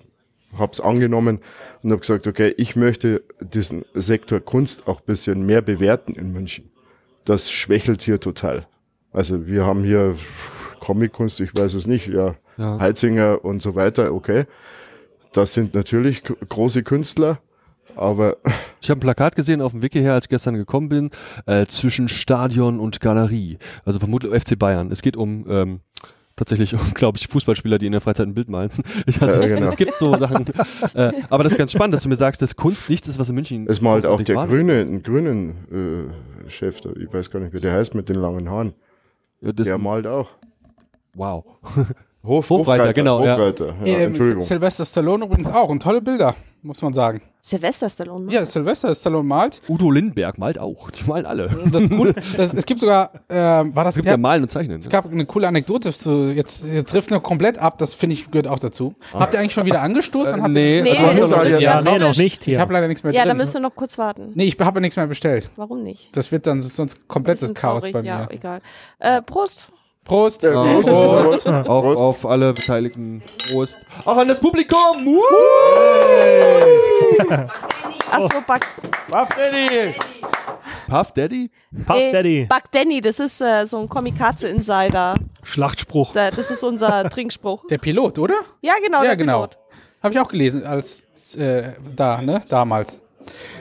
hab's 0.57 0.81
angenommen 0.81 1.39
und 1.83 1.91
habe 1.91 2.01
gesagt, 2.01 2.27
okay, 2.27 2.53
ich 2.57 2.75
möchte 2.75 3.23
diesen 3.39 3.85
Sektor 3.93 4.39
Kunst 4.41 4.87
auch 4.87 5.01
bisschen 5.01 5.45
mehr 5.45 5.61
bewerten 5.61 6.13
in 6.13 6.33
München. 6.33 6.69
Das 7.23 7.49
schwächelt 7.51 8.01
hier 8.01 8.19
total. 8.19 8.67
Also 9.13 9.47
wir 9.47 9.65
haben 9.65 9.83
hier 9.83 10.15
Comic-Kunst, 10.79 11.39
ich 11.39 11.55
weiß 11.55 11.73
es 11.75 11.87
nicht, 11.87 12.07
ja, 12.07 12.35
Ja. 12.57 12.79
Heizinger 12.79 13.45
und 13.45 13.61
so 13.61 13.75
weiter, 13.75 14.13
okay. 14.13 14.45
Das 15.31 15.53
sind 15.53 15.73
natürlich 15.73 16.23
große 16.23 16.83
Künstler, 16.83 17.39
aber 17.95 18.37
Ich 18.81 18.89
habe 18.89 18.99
ein 18.99 19.01
Plakat 19.01 19.35
gesehen 19.35 19.61
auf 19.61 19.71
dem 19.71 19.81
Wiki 19.81 19.99
her, 19.99 20.13
als 20.13 20.25
ich 20.25 20.29
gestern 20.29 20.55
gekommen 20.55 20.89
bin, 20.89 21.09
äh, 21.45 21.65
zwischen 21.65 22.07
Stadion 22.07 22.79
und 22.79 22.99
Galerie. 22.99 23.57
Also 23.85 23.99
vermutlich 23.99 24.31
FC 24.33 24.57
Bayern. 24.57 24.91
Es 24.91 25.01
geht 25.01 25.17
um 25.17 25.45
ähm, 25.49 25.79
tatsächlich 26.35 26.73
um, 26.73 26.79
glaube 26.93 27.17
ich, 27.17 27.27
Fußballspieler, 27.27 27.79
die 27.79 27.87
in 27.87 27.91
der 27.93 28.01
Freizeit 28.01 28.27
ein 28.27 28.33
Bild 28.35 28.49
malen. 28.49 28.69
Ich, 29.07 29.21
also, 29.21 29.39
Ja, 29.39 29.45
es, 29.45 29.53
genau. 29.55 29.67
es 29.67 29.75
gibt 29.75 29.93
so 29.93 30.15
Sachen. 30.17 30.45
äh, 30.93 31.11
aber 31.29 31.43
das 31.43 31.53
ist 31.53 31.57
ganz 31.57 31.71
spannend, 31.71 31.95
dass 31.95 32.03
du 32.03 32.09
mir 32.09 32.15
sagst, 32.15 32.41
dass 32.41 32.55
Kunst 32.55 32.89
nichts 32.89 33.07
ist, 33.07 33.17
was 33.19 33.29
in 33.29 33.35
München. 33.35 33.65
es 33.67 33.81
malt 33.81 34.05
auch 34.05 34.21
der 34.21 34.35
war. 34.35 34.47
grüne, 34.47 34.81
ein 34.81 35.01
grünen 35.03 36.09
äh, 36.45 36.49
Chef, 36.49 36.79
ich 36.97 37.11
weiß 37.11 37.31
gar 37.31 37.39
nicht, 37.39 37.53
wie 37.53 37.59
der 37.59 37.73
heißt 37.73 37.95
mit 37.95 38.07
den 38.09 38.15
langen 38.17 38.49
Haaren. 38.49 38.73
Ja, 39.41 39.51
Der 39.51 39.77
malt 39.77 40.07
auch. 40.07 40.29
wow. 41.13 41.43
Hof, 42.27 42.49
Hofreiter, 42.49 42.93
genau, 42.93 43.23
ja. 43.25 43.33
Hofreiter, 43.37 43.73
ja. 43.83 43.97
Ähm, 43.97 44.07
Entschuldigung. 44.09 44.41
Sylvester 44.41 44.85
Stallone 44.85 45.25
übrigens 45.25 45.47
auch 45.47 45.69
und 45.69 45.81
tolle 45.81 46.01
Bilder, 46.01 46.35
muss 46.61 46.81
man 46.81 46.93
sagen. 46.93 47.21
Sylvester 47.39 47.89
Stallone. 47.89 48.25
ne? 48.25 48.33
Ja, 48.33 48.45
Sylvester 48.45 48.93
Stallone 48.93 49.23
malt. 49.25 49.61
Udo 49.69 49.89
Lindenberg 49.89 50.37
malt 50.37 50.59
auch. 50.59 50.91
Die 50.91 51.05
malen 51.09 51.25
alle. 51.25 51.49
Das 51.71 51.87
gut, 51.87 52.13
das, 52.35 52.53
es 52.53 52.65
gibt 52.65 52.81
sogar, 52.81 53.11
ähm, 53.29 53.73
war 53.73 53.85
das 53.85 53.93
Es 53.93 53.95
gibt 53.95 54.07
der, 54.07 54.13
ja 54.13 54.17
Malen 54.17 54.43
und 54.43 54.51
Zeichnen. 54.51 54.79
Es 54.79 54.89
gab 54.89 55.09
eine 55.09 55.25
coole 55.25 55.47
Anekdote 55.47 55.93
zu, 55.93 56.29
jetzt, 56.35 56.65
jetzt 56.65 56.91
trifft 56.91 57.09
noch 57.11 57.23
komplett 57.23 57.57
ab, 57.57 57.77
das 57.77 57.93
finde 57.93 58.15
ich 58.15 58.29
gehört 58.31 58.49
auch 58.49 58.59
dazu. 58.59 58.95
Habt 59.13 59.33
ihr 59.33 59.39
eigentlich 59.39 59.53
schon 59.53 59.65
wieder 59.65 59.81
angestoßen? 59.81 60.39
Äh, 60.39 60.41
Habt 60.41 60.51
nee, 60.53 60.77
ihr, 60.79 60.83
Nee, 60.83 60.91
ist 61.21 61.31
jetzt- 61.31 61.61
Ja, 61.61 61.81
nee, 61.81 61.99
noch 61.99 62.17
nicht 62.17 62.39
ich 62.41 62.45
hier. 62.45 62.59
habe 62.59 62.73
leider 62.73 62.89
nichts 62.89 63.03
mehr 63.05 63.13
Ja, 63.13 63.21
drin. 63.21 63.29
da 63.29 63.33
müssen 63.35 63.53
wir 63.53 63.61
noch 63.61 63.75
kurz 63.75 63.97
warten. 63.97 64.31
nee, 64.35 64.43
ich 64.43 64.57
habe 64.59 64.81
nichts 64.81 64.97
mehr 64.97 65.07
bestellt. 65.07 65.49
Warum 65.55 65.83
nicht? 65.83 66.09
Das 66.17 66.33
wird 66.33 66.47
dann 66.47 66.61
sonst 66.61 67.07
komplettes 67.07 67.53
Chaos 67.53 67.83
traurig, 67.83 67.93
bei 67.93 68.01
mir. 68.01 68.07
Ja, 68.07 68.27
egal. 68.29 68.59
Äh, 68.99 69.21
Prost. 69.21 69.69
Prost. 70.07 70.43
Ja, 70.43 70.51
Prost. 70.63 70.89
Prost. 70.89 71.47
auf, 71.47 71.65
Prost. 71.65 71.99
auf 71.99 72.25
alle 72.25 72.53
Beteiligten. 72.53 73.21
Prost. 73.51 73.77
Auch 74.05 74.17
an 74.17 74.27
das 74.29 74.39
Publikum. 74.39 74.77
Woo! 75.03 75.21
Achso, 78.11 78.39
Buck, 78.47 78.61
War 79.09 79.25
Freddy. 79.27 79.93
Puff 80.87 81.11
Daddy? 81.11 81.51
Puff 81.85 81.97
äh, 81.97 82.11
Daddy. 82.13 82.45
Buck 82.49 82.63
Danny, 82.71 83.01
das 83.01 83.19
ist 83.19 83.41
äh, 83.41 83.65
so 83.65 83.79
ein 83.79 83.89
Komikaze-Insider. 83.89 85.15
Schlachtspruch. 85.43 86.13
Da- 86.13 86.31
Das 86.31 86.49
ist 86.49 86.63
unser 86.63 87.09
Trinkspruch. 87.09 87.65
Der 87.67 87.77
Pilot, 87.77 88.17
oder? 88.19 88.35
Ja, 88.61 88.73
genau, 88.81 88.99
ja, 88.99 89.07
der 89.09 89.17
genau. 89.17 89.39
Pilot. 89.47 89.57
Habe 90.03 90.13
ich 90.13 90.19
auch 90.21 90.29
gelesen, 90.29 90.63
als 90.65 91.07
äh, 91.35 91.73
da, 91.95 92.21
ne? 92.21 92.41
Damals. 92.47 93.01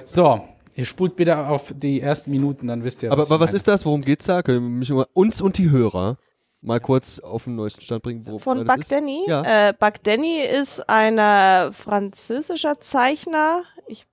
So, 0.04 0.40
ihr 0.76 0.84
spult 0.86 1.16
bitte 1.16 1.36
auf 1.48 1.72
die 1.74 2.00
ersten 2.00 2.30
Minuten, 2.30 2.68
dann 2.68 2.84
wisst 2.84 3.02
ihr. 3.02 3.10
Aber, 3.10 3.24
ich 3.24 3.30
aber 3.30 3.40
was 3.40 3.48
meine. 3.50 3.56
ist 3.56 3.66
das? 3.66 3.84
Worum 3.84 4.02
geht's 4.02 4.26
da? 4.26 4.42
Können 4.42 4.62
wir 4.62 4.68
mich 4.70 4.90
mal, 4.90 5.06
uns 5.12 5.40
und 5.42 5.58
die 5.58 5.70
Hörer 5.70 6.18
mal 6.66 6.80
kurz 6.80 7.18
auf 7.18 7.44
den 7.44 7.54
neuesten 7.54 7.80
Stand 7.80 8.02
bringen? 8.02 8.26
Wo 8.26 8.38
Von 8.38 8.64
Buck 8.64 8.80
ist? 8.80 8.92
Danny. 8.92 9.24
Ja. 9.26 9.68
Äh, 9.68 9.72
Buck 9.72 10.02
Danny 10.02 10.40
ist 10.40 10.88
ein 10.88 11.72
französischer 11.72 12.80
Zeichner. 12.80 13.62
Ich, 13.86 14.06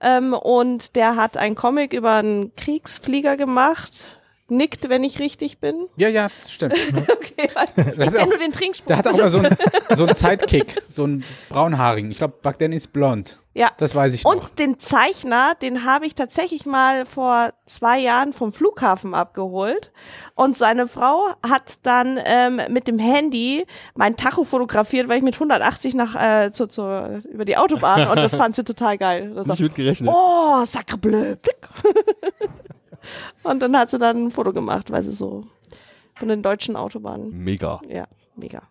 ähm, 0.00 0.32
und 0.32 0.96
der 0.96 1.16
hat 1.16 1.36
einen 1.36 1.56
Comic 1.56 1.92
über 1.92 2.14
einen 2.14 2.54
Kriegsflieger 2.54 3.36
gemacht. 3.36 4.20
Nickt, 4.48 4.88
wenn 4.88 5.02
ich 5.02 5.18
richtig 5.18 5.58
bin. 5.58 5.88
Ja, 5.96 6.08
ja, 6.08 6.28
stimmt. 6.48 6.74
Okay, 7.36 7.50
warte. 7.52 7.80
ich 7.90 8.12
kenne 8.12 8.26
nur 8.26 8.38
den 8.38 8.52
Trinkspruch. 8.52 8.86
Der 8.86 8.96
hat 8.98 9.06
auch 9.08 9.16
mal 9.18 9.28
so 9.28 9.38
einen 9.38 9.54
so 9.94 10.06
einen 10.06 10.14
Sidekick, 10.14 10.80
so 10.88 11.04
einen 11.04 11.22
braunhaarigen. 11.50 12.10
Ich 12.10 12.16
glaube, 12.18 12.34
Bagdan 12.40 12.72
ist 12.72 12.92
blond. 12.94 13.38
ja. 13.52 13.70
Das 13.76 13.94
weiß 13.94 14.14
ich 14.14 14.24
noch. 14.24 14.32
Und 14.32 14.58
den 14.58 14.78
Zeichner, 14.78 15.54
den 15.60 15.84
habe 15.84 16.06
ich 16.06 16.14
tatsächlich 16.14 16.64
mal 16.64 17.04
vor 17.04 17.50
zwei 17.66 17.98
Jahren 17.98 18.32
vom 18.32 18.52
Flughafen 18.52 19.14
abgeholt. 19.14 19.92
Und 20.34 20.56
seine 20.56 20.86
Frau 20.88 21.28
hat 21.46 21.74
dann 21.82 22.18
ähm, 22.24 22.60
mit 22.70 22.88
dem 22.88 22.98
Handy 22.98 23.66
mein 23.94 24.16
Tacho 24.16 24.44
fotografiert, 24.44 25.08
weil 25.08 25.18
ich 25.18 25.24
mit 25.24 25.34
180 25.34 25.94
nach 25.94 26.14
äh, 26.14 26.52
zu, 26.52 26.66
zu, 26.68 27.20
über 27.30 27.44
die 27.44 27.58
Autobahn 27.58 28.08
und 28.08 28.16
das 28.16 28.34
fand 28.36 28.56
sie 28.56 28.64
total 28.64 28.96
geil. 28.96 29.32
Das 29.34 29.46
Nicht 29.46 29.60
mit 29.60 29.74
gerechnet. 29.74 30.08
oh, 30.10 30.64
sacre 30.64 30.96
bleu, 30.96 31.36
blick. 31.36 31.68
Und 33.42 33.60
dann 33.60 33.76
hat 33.76 33.90
sie 33.90 33.98
dann 33.98 34.26
ein 34.26 34.30
Foto 34.30 34.52
gemacht, 34.52 34.90
weil 34.90 35.02
sie 35.02 35.12
so 35.12 35.44
von 36.14 36.28
den 36.28 36.42
deutschen 36.42 36.76
Autobahnen. 36.76 37.30
Mega. 37.30 37.78
Ja, 37.88 38.06
mega. 38.36 38.62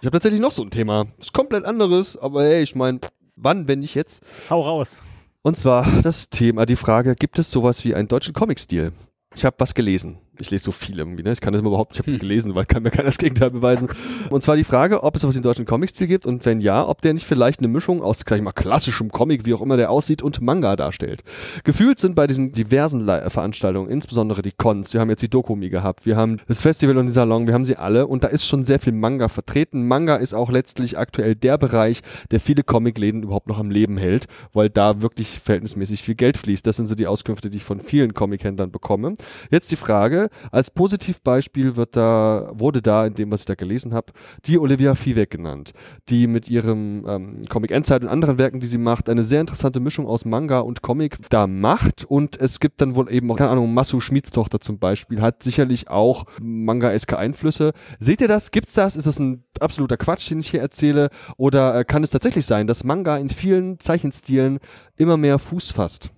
Ich 0.00 0.06
habe 0.06 0.12
tatsächlich 0.12 0.40
noch 0.40 0.52
so 0.52 0.62
ein 0.62 0.70
Thema. 0.70 1.06
Ist 1.18 1.32
komplett 1.32 1.64
anderes, 1.64 2.16
aber 2.16 2.44
hey, 2.44 2.62
ich 2.62 2.74
meine, 2.74 3.00
wann, 3.36 3.68
wenn 3.68 3.80
nicht 3.80 3.94
jetzt? 3.94 4.22
Hau 4.50 4.60
raus. 4.60 5.02
Und 5.42 5.56
zwar 5.56 5.86
das 6.02 6.28
Thema, 6.30 6.66
die 6.66 6.76
Frage, 6.76 7.14
gibt 7.14 7.38
es 7.38 7.50
sowas 7.50 7.84
wie 7.84 7.94
einen 7.94 8.08
deutschen 8.08 8.34
Comic-Stil? 8.34 8.92
Ich 9.34 9.44
habe 9.44 9.56
was 9.58 9.74
gelesen. 9.74 10.18
Ich 10.40 10.50
lese 10.50 10.64
so 10.64 10.72
viel 10.72 10.98
irgendwie, 10.98 11.22
ne? 11.22 11.30
Ich 11.30 11.40
kann 11.40 11.52
das 11.52 11.60
immer 11.60 11.70
überhaupt, 11.70 11.92
ich 11.92 12.00
habe 12.00 12.10
es 12.10 12.18
gelesen, 12.18 12.54
weil 12.56 12.66
kann 12.66 12.82
mir 12.82 12.90
keiner 12.90 13.06
das 13.06 13.18
Gegenteil 13.18 13.50
beweisen. 13.50 13.88
Und 14.30 14.42
zwar 14.42 14.56
die 14.56 14.64
Frage, 14.64 15.04
ob 15.04 15.14
es 15.14 15.22
wie 15.22 15.28
einen 15.28 15.42
deutschen 15.42 15.64
Comic-Stil 15.64 16.08
gibt 16.08 16.26
und 16.26 16.44
wenn 16.44 16.60
ja, 16.60 16.86
ob 16.86 17.02
der 17.02 17.14
nicht 17.14 17.24
vielleicht 17.24 17.60
eine 17.60 17.68
Mischung 17.68 18.02
aus, 18.02 18.20
sag 18.26 18.36
ich 18.36 18.42
mal, 18.42 18.52
klassischem 18.52 19.12
Comic, 19.12 19.46
wie 19.46 19.54
auch 19.54 19.60
immer 19.60 19.76
der 19.76 19.90
aussieht, 19.90 20.22
und 20.22 20.40
Manga 20.40 20.74
darstellt. 20.74 21.22
Gefühlt 21.62 22.00
sind 22.00 22.16
bei 22.16 22.26
diesen 22.26 22.50
diversen 22.50 23.00
Le 23.00 23.30
Veranstaltungen, 23.30 23.88
insbesondere 23.88 24.42
die 24.42 24.50
Cons, 24.50 24.92
wir 24.92 25.00
haben 25.00 25.10
jetzt 25.10 25.22
die 25.22 25.30
Dokumi 25.30 25.68
gehabt, 25.68 26.04
wir 26.04 26.16
haben 26.16 26.38
das 26.48 26.60
Festival 26.60 26.98
und 26.98 27.06
die 27.06 27.12
Salon, 27.12 27.46
wir 27.46 27.54
haben 27.54 27.64
sie 27.64 27.76
alle 27.76 28.06
und 28.06 28.24
da 28.24 28.28
ist 28.28 28.44
schon 28.44 28.64
sehr 28.64 28.80
viel 28.80 28.92
Manga 28.92 29.28
vertreten. 29.28 29.86
Manga 29.86 30.16
ist 30.16 30.34
auch 30.34 30.50
letztlich 30.50 30.98
aktuell 30.98 31.36
der 31.36 31.58
Bereich, 31.58 32.02
der 32.32 32.40
viele 32.40 32.64
Comicläden 32.64 33.22
überhaupt 33.22 33.46
noch 33.46 33.58
am 33.58 33.70
Leben 33.70 33.96
hält, 33.96 34.26
weil 34.52 34.68
da 34.68 35.00
wirklich 35.00 35.38
verhältnismäßig 35.38 36.02
viel 36.02 36.16
Geld 36.16 36.36
fließt. 36.36 36.66
Das 36.66 36.76
sind 36.76 36.86
so 36.86 36.94
die 36.94 37.06
Auskünfte, 37.06 37.50
die 37.50 37.58
ich 37.58 37.64
von 37.64 37.80
vielen 37.80 38.14
Comichändlern 38.14 38.72
bekomme. 38.72 39.14
Jetzt 39.50 39.70
die 39.70 39.76
Frage, 39.76 40.23
als 40.50 40.70
Positivbeispiel 40.70 41.76
wird 41.76 41.96
da, 41.96 42.50
wurde 42.54 42.82
da, 42.82 43.06
in 43.06 43.14
dem, 43.14 43.30
was 43.30 43.40
ich 43.40 43.46
da 43.46 43.54
gelesen 43.54 43.94
habe, 43.94 44.12
die 44.44 44.58
Olivia 44.58 44.94
Vivek 44.94 45.30
genannt, 45.30 45.72
die 46.08 46.26
mit 46.26 46.48
ihrem 46.48 47.04
ähm, 47.06 47.40
Comic 47.48 47.70
Endzeit 47.70 48.02
und 48.02 48.08
anderen 48.08 48.38
Werken, 48.38 48.60
die 48.60 48.66
sie 48.66 48.78
macht, 48.78 49.08
eine 49.08 49.22
sehr 49.22 49.40
interessante 49.40 49.80
Mischung 49.80 50.06
aus 50.06 50.24
Manga 50.24 50.60
und 50.60 50.82
Comic 50.82 51.18
da 51.30 51.46
macht 51.46 52.04
und 52.04 52.40
es 52.40 52.60
gibt 52.60 52.80
dann 52.80 52.94
wohl 52.94 53.10
eben 53.12 53.30
auch, 53.30 53.36
keine 53.36 53.50
Ahnung, 53.50 53.72
Masu 53.74 54.00
Schmiedstochter 54.00 54.60
zum 54.60 54.78
Beispiel, 54.78 55.20
hat 55.20 55.42
sicherlich 55.42 55.88
auch 55.88 56.24
Manga-eske 56.40 57.18
Einflüsse. 57.18 57.72
Seht 57.98 58.20
ihr 58.20 58.28
das? 58.28 58.50
Gibt's 58.50 58.74
das? 58.74 58.96
Ist 58.96 59.06
das 59.06 59.18
ein 59.18 59.44
absoluter 59.60 59.96
Quatsch, 59.96 60.30
den 60.30 60.40
ich 60.40 60.50
hier 60.50 60.60
erzähle? 60.60 61.10
Oder 61.36 61.80
äh, 61.80 61.84
kann 61.84 62.02
es 62.02 62.10
tatsächlich 62.10 62.46
sein, 62.46 62.66
dass 62.66 62.84
Manga 62.84 63.16
in 63.16 63.28
vielen 63.28 63.78
Zeichenstilen 63.78 64.58
immer 64.96 65.16
mehr 65.16 65.38
Fuß 65.38 65.70
fasst? 65.72 66.10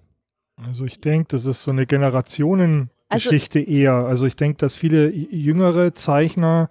Also 0.57 0.84
ich 0.84 1.00
denke, 1.00 1.28
das 1.28 1.44
ist 1.44 1.64
so 1.64 1.70
eine 1.70 1.86
Generationengeschichte 1.86 2.95
Also 3.09 3.30
eher. 3.30 3.92
Also 3.92 4.26
ich 4.26 4.36
denke, 4.36 4.59
dass 4.59 4.74
viele 4.74 5.11
jüngere 5.11 5.94
Zeichner 5.94 6.68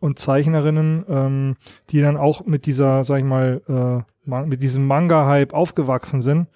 und 0.00 0.18
Zeichnerinnen, 0.18 1.04
ähm, 1.08 1.56
die 1.90 2.00
dann 2.00 2.16
auch 2.16 2.46
mit 2.46 2.66
dieser, 2.66 3.04
sag 3.04 3.18
ich 3.18 3.24
mal, 3.24 4.04
äh, 4.26 4.36
mit 4.46 4.62
diesem 4.62 4.86
Manga-Hype 4.86 5.52
aufgewachsen 5.52 6.20
sind, 6.20 6.48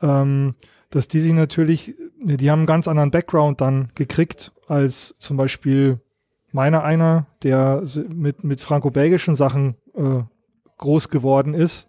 ähm, 0.00 0.54
dass 0.90 1.08
die 1.08 1.20
sich 1.20 1.32
natürlich, 1.32 1.94
ne, 2.18 2.36
die 2.36 2.50
haben 2.50 2.60
einen 2.60 2.66
ganz 2.66 2.88
anderen 2.88 3.10
Background 3.10 3.60
dann 3.60 3.90
gekriegt 3.94 4.52
als 4.66 5.14
zum 5.18 5.36
Beispiel 5.36 6.00
meiner 6.52 6.82
einer, 6.82 7.26
der 7.42 7.82
mit, 8.14 8.42
mit 8.44 8.60
franco-belgischen 8.60 9.36
Sachen 9.36 9.76
äh, 9.94 10.22
groß 10.78 11.10
geworden 11.10 11.54
ist. 11.54 11.88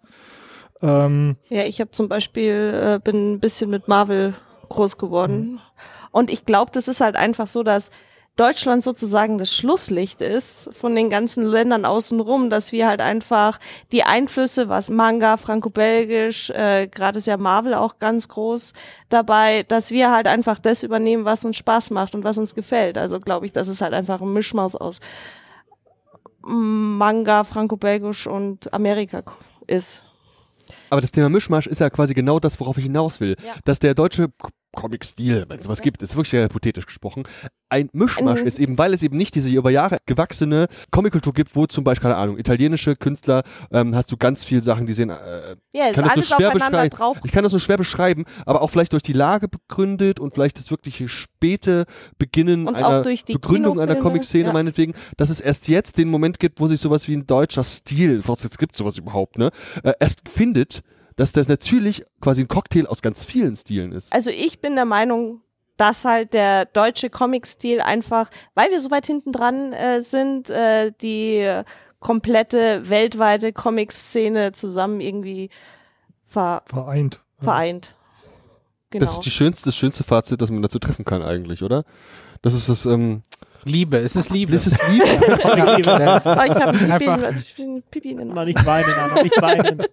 Ähm, 0.82 1.36
Ja, 1.48 1.64
ich 1.64 1.80
habe 1.80 1.90
zum 1.90 2.08
Beispiel, 2.08 2.52
äh, 2.52 3.00
bin 3.02 3.34
ein 3.34 3.40
bisschen 3.40 3.70
mit 3.70 3.88
Marvel 3.88 4.34
groß 4.68 4.98
geworden. 4.98 5.60
Und 6.10 6.30
ich 6.30 6.44
glaube, 6.44 6.70
das 6.72 6.88
ist 6.88 7.00
halt 7.00 7.16
einfach 7.16 7.46
so, 7.46 7.62
dass 7.62 7.90
Deutschland 8.38 8.84
sozusagen 8.84 9.36
das 9.36 9.52
Schlusslicht 9.52 10.22
ist 10.22 10.72
von 10.72 10.94
den 10.94 11.10
ganzen 11.10 11.44
Ländern 11.44 11.84
außenrum, 11.84 12.50
dass 12.50 12.70
wir 12.70 12.86
halt 12.86 13.00
einfach 13.00 13.58
die 13.90 14.04
Einflüsse, 14.04 14.68
was 14.68 14.90
Manga, 14.90 15.36
Franco-Belgisch, 15.36 16.50
äh, 16.50 16.86
gerade 16.86 17.18
ist 17.18 17.26
ja 17.26 17.36
Marvel 17.36 17.74
auch 17.74 17.98
ganz 17.98 18.28
groß 18.28 18.74
dabei, 19.08 19.64
dass 19.64 19.90
wir 19.90 20.12
halt 20.12 20.28
einfach 20.28 20.60
das 20.60 20.84
übernehmen, 20.84 21.24
was 21.24 21.44
uns 21.44 21.56
Spaß 21.56 21.90
macht 21.90 22.14
und 22.14 22.22
was 22.22 22.38
uns 22.38 22.54
gefällt. 22.54 22.96
Also 22.96 23.18
glaube 23.18 23.44
ich, 23.44 23.52
dass 23.52 23.66
es 23.66 23.80
halt 23.80 23.92
einfach 23.92 24.20
ein 24.20 24.32
Mischmaus 24.32 24.76
aus 24.76 25.00
Manga, 26.42 27.42
Franco-Belgisch 27.42 28.28
und 28.28 28.72
Amerika 28.72 29.24
ist. 29.66 30.04
Aber 30.90 31.00
das 31.00 31.10
Thema 31.10 31.28
Mischmasch 31.28 31.66
ist 31.66 31.80
ja 31.80 31.90
quasi 31.90 32.14
genau 32.14 32.38
das, 32.38 32.60
worauf 32.60 32.78
ich 32.78 32.84
hinaus 32.84 33.20
will. 33.20 33.36
Ja. 33.44 33.54
Dass 33.64 33.80
der 33.80 33.94
deutsche 33.94 34.28
Comic-Stil, 34.80 35.44
wenn 35.48 35.58
es 35.58 35.64
sowas 35.64 35.80
gibt, 35.82 36.02
ist 36.02 36.14
wirklich 36.14 36.30
sehr 36.30 36.44
hypothetisch 36.44 36.86
gesprochen, 36.86 37.24
ein 37.68 37.90
Mischmasch 37.92 38.40
Ein- 38.40 38.46
ist, 38.46 38.58
eben 38.58 38.78
weil 38.78 38.94
es 38.94 39.02
eben 39.02 39.16
nicht 39.16 39.34
diese 39.34 39.50
über 39.50 39.70
Jahre 39.70 39.98
gewachsene 40.06 40.68
Comic-Kultur 40.90 41.34
gibt, 41.34 41.54
wo 41.56 41.66
zum 41.66 41.84
Beispiel, 41.84 42.08
keine 42.10 42.16
Ahnung, 42.16 42.38
italienische 42.38 42.96
Künstler, 42.96 43.42
ähm, 43.70 43.94
hast 43.94 44.10
du 44.10 44.16
ganz 44.16 44.44
viele 44.44 44.62
Sachen, 44.62 44.86
die 44.86 44.92
sehen, 44.92 45.10
äh, 45.10 45.56
Ja, 45.74 45.92
kann 45.92 46.10
das 46.14 46.28
schwer 46.28 46.50
beschreiben. 46.52 46.90
drauf. 46.90 47.18
Ich 47.24 47.32
kann 47.32 47.42
das 47.42 47.52
nur 47.52 47.60
schwer 47.60 47.76
beschreiben, 47.76 48.24
aber 48.46 48.62
auch 48.62 48.70
vielleicht 48.70 48.92
durch 48.92 49.02
die 49.02 49.12
Lage 49.12 49.48
begründet 49.48 50.20
und 50.20 50.34
vielleicht 50.34 50.58
das 50.58 50.70
wirkliche 50.70 51.08
späte 51.08 51.84
Beginnen 52.18 52.66
Und 52.66 52.74
einer 52.74 53.02
Begründung 53.02 53.78
einer 53.80 53.94
Kinofilme, 53.94 54.02
Comic-Szene 54.02 54.46
ja. 54.46 54.52
meinetwegen, 54.52 54.94
dass 55.16 55.30
es 55.30 55.40
erst 55.40 55.68
jetzt 55.68 55.98
den 55.98 56.08
Moment 56.08 56.38
gibt, 56.38 56.60
wo 56.60 56.66
sich 56.66 56.80
sowas 56.80 57.08
wie 57.08 57.16
ein 57.16 57.26
deutscher 57.26 57.64
Stil, 57.64 58.22
was 58.26 58.42
jetzt 58.44 58.58
gibt 58.58 58.76
sowas 58.76 58.96
überhaupt, 58.98 59.38
ne, 59.38 59.50
äh, 59.82 59.92
erst 60.00 60.28
findet, 60.28 60.82
dass 61.18 61.32
das 61.32 61.48
natürlich 61.48 62.04
quasi 62.20 62.42
ein 62.42 62.48
Cocktail 62.48 62.86
aus 62.86 63.02
ganz 63.02 63.24
vielen 63.24 63.56
Stilen 63.56 63.90
ist. 63.90 64.12
Also 64.12 64.30
ich 64.30 64.60
bin 64.60 64.76
der 64.76 64.84
Meinung, 64.84 65.42
dass 65.76 66.04
halt 66.04 66.32
der 66.32 66.64
deutsche 66.64 67.10
Comic-Stil 67.10 67.80
einfach, 67.80 68.30
weil 68.54 68.70
wir 68.70 68.78
so 68.78 68.92
weit 68.92 69.06
hinten 69.06 69.32
dran 69.32 69.72
äh, 69.72 70.00
sind, 70.00 70.48
äh, 70.48 70.92
die 71.02 71.62
komplette 71.98 72.88
weltweite 72.88 73.52
Comic-Szene 73.52 74.52
zusammen 74.52 75.00
irgendwie 75.00 75.50
ver 76.24 76.62
vereint. 76.66 77.20
vereint. 77.40 77.94
Genau. 78.90 79.04
Das 79.04 79.14
ist 79.14 79.20
die 79.20 79.32
schönste, 79.32 79.64
das 79.66 79.76
schönste 79.76 80.04
Fazit, 80.04 80.40
das 80.40 80.52
man 80.52 80.62
dazu 80.62 80.78
treffen 80.78 81.04
kann 81.04 81.22
eigentlich, 81.22 81.64
oder? 81.64 81.84
Das 82.42 82.54
ist 82.54 82.68
das, 82.68 82.86
ähm, 82.86 83.22
Liebe, 83.64 83.98
es 83.98 84.14
ist 84.14 84.30
Liebe. 84.30 84.52
das 84.52 84.68
ist 84.68 84.80
Liebe. 84.88 85.04
Oh, 85.44 85.56
ich 85.56 86.54
habe 86.54 86.78
Pipi, 86.78 87.82
Pipi 87.90 88.10
in 88.12 88.18
den 88.18 88.28
Mal 88.28 88.42
Augen. 88.42 88.46
nicht 88.46 88.64
weinen, 88.64 88.94
Anna, 88.94 89.22
nicht 89.22 89.42
weinen. 89.42 89.82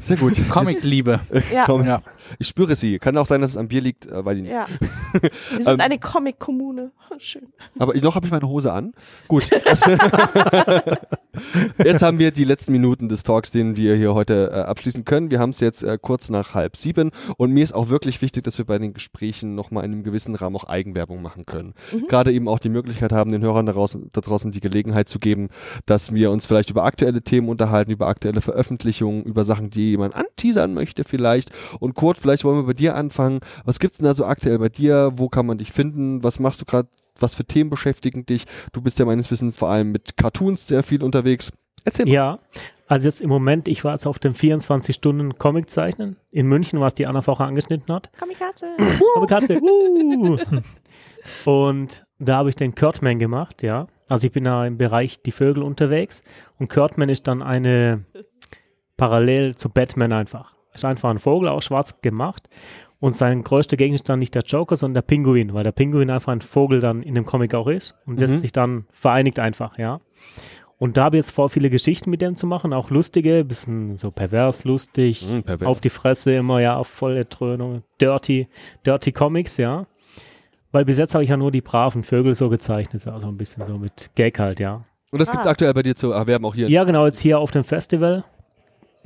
Sehr 0.00 0.16
gut. 0.16 0.34
Comic-Liebe. 0.48 1.20
Ja, 1.52 1.64
Komm, 1.64 1.84
Ja. 1.84 2.02
Ich 2.38 2.48
spüre 2.48 2.74
sie. 2.76 2.98
Kann 2.98 3.16
auch 3.16 3.26
sein, 3.26 3.40
dass 3.40 3.50
es 3.50 3.56
am 3.56 3.68
Bier 3.68 3.80
liegt, 3.80 4.06
äh, 4.06 4.24
weiß 4.24 4.36
ich 4.38 4.42
nicht. 4.44 4.52
ja. 4.52 4.66
Wir 5.20 5.30
sind 5.62 5.74
Ähm, 5.74 5.80
eine 5.80 5.98
Comic-Kommune. 5.98 6.90
Schön. 7.18 7.42
Aber 7.78 7.94
ich, 7.94 8.02
noch 8.02 8.14
habe 8.14 8.24
ich 8.26 8.32
meine 8.32 8.48
Hose 8.48 8.72
an. 8.72 8.92
Gut. 9.28 9.50
jetzt 11.84 12.02
haben 12.02 12.18
wir 12.18 12.30
die 12.30 12.44
letzten 12.44 12.72
Minuten 12.72 13.08
des 13.08 13.22
Talks, 13.24 13.50
den 13.50 13.76
wir 13.76 13.94
hier 13.96 14.14
heute 14.14 14.50
äh, 14.52 14.60
abschließen 14.60 15.04
können. 15.04 15.30
Wir 15.30 15.38
haben 15.38 15.50
es 15.50 15.60
jetzt 15.60 15.82
äh, 15.82 15.98
kurz 16.00 16.30
nach 16.30 16.54
halb 16.54 16.76
sieben 16.76 17.10
und 17.36 17.52
mir 17.52 17.62
ist 17.64 17.74
auch 17.74 17.88
wirklich 17.88 18.22
wichtig, 18.22 18.44
dass 18.44 18.58
wir 18.58 18.64
bei 18.64 18.78
den 18.78 18.92
Gesprächen 18.94 19.54
nochmal 19.54 19.84
in 19.84 19.92
einem 19.92 20.02
gewissen 20.02 20.34
Rahmen 20.34 20.56
auch 20.56 20.64
Eigenwerbung 20.64 21.20
machen 21.20 21.46
können. 21.46 21.74
Mhm. 21.92 22.06
Gerade 22.08 22.32
eben 22.32 22.48
auch 22.48 22.58
die 22.58 22.68
Möglichkeit 22.68 23.12
haben, 23.12 23.30
den 23.32 23.42
Hörern 23.42 23.66
da 23.66 23.72
draußen, 23.72 24.08
da 24.12 24.20
draußen 24.20 24.50
die 24.52 24.60
Gelegenheit 24.60 25.08
zu 25.08 25.18
geben, 25.18 25.48
dass 25.86 26.14
wir 26.14 26.30
uns 26.30 26.46
vielleicht 26.46 26.70
über 26.70 26.84
aktuelle 26.84 27.22
Themen 27.22 27.48
unterhalten, 27.48 27.90
über 27.90 28.06
aktuelle 28.08 28.40
Veröffentlichungen, 28.40 29.24
über 29.24 29.44
Sachen, 29.44 29.70
die 29.70 29.89
jemand 29.90 30.14
anteasern 30.14 30.74
möchte 30.74 31.04
vielleicht. 31.04 31.50
Und 31.78 31.94
Kurt, 31.94 32.18
vielleicht 32.18 32.44
wollen 32.44 32.58
wir 32.58 32.66
bei 32.66 32.74
dir 32.74 32.94
anfangen. 32.94 33.40
Was 33.64 33.78
gibt's 33.78 33.98
denn 33.98 34.06
da 34.06 34.14
so 34.14 34.24
aktuell 34.24 34.58
bei 34.58 34.68
dir? 34.68 35.12
Wo 35.16 35.28
kann 35.28 35.46
man 35.46 35.58
dich 35.58 35.72
finden? 35.72 36.22
Was 36.22 36.38
machst 36.38 36.60
du 36.60 36.64
gerade? 36.64 36.88
Was 37.18 37.34
für 37.34 37.44
Themen 37.44 37.68
beschäftigen 37.68 38.24
dich? 38.24 38.46
Du 38.72 38.80
bist 38.80 38.98
ja 38.98 39.04
meines 39.04 39.30
Wissens 39.30 39.58
vor 39.58 39.68
allem 39.68 39.92
mit 39.92 40.16
Cartoons 40.16 40.66
sehr 40.66 40.82
viel 40.82 41.02
unterwegs. 41.02 41.52
Erzähl 41.84 42.06
mal. 42.06 42.12
Ja, 42.12 42.38
also 42.90 43.06
jetzt 43.06 43.20
im 43.20 43.28
Moment, 43.28 43.68
ich 43.68 43.84
war 43.84 43.92
jetzt 43.92 44.06
auf 44.06 44.18
dem 44.18 44.32
24-Stunden-Comic-Zeichnen. 44.32 46.16
In 46.30 46.46
München, 46.46 46.80
was 46.80 46.94
die 46.94 47.06
Anna 47.06 47.20
vorher 47.20 47.46
angeschnitten 47.46 47.94
hat. 47.94 48.10
Kamikaze. 48.16 48.66
Aber 49.16 49.26
Katze, 49.26 49.60
uh. 49.62 50.38
Und 51.44 52.04
da 52.18 52.38
habe 52.38 52.48
ich 52.48 52.56
den 52.56 52.74
Kurtman 52.74 53.18
gemacht, 53.18 53.62
ja. 53.62 53.86
Also 54.08 54.26
ich 54.26 54.32
bin 54.32 54.44
da 54.44 54.66
im 54.66 54.76
Bereich 54.76 55.22
die 55.22 55.30
Vögel 55.30 55.62
unterwegs 55.62 56.24
und 56.58 56.68
Kurtman 56.68 57.08
ist 57.08 57.28
dann 57.28 57.42
eine 57.42 58.04
parallel 59.00 59.54
zu 59.56 59.68
Batman 59.70 60.12
einfach. 60.12 60.52
Ist 60.74 60.84
einfach 60.84 61.10
ein 61.10 61.18
Vogel, 61.18 61.48
auch 61.48 61.62
schwarz 61.62 62.00
gemacht 62.02 62.48
und 63.00 63.16
sein 63.16 63.42
größter 63.42 63.76
Gegenstand 63.76 64.20
nicht 64.20 64.34
der 64.34 64.42
Joker, 64.42 64.76
sondern 64.76 64.94
der 64.94 65.02
Pinguin, 65.02 65.54
weil 65.54 65.64
der 65.64 65.72
Pinguin 65.72 66.10
einfach 66.10 66.32
ein 66.32 66.42
Vogel 66.42 66.80
dann 66.80 67.02
in 67.02 67.14
dem 67.14 67.24
Comic 67.24 67.54
auch 67.54 67.66
ist 67.66 67.94
und 68.06 68.20
das 68.20 68.30
Mhm. 68.30 68.38
sich 68.38 68.52
dann 68.52 68.86
vereinigt 68.92 69.38
einfach, 69.38 69.78
ja. 69.78 70.00
Und 70.78 70.96
da 70.96 71.04
habe 71.04 71.16
ich 71.16 71.24
jetzt 71.24 71.32
vor, 71.32 71.48
viele 71.50 71.68
Geschichten 71.70 72.08
mit 72.10 72.22
dem 72.22 72.36
zu 72.36 72.46
machen, 72.46 72.72
auch 72.72 72.90
lustige, 72.90 73.44
bisschen 73.44 73.96
so 73.96 74.10
pervers, 74.10 74.64
lustig, 74.64 75.22
Hm, 75.28 75.42
pervers. 75.42 75.66
auf 75.68 75.80
die 75.80 75.90
Fresse 75.90 76.34
immer, 76.34 76.60
ja, 76.60 76.76
auf 76.76 76.88
volle 76.88 77.24
Dröhnung, 77.24 77.82
dirty, 78.00 78.48
dirty 78.86 79.12
Comics, 79.12 79.56
ja. 79.56 79.86
Weil 80.72 80.84
bis 80.84 80.98
jetzt 80.98 81.14
habe 81.14 81.24
ich 81.24 81.30
ja 81.30 81.36
nur 81.36 81.50
die 81.50 81.60
braven 81.62 82.04
Vögel 82.04 82.34
so 82.34 82.48
gezeichnet, 82.48 83.06
also 83.08 83.28
ein 83.28 83.36
bisschen 83.36 83.64
so 83.66 83.76
mit 83.76 84.10
Gag 84.14 84.38
halt, 84.38 84.60
ja. 84.60 84.84
Und 85.10 85.18
das 85.20 85.30
gibt's 85.30 85.46
Ah. 85.46 85.50
aktuell 85.50 85.74
bei 85.74 85.82
dir 85.82 85.96
zu 85.96 86.12
erwerben, 86.12 86.44
auch 86.44 86.54
hier. 86.54 86.68
Ja, 86.70 86.84
genau, 86.84 87.04
jetzt 87.06 87.18
hier 87.20 87.40
auf 87.40 87.50
dem 87.50 87.64
Festival 87.64 88.24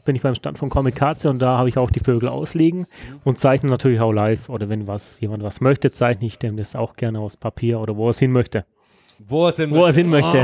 bin 0.04 0.16
ich 0.16 0.22
beim 0.22 0.34
Stand 0.34 0.58
von 0.58 0.70
Comikaze 0.70 1.30
und 1.30 1.40
da 1.40 1.58
habe 1.58 1.68
ich 1.68 1.78
auch 1.78 1.90
die 1.90 2.00
Vögel 2.00 2.28
ausliegen 2.28 2.86
und 3.24 3.38
zeichne 3.38 3.70
natürlich 3.70 4.00
auch 4.00 4.12
live 4.12 4.48
oder 4.48 4.68
wenn 4.68 4.86
was 4.86 5.20
jemand 5.20 5.42
was 5.42 5.60
möchte, 5.60 5.90
zeichne 5.92 6.26
ich 6.26 6.38
dem 6.38 6.56
das 6.56 6.76
auch 6.76 6.96
gerne 6.96 7.20
aus 7.20 7.36
Papier 7.36 7.80
oder 7.80 7.96
wo 7.96 8.06
er 8.06 8.10
es 8.10 8.18
hin 8.18 8.32
möchte. 8.32 8.64
Wo 9.26 9.48
es 9.48 9.56
hin 9.56 9.70
Wo 9.70 9.84
er 9.84 9.90
es 9.90 9.96
hin 9.96 10.10
möchte. 10.10 10.38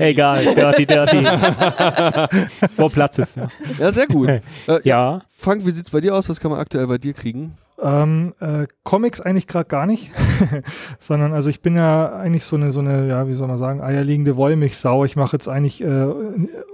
Egal, 0.00 0.54
dirty, 0.54 0.86
dirty. 0.86 1.24
wo 2.76 2.88
Platz 2.88 3.18
ist, 3.18 3.36
ja. 3.36 3.48
Ja, 3.78 3.92
sehr 3.92 4.06
gut. 4.06 4.28
äh, 4.68 4.80
Ja, 4.84 5.22
Frank, 5.36 5.66
wie 5.66 5.72
sieht's 5.72 5.90
bei 5.90 6.00
dir 6.00 6.14
aus? 6.14 6.28
Was 6.28 6.40
kann 6.40 6.50
man 6.50 6.60
aktuell 6.60 6.86
bei 6.86 6.98
dir 6.98 7.12
kriegen? 7.14 7.56
Ähm, 7.82 8.34
äh, 8.38 8.68
Comics 8.84 9.20
eigentlich 9.20 9.48
gerade 9.48 9.68
gar 9.68 9.86
nicht, 9.86 10.12
sondern 11.00 11.32
also 11.32 11.50
ich 11.50 11.62
bin 11.62 11.74
ja 11.74 12.14
eigentlich 12.14 12.44
so 12.44 12.54
eine, 12.54 12.70
so 12.70 12.78
eine, 12.78 13.08
ja, 13.08 13.26
wie 13.26 13.34
soll 13.34 13.48
man 13.48 13.58
sagen, 13.58 13.80
eierlegende 13.80 14.36
Wollmilchsau. 14.36 15.04
Ich 15.04 15.16
mache 15.16 15.36
jetzt 15.36 15.48
eigentlich 15.48 15.82
äh, 15.82 16.06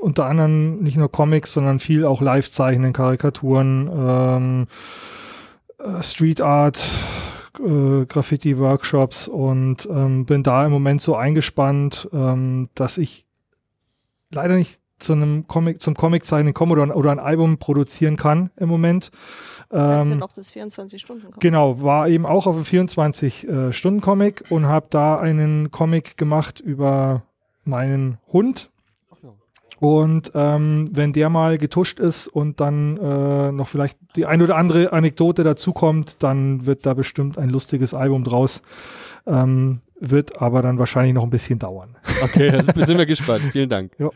unter 0.03 0.27
anderem 0.27 0.81
nicht 0.81 0.99
nur 0.99 1.11
Comics, 1.11 1.53
sondern 1.53 1.79
viel 1.79 2.05
auch 2.05 2.21
Live-Zeichnen, 2.21 2.93
Karikaturen, 2.93 3.91
ähm, 3.91 4.67
äh, 5.79 6.03
Street 6.03 6.43
Art, 6.43 6.93
äh, 7.59 8.05
Graffiti-Workshops 8.05 9.29
und 9.29 9.89
ähm, 9.91 10.27
bin 10.27 10.43
da 10.43 10.67
im 10.67 10.73
Moment 10.73 11.01
so 11.01 11.17
eingespannt, 11.17 12.07
ähm, 12.13 12.69
dass 12.75 12.99
ich 12.99 13.25
leider 14.31 14.57
nicht 14.57 14.79
zu 14.99 15.13
einem 15.13 15.47
Comic, 15.47 15.81
zum 15.81 15.95
Comiczeichnen 15.95 16.55
komme 16.55 16.73
oder, 16.73 16.95
oder 16.97 17.13
ein 17.13 17.19
Album 17.19 17.59
produzieren 17.59 18.17
kann 18.17 18.51
im 18.57 18.69
Moment. 18.69 19.11
Kannst 19.71 20.09
ja 20.09 20.13
Ähm, 20.15 20.19
noch 20.19 20.33
das 20.33 20.51
24 20.51 21.01
Stunden 21.01 21.25
kommen. 21.25 21.41
Genau, 21.41 21.83
war 21.83 22.09
eben 22.09 22.25
auch 22.25 22.47
auf 22.47 22.57
einem 22.57 22.65
24-Stunden-Comic 22.65 24.45
und 24.51 24.67
habe 24.67 24.87
da 24.91 25.19
einen 25.19 25.71
Comic 25.71 26.17
gemacht 26.17 26.61
über 26.61 27.23
meinen 27.65 28.19
Hund. 28.33 28.71
Und 29.81 30.33
ähm, 30.35 30.91
wenn 30.93 31.13
der 31.13 31.29
mal 31.29 31.57
getuscht 31.57 32.01
ist 32.01 32.27
und 32.27 32.59
dann 32.61 32.97
äh, 32.97 33.53
noch 33.53 33.69
vielleicht 33.69 33.97
die 34.17 34.27
ein 34.27 34.43
oder 34.43 34.57
andere 34.57 34.93
Anekdote 34.93 35.45
dazukommt, 35.45 36.23
dann 36.23 36.67
wird 36.67 36.85
da 36.85 36.95
bestimmt 36.95 37.39
ein 37.39 37.49
lustiges 37.49 37.95
Album 37.95 38.25
draus. 38.25 38.63
Ähm, 39.27 39.81
wird 40.01 40.41
aber 40.43 40.63
dann 40.63 40.79
wahrscheinlich 40.79 41.15
noch 41.15 41.23
ein 41.23 41.31
bisschen 41.31 41.59
dauern. 41.61 41.97
Okay, 42.23 42.51
sind 42.85 42.99
wir 42.99 43.07
gespannt. 43.07 43.43
Vielen 43.53 43.69
Dank. 43.69 43.93
Ja. 43.99 44.11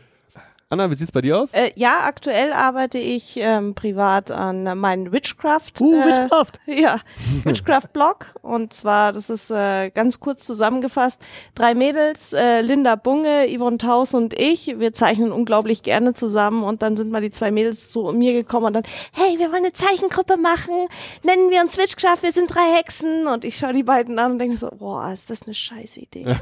Anna, 0.73 0.89
wie 0.89 0.95
sieht's 0.95 1.11
bei 1.11 1.21
dir 1.21 1.37
aus? 1.37 1.53
Äh, 1.53 1.71
ja, 1.75 1.99
aktuell 2.05 2.51
arbeite 2.51 2.97
ich 2.97 3.37
ähm, 3.37 3.75
privat 3.75 4.31
an 4.31 4.63
meinem 4.79 5.11
Witchcraft. 5.11 5.81
uh, 5.81 5.93
äh, 5.93 6.07
Witchcraft. 6.07 6.51
Ja, 6.65 6.99
Witchcraft-Blog. 7.43 8.33
Und 8.41 8.73
zwar, 8.73 9.13
das 9.13 9.29
ist 9.29 9.51
äh, 9.51 9.91
ganz 9.91 10.19
kurz 10.19 10.47
zusammengefasst, 10.47 11.21
drei 11.53 11.75
Mädels, 11.75 12.33
äh, 12.33 12.61
Linda 12.61 12.95
Bunge, 12.95 13.45
Yvonne 13.55 13.77
Taus 13.77 14.15
und 14.15 14.33
ich. 14.33 14.79
Wir 14.79 14.93
zeichnen 14.93 15.31
unglaublich 15.31 15.83
gerne 15.83 16.15
zusammen. 16.15 16.63
Und 16.63 16.81
dann 16.81 16.97
sind 16.97 17.11
mal 17.11 17.21
die 17.21 17.29
zwei 17.29 17.51
Mädels 17.51 17.91
zu 17.91 18.11
mir 18.11 18.33
gekommen 18.33 18.65
und 18.65 18.73
dann, 18.73 18.83
hey, 19.11 19.37
wir 19.37 19.51
wollen 19.51 19.65
eine 19.65 19.73
Zeichengruppe 19.73 20.37
machen. 20.37 20.73
Nennen 21.21 21.51
wir 21.51 21.61
uns 21.61 21.77
Witchcraft, 21.77 22.23
wir 22.23 22.31
sind 22.31 22.47
drei 22.47 22.77
Hexen. 22.77 23.27
Und 23.27 23.45
ich 23.45 23.57
schaue 23.57 23.73
die 23.73 23.83
beiden 23.83 24.17
an 24.17 24.31
und 24.31 24.39
denke 24.39 24.57
so, 24.57 24.71
boah, 24.71 25.11
ist 25.13 25.29
das 25.29 25.43
eine 25.43 25.53
scheiß 25.53 25.97
Idee. 25.97 26.25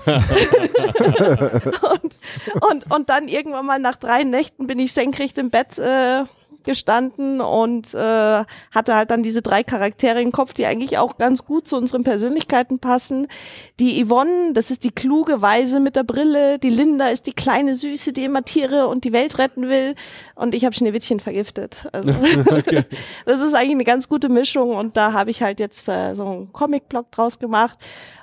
und, 1.91 2.19
und, 2.71 2.91
und 2.91 3.09
dann 3.09 3.27
irgendwann 3.27 3.65
mal 3.65 3.79
nach 3.79 3.97
drei 3.97 4.20
Nächten 4.29 4.67
bin 4.67 4.79
ich 4.79 4.93
senkrecht 4.93 5.37
im 5.37 5.49
Bett 5.49 5.77
äh, 5.77 6.23
gestanden 6.63 7.41
und 7.41 7.93
äh, 7.93 7.97
hatte 7.97 8.95
halt 8.95 9.11
dann 9.11 9.23
diese 9.23 9.41
drei 9.41 9.63
Charaktere 9.63 10.21
im 10.21 10.31
Kopf, 10.31 10.53
die 10.53 10.65
eigentlich 10.65 10.97
auch 10.97 11.17
ganz 11.17 11.45
gut 11.45 11.67
zu 11.67 11.77
unseren 11.77 12.03
Persönlichkeiten 12.03 12.79
passen. 12.79 13.27
Die 13.79 14.03
Yvonne, 14.03 14.53
das 14.53 14.71
ist 14.71 14.83
die 14.83 14.91
kluge 14.91 15.41
Weise 15.41 15.79
mit 15.79 15.95
der 15.95 16.03
Brille. 16.03 16.59
Die 16.59 16.69
Linda 16.69 17.09
ist 17.09 17.27
die 17.27 17.33
kleine 17.33 17.75
Süße, 17.75 18.13
die 18.13 18.23
immer 18.23 18.43
Tiere 18.43 18.87
und 18.87 19.03
die 19.03 19.11
Welt 19.11 19.37
retten 19.37 19.69
will. 19.69 19.95
Und 20.35 20.55
ich 20.55 20.65
habe 20.65 20.75
Schneewittchen 20.75 21.19
vergiftet. 21.19 21.87
Also 21.91 22.11
Okay. 22.51 22.83
das 23.25 23.41
ist 23.41 23.53
eigentlich 23.53 23.71
eine 23.71 23.83
ganz 23.83 24.07
gute 24.09 24.29
Mischung 24.29 24.75
und 24.75 24.97
da 24.97 25.13
habe 25.13 25.29
ich 25.29 25.41
halt 25.41 25.59
jetzt 25.59 25.87
äh, 25.89 26.13
so 26.13 26.25
einen 26.25 26.53
Comic-Blog 26.53 27.11
draus 27.11 27.39
gemacht. 27.39 27.77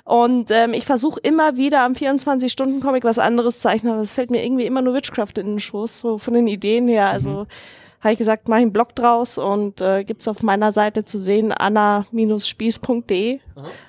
Und 0.05 0.49
ähm, 0.49 0.73
ich 0.73 0.85
versuche 0.85 1.19
immer 1.19 1.55
wieder 1.55 1.81
am 1.81 1.93
24-Stunden-Comic 1.93 3.03
was 3.03 3.19
anderes 3.19 3.59
zeichnen, 3.59 3.93
aber 3.93 4.01
es 4.01 4.09
fällt 4.09 4.31
mir 4.31 4.43
irgendwie 4.43 4.65
immer 4.65 4.81
nur 4.81 4.95
Witchcraft 4.95 5.37
in 5.37 5.45
den 5.45 5.59
Schoß, 5.59 5.99
so 5.99 6.17
von 6.17 6.33
den 6.33 6.47
Ideen 6.47 6.87
her. 6.87 7.09
Also 7.09 7.45
habe 8.01 8.13
ich 8.13 8.17
gesagt, 8.17 8.47
mache 8.47 8.59
ich 8.59 8.63
einen 8.63 8.73
Blog 8.73 8.95
draus 8.95 9.37
und 9.37 9.81
äh, 9.81 10.03
gibt's 10.03 10.27
auf 10.27 10.41
meiner 10.43 10.71
Seite 10.71 11.03
zu 11.03 11.19
sehen, 11.19 11.51
anna-spieß.de. 11.51 13.39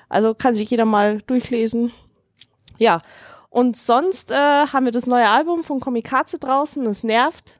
Also 0.09 0.33
kann 0.33 0.55
sich 0.55 0.69
jeder 0.69 0.85
mal 0.85 1.19
durchlesen. 1.21 1.91
Ja, 2.77 3.01
und 3.49 3.77
sonst 3.77 4.31
äh, 4.31 4.35
haben 4.35 4.85
wir 4.85 4.91
das 4.91 5.07
neue 5.07 5.29
Album 5.29 5.63
von 5.63 5.79
Komikaze 5.79 6.39
draußen, 6.39 6.85
es 6.87 7.03
nervt. 7.03 7.59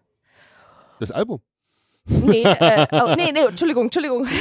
Das 1.00 1.12
Album. 1.12 1.42
Nee, 2.06 2.44
äh, 2.44 2.88
oh, 2.92 3.16
nee, 3.16 3.32
nee, 3.32 3.46
Entschuldigung, 3.48 3.86
Entschuldigung. 3.86 4.28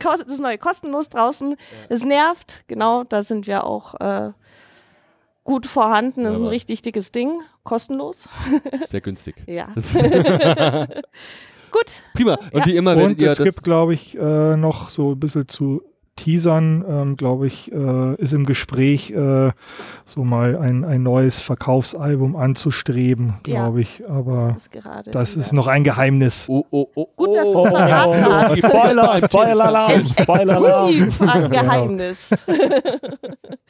Das 0.00 0.38
neue 0.38 0.58
kostenlos 0.58 1.08
draußen. 1.08 1.56
Es 1.88 2.04
nervt, 2.04 2.64
genau, 2.68 3.04
da 3.04 3.22
sind 3.22 3.46
wir 3.46 3.64
auch 3.64 3.94
äh, 4.00 4.32
gut 5.44 5.66
vorhanden. 5.66 6.24
Das 6.24 6.36
ist 6.36 6.42
ein 6.42 6.48
richtig 6.48 6.82
dickes 6.82 7.12
Ding. 7.12 7.40
Kostenlos. 7.64 8.28
Sehr 8.84 9.00
günstig. 9.00 9.36
Ja. 9.46 9.68
Gut. 11.70 12.02
Prima. 12.14 12.34
Und 12.52 12.60
Ja. 12.60 12.66
wie 12.66 12.76
immer, 12.76 12.96
wenn 12.96 13.06
Und 13.06 13.20
ihr 13.22 13.30
es 13.30 13.42
gibt, 13.42 13.62
glaube 13.62 13.94
ich, 13.94 14.16
äh, 14.18 14.56
noch 14.56 14.90
so 14.90 15.12
ein 15.12 15.20
bisschen 15.20 15.48
zu 15.48 15.82
teasern, 16.20 16.84
ähm, 16.88 17.16
glaube 17.16 17.46
ich, 17.46 17.72
äh, 17.72 18.14
ist 18.16 18.32
im 18.34 18.44
Gespräch, 18.46 19.10
äh, 19.10 19.50
so 20.04 20.24
mal 20.24 20.56
ein, 20.58 20.84
ein 20.84 21.02
neues 21.02 21.40
Verkaufsalbum 21.40 22.36
anzustreben, 22.36 23.34
Ja. 23.46 23.54
glaube 23.64 23.80
ich. 23.80 24.02
Aber 24.08 24.52
Das 24.54 24.62
ist 24.62 24.72
gerade. 24.72 25.10
das 25.10 25.36
ist 25.36 25.52
noch 25.52 25.66
ein 25.66 25.82
Geheimnis. 25.84 26.46
Oh, 26.48 26.64
oh, 26.70 26.86
oh, 26.94 27.06
Gut, 27.16 27.36
dass 27.36 27.48
oh, 27.48 27.64
du 27.64 27.70
verraten 27.70 28.24
hast. 28.24 28.58
Spoiler, 28.58 29.20
Spoiler-Alarm, 29.24 29.92
Ist 29.92 30.20
Spoiler-Alarm. 30.20 30.88
exklusiv 30.90 31.20
ein 31.28 31.50
Geheimnis. 31.50 32.30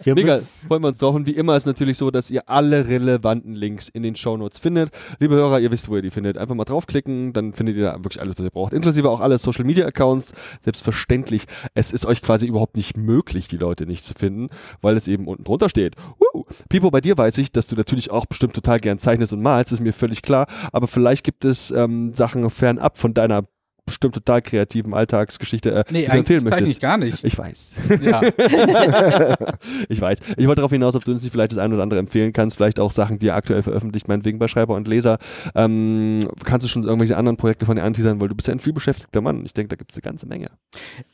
Wir 0.03 0.15
Mega, 0.15 0.35
müssen- 0.35 0.67
freuen 0.69 0.83
wir 0.83 0.89
uns 0.89 0.99
drauf. 0.99 1.15
Und 1.15 1.27
wie 1.27 1.33
immer 1.37 1.57
ist 1.57 1.67
natürlich 1.67 1.99
so, 1.99 2.11
dass 2.11 2.31
ihr 2.31 2.49
alle 2.49 2.89
relevanten 2.89 3.55
Links 3.55 3.89
in 3.89 4.03
den 4.03 4.17
Shownotes 4.17 4.59
findet. 4.59 4.91
Liebe 5.19 5.35
Hörer, 5.35 5.61
ihr 5.61 5.71
wisst, 5.71 5.89
wo 5.89 5.97
ihr 5.97 6.03
die 6.03 6.11
findet. 6.11 6.39
Einfach 6.39 6.55
mal 6.55 6.65
draufklicken, 6.65 7.33
dann 7.33 7.53
findet 7.53 7.77
ihr 7.77 7.85
da 7.85 7.95
wirklich 7.99 8.21
alles, 8.21 8.35
was 8.39 8.45
ihr 8.45 8.51
braucht. 8.51 8.73
Inklusive 8.73 9.09
auch 9.11 9.21
alle 9.21 9.39
Social 9.39 9.65
Media 9.65 9.87
Accounts. 9.87 10.33
Selbstverständlich, 10.63 11.45
es 11.75 11.93
ist 11.93 12.07
euch 12.07 12.23
quasi 12.23 12.40
überhaupt 12.47 12.77
nicht 12.77 12.97
möglich, 12.97 13.49
die 13.49 13.57
Leute 13.57 13.87
nicht 13.87 14.05
zu 14.05 14.15
finden, 14.15 14.49
weil 14.81 14.97
es 14.97 15.09
eben 15.09 15.27
unten 15.27 15.45
drunter 15.45 15.69
steht. 15.69 15.97
Woo! 16.19 16.45
Pipo, 16.69 16.91
bei 16.91 17.01
dir 17.01 17.17
weiß 17.17 17.39
ich, 17.39 17.53
dass 17.53 17.67
du 17.67 17.77
natürlich 17.77 18.11
auch 18.11 18.27
bestimmt 18.27 18.55
total 18.55 18.81
gern 18.81 18.99
zeichnest 18.99 19.33
und 19.33 19.43
malst, 19.43 19.73
ist 19.73 19.81
mir 19.81 19.93
völlig 19.93 20.23
klar. 20.23 20.47
Aber 20.73 20.87
vielleicht 20.87 21.25
gibt 21.25 21.45
es 21.45 21.71
ähm, 21.71 22.13
Sachen 22.13 22.49
fernab 22.51 22.99
von 22.99 23.15
deiner 23.15 23.45
bestimmt 23.91 24.15
total 24.15 24.43
kreativen 24.43 24.95
Alltagsgeschichte, 24.95 25.73
äh, 25.73 25.85
Nee, 25.91 26.01
die 26.01 26.07
du 26.07 26.13
empfehlen 26.13 26.53
eigentlich 26.53 26.53
zeichne 26.53 26.57
möchtest. 26.61 26.77
ich 26.77 26.81
gar 26.81 26.97
nicht. 26.97 27.25
Ich 27.25 27.39
weiß. 27.39 27.77
Ja. 28.03 28.23
ich 29.89 30.01
weiß. 30.01 30.19
Ich 30.37 30.47
wollte 30.47 30.61
darauf 30.61 30.71
hinaus, 30.71 30.95
ob 30.95 31.05
du 31.05 31.13
uns 31.13 31.23
nicht 31.23 31.33
vielleicht 31.33 31.53
das 31.53 31.59
eine 31.59 31.75
oder 31.75 31.83
andere 31.83 32.01
empfehlen 32.01 32.33
kannst. 32.33 32.57
Vielleicht 32.57 32.81
auch 32.81 32.91
Sachen, 32.93 33.19
die 33.19 33.27
ihr 33.27 33.35
aktuell 33.35 33.63
veröffentlicht, 33.63 34.09
meinetwegen 34.09 34.39
bei 34.39 34.49
Schreiber 34.49 34.75
und 34.75 34.89
Leser. 34.89 35.19
Ähm, 35.55 36.21
kannst 36.45 36.65
du 36.65 36.69
schon 36.69 36.85
irgendwelche 36.85 37.17
anderen 37.17 37.37
Projekte 37.37 37.67
von 37.67 37.77
dir 37.77 37.83
anteasern, 37.83 38.21
weil 38.21 38.29
du 38.29 38.35
bist 38.35 38.49
ja 38.49 38.55
ein 38.55 38.61
vielbeschäftigter 38.61 39.21
Mann. 39.21 39.45
Ich 39.45 39.53
denke, 39.55 39.69
da 39.69 39.77
gibt 39.77 39.91
es 39.93 39.97
eine 39.97 40.03
ganze 40.03 40.27
Menge. 40.27 40.51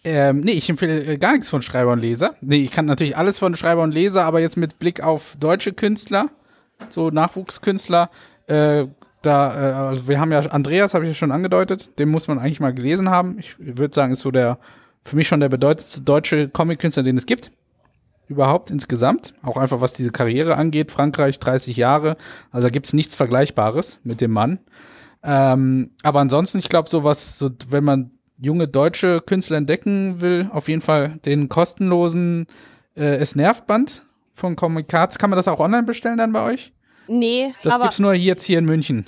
Ähm, 0.04 0.40
nee, 0.40 0.52
ich 0.52 0.68
empfehle 0.68 1.04
äh, 1.04 1.18
gar 1.18 1.32
nichts 1.32 1.48
von 1.48 1.62
Schreiber 1.62 1.92
und 1.92 2.00
Leser. 2.00 2.34
Nee, 2.40 2.62
ich 2.64 2.70
kann 2.70 2.86
natürlich 2.86 3.16
alles 3.16 3.38
von 3.38 3.54
Schreiber 3.56 3.82
und 3.82 3.92
Leser, 3.92 4.24
aber 4.24 4.40
jetzt 4.40 4.56
mit 4.56 4.78
Blick 4.78 5.02
auf 5.02 5.36
deutsche 5.40 5.72
Künstler, 5.72 6.28
so 6.88 7.10
Nachwuchskünstler, 7.10 8.10
äh, 8.46 8.86
da, 9.26 9.54
äh, 9.54 9.72
also 9.74 10.08
wir 10.08 10.20
haben 10.20 10.32
ja 10.32 10.40
Andreas, 10.40 10.94
habe 10.94 11.04
ich 11.04 11.10
ja 11.10 11.14
schon 11.14 11.32
angedeutet, 11.32 11.98
den 11.98 12.08
muss 12.08 12.28
man 12.28 12.38
eigentlich 12.38 12.60
mal 12.60 12.72
gelesen 12.72 13.10
haben. 13.10 13.38
Ich 13.38 13.56
würde 13.58 13.94
sagen, 13.94 14.12
ist 14.12 14.20
so 14.20 14.30
der, 14.30 14.58
für 15.02 15.16
mich 15.16 15.28
schon 15.28 15.40
der 15.40 15.48
bedeutendste 15.48 16.02
deutsche 16.02 16.48
Comic-Künstler, 16.48 17.02
den 17.02 17.16
es 17.16 17.26
gibt. 17.26 17.50
Überhaupt 18.28 18.70
insgesamt. 18.70 19.34
Auch 19.42 19.56
einfach 19.56 19.80
was 19.80 19.92
diese 19.92 20.10
Karriere 20.10 20.56
angeht. 20.56 20.90
Frankreich 20.90 21.38
30 21.38 21.76
Jahre. 21.76 22.16
Also 22.50 22.66
da 22.66 22.72
gibt 22.72 22.86
es 22.86 22.92
nichts 22.92 23.14
Vergleichbares 23.14 24.00
mit 24.02 24.20
dem 24.20 24.32
Mann. 24.32 24.58
Ähm, 25.22 25.90
aber 26.02 26.20
ansonsten, 26.20 26.58
ich 26.58 26.68
glaube, 26.68 26.88
sowas, 26.88 27.38
so, 27.38 27.50
wenn 27.68 27.84
man 27.84 28.10
junge 28.38 28.68
deutsche 28.68 29.20
Künstler 29.20 29.56
entdecken 29.56 30.20
will, 30.20 30.48
auf 30.52 30.68
jeden 30.68 30.82
Fall 30.82 31.18
den 31.24 31.48
kostenlosen 31.48 32.46
äh, 32.96 33.16
Es 33.16 33.36
nervt 33.36 33.66
Band 33.66 34.04
von 34.34 34.56
Comic 34.56 34.88
Cards. 34.88 35.18
Kann 35.18 35.30
man 35.30 35.36
das 35.36 35.48
auch 35.48 35.60
online 35.60 35.84
bestellen 35.84 36.18
dann 36.18 36.32
bei 36.32 36.44
euch? 36.44 36.72
Nee, 37.08 37.54
Das 37.62 37.74
aber 37.74 37.84
gibt's 37.84 37.98
nur 37.98 38.14
jetzt 38.14 38.44
hier 38.44 38.58
in 38.58 38.64
München. 38.64 39.06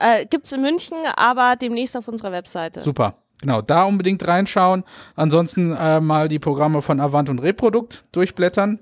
Äh, 0.00 0.26
gibt's 0.26 0.52
in 0.52 0.60
München, 0.60 0.98
aber 1.16 1.56
demnächst 1.56 1.96
auf 1.96 2.08
unserer 2.08 2.32
Webseite. 2.32 2.80
Super. 2.80 3.14
Genau, 3.40 3.60
da 3.60 3.84
unbedingt 3.84 4.26
reinschauen. 4.26 4.84
Ansonsten 5.16 5.72
äh, 5.72 6.00
mal 6.00 6.28
die 6.28 6.38
Programme 6.38 6.82
von 6.82 7.00
Avant 7.00 7.28
und 7.28 7.40
Reprodukt 7.40 8.04
durchblättern. 8.12 8.78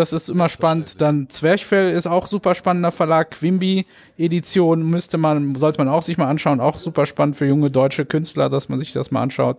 Das 0.00 0.14
ist 0.14 0.30
immer 0.30 0.48
spannend. 0.48 1.02
Dann 1.02 1.28
Zwerchfell 1.28 1.92
ist 1.92 2.06
auch 2.06 2.26
super 2.26 2.54
spannender 2.54 2.90
Verlag. 2.90 3.32
Quimby 3.32 3.84
Edition 4.16 4.82
müsste 4.82 5.18
man, 5.18 5.54
sollte 5.56 5.76
man 5.76 5.88
auch 5.92 6.00
sich 6.00 6.16
mal 6.16 6.26
anschauen. 6.26 6.58
Auch 6.58 6.78
super 6.78 7.04
spannend 7.04 7.36
für 7.36 7.44
junge 7.44 7.70
deutsche 7.70 8.06
Künstler, 8.06 8.48
dass 8.48 8.70
man 8.70 8.78
sich 8.78 8.94
das 8.94 9.10
mal 9.10 9.20
anschaut. 9.20 9.58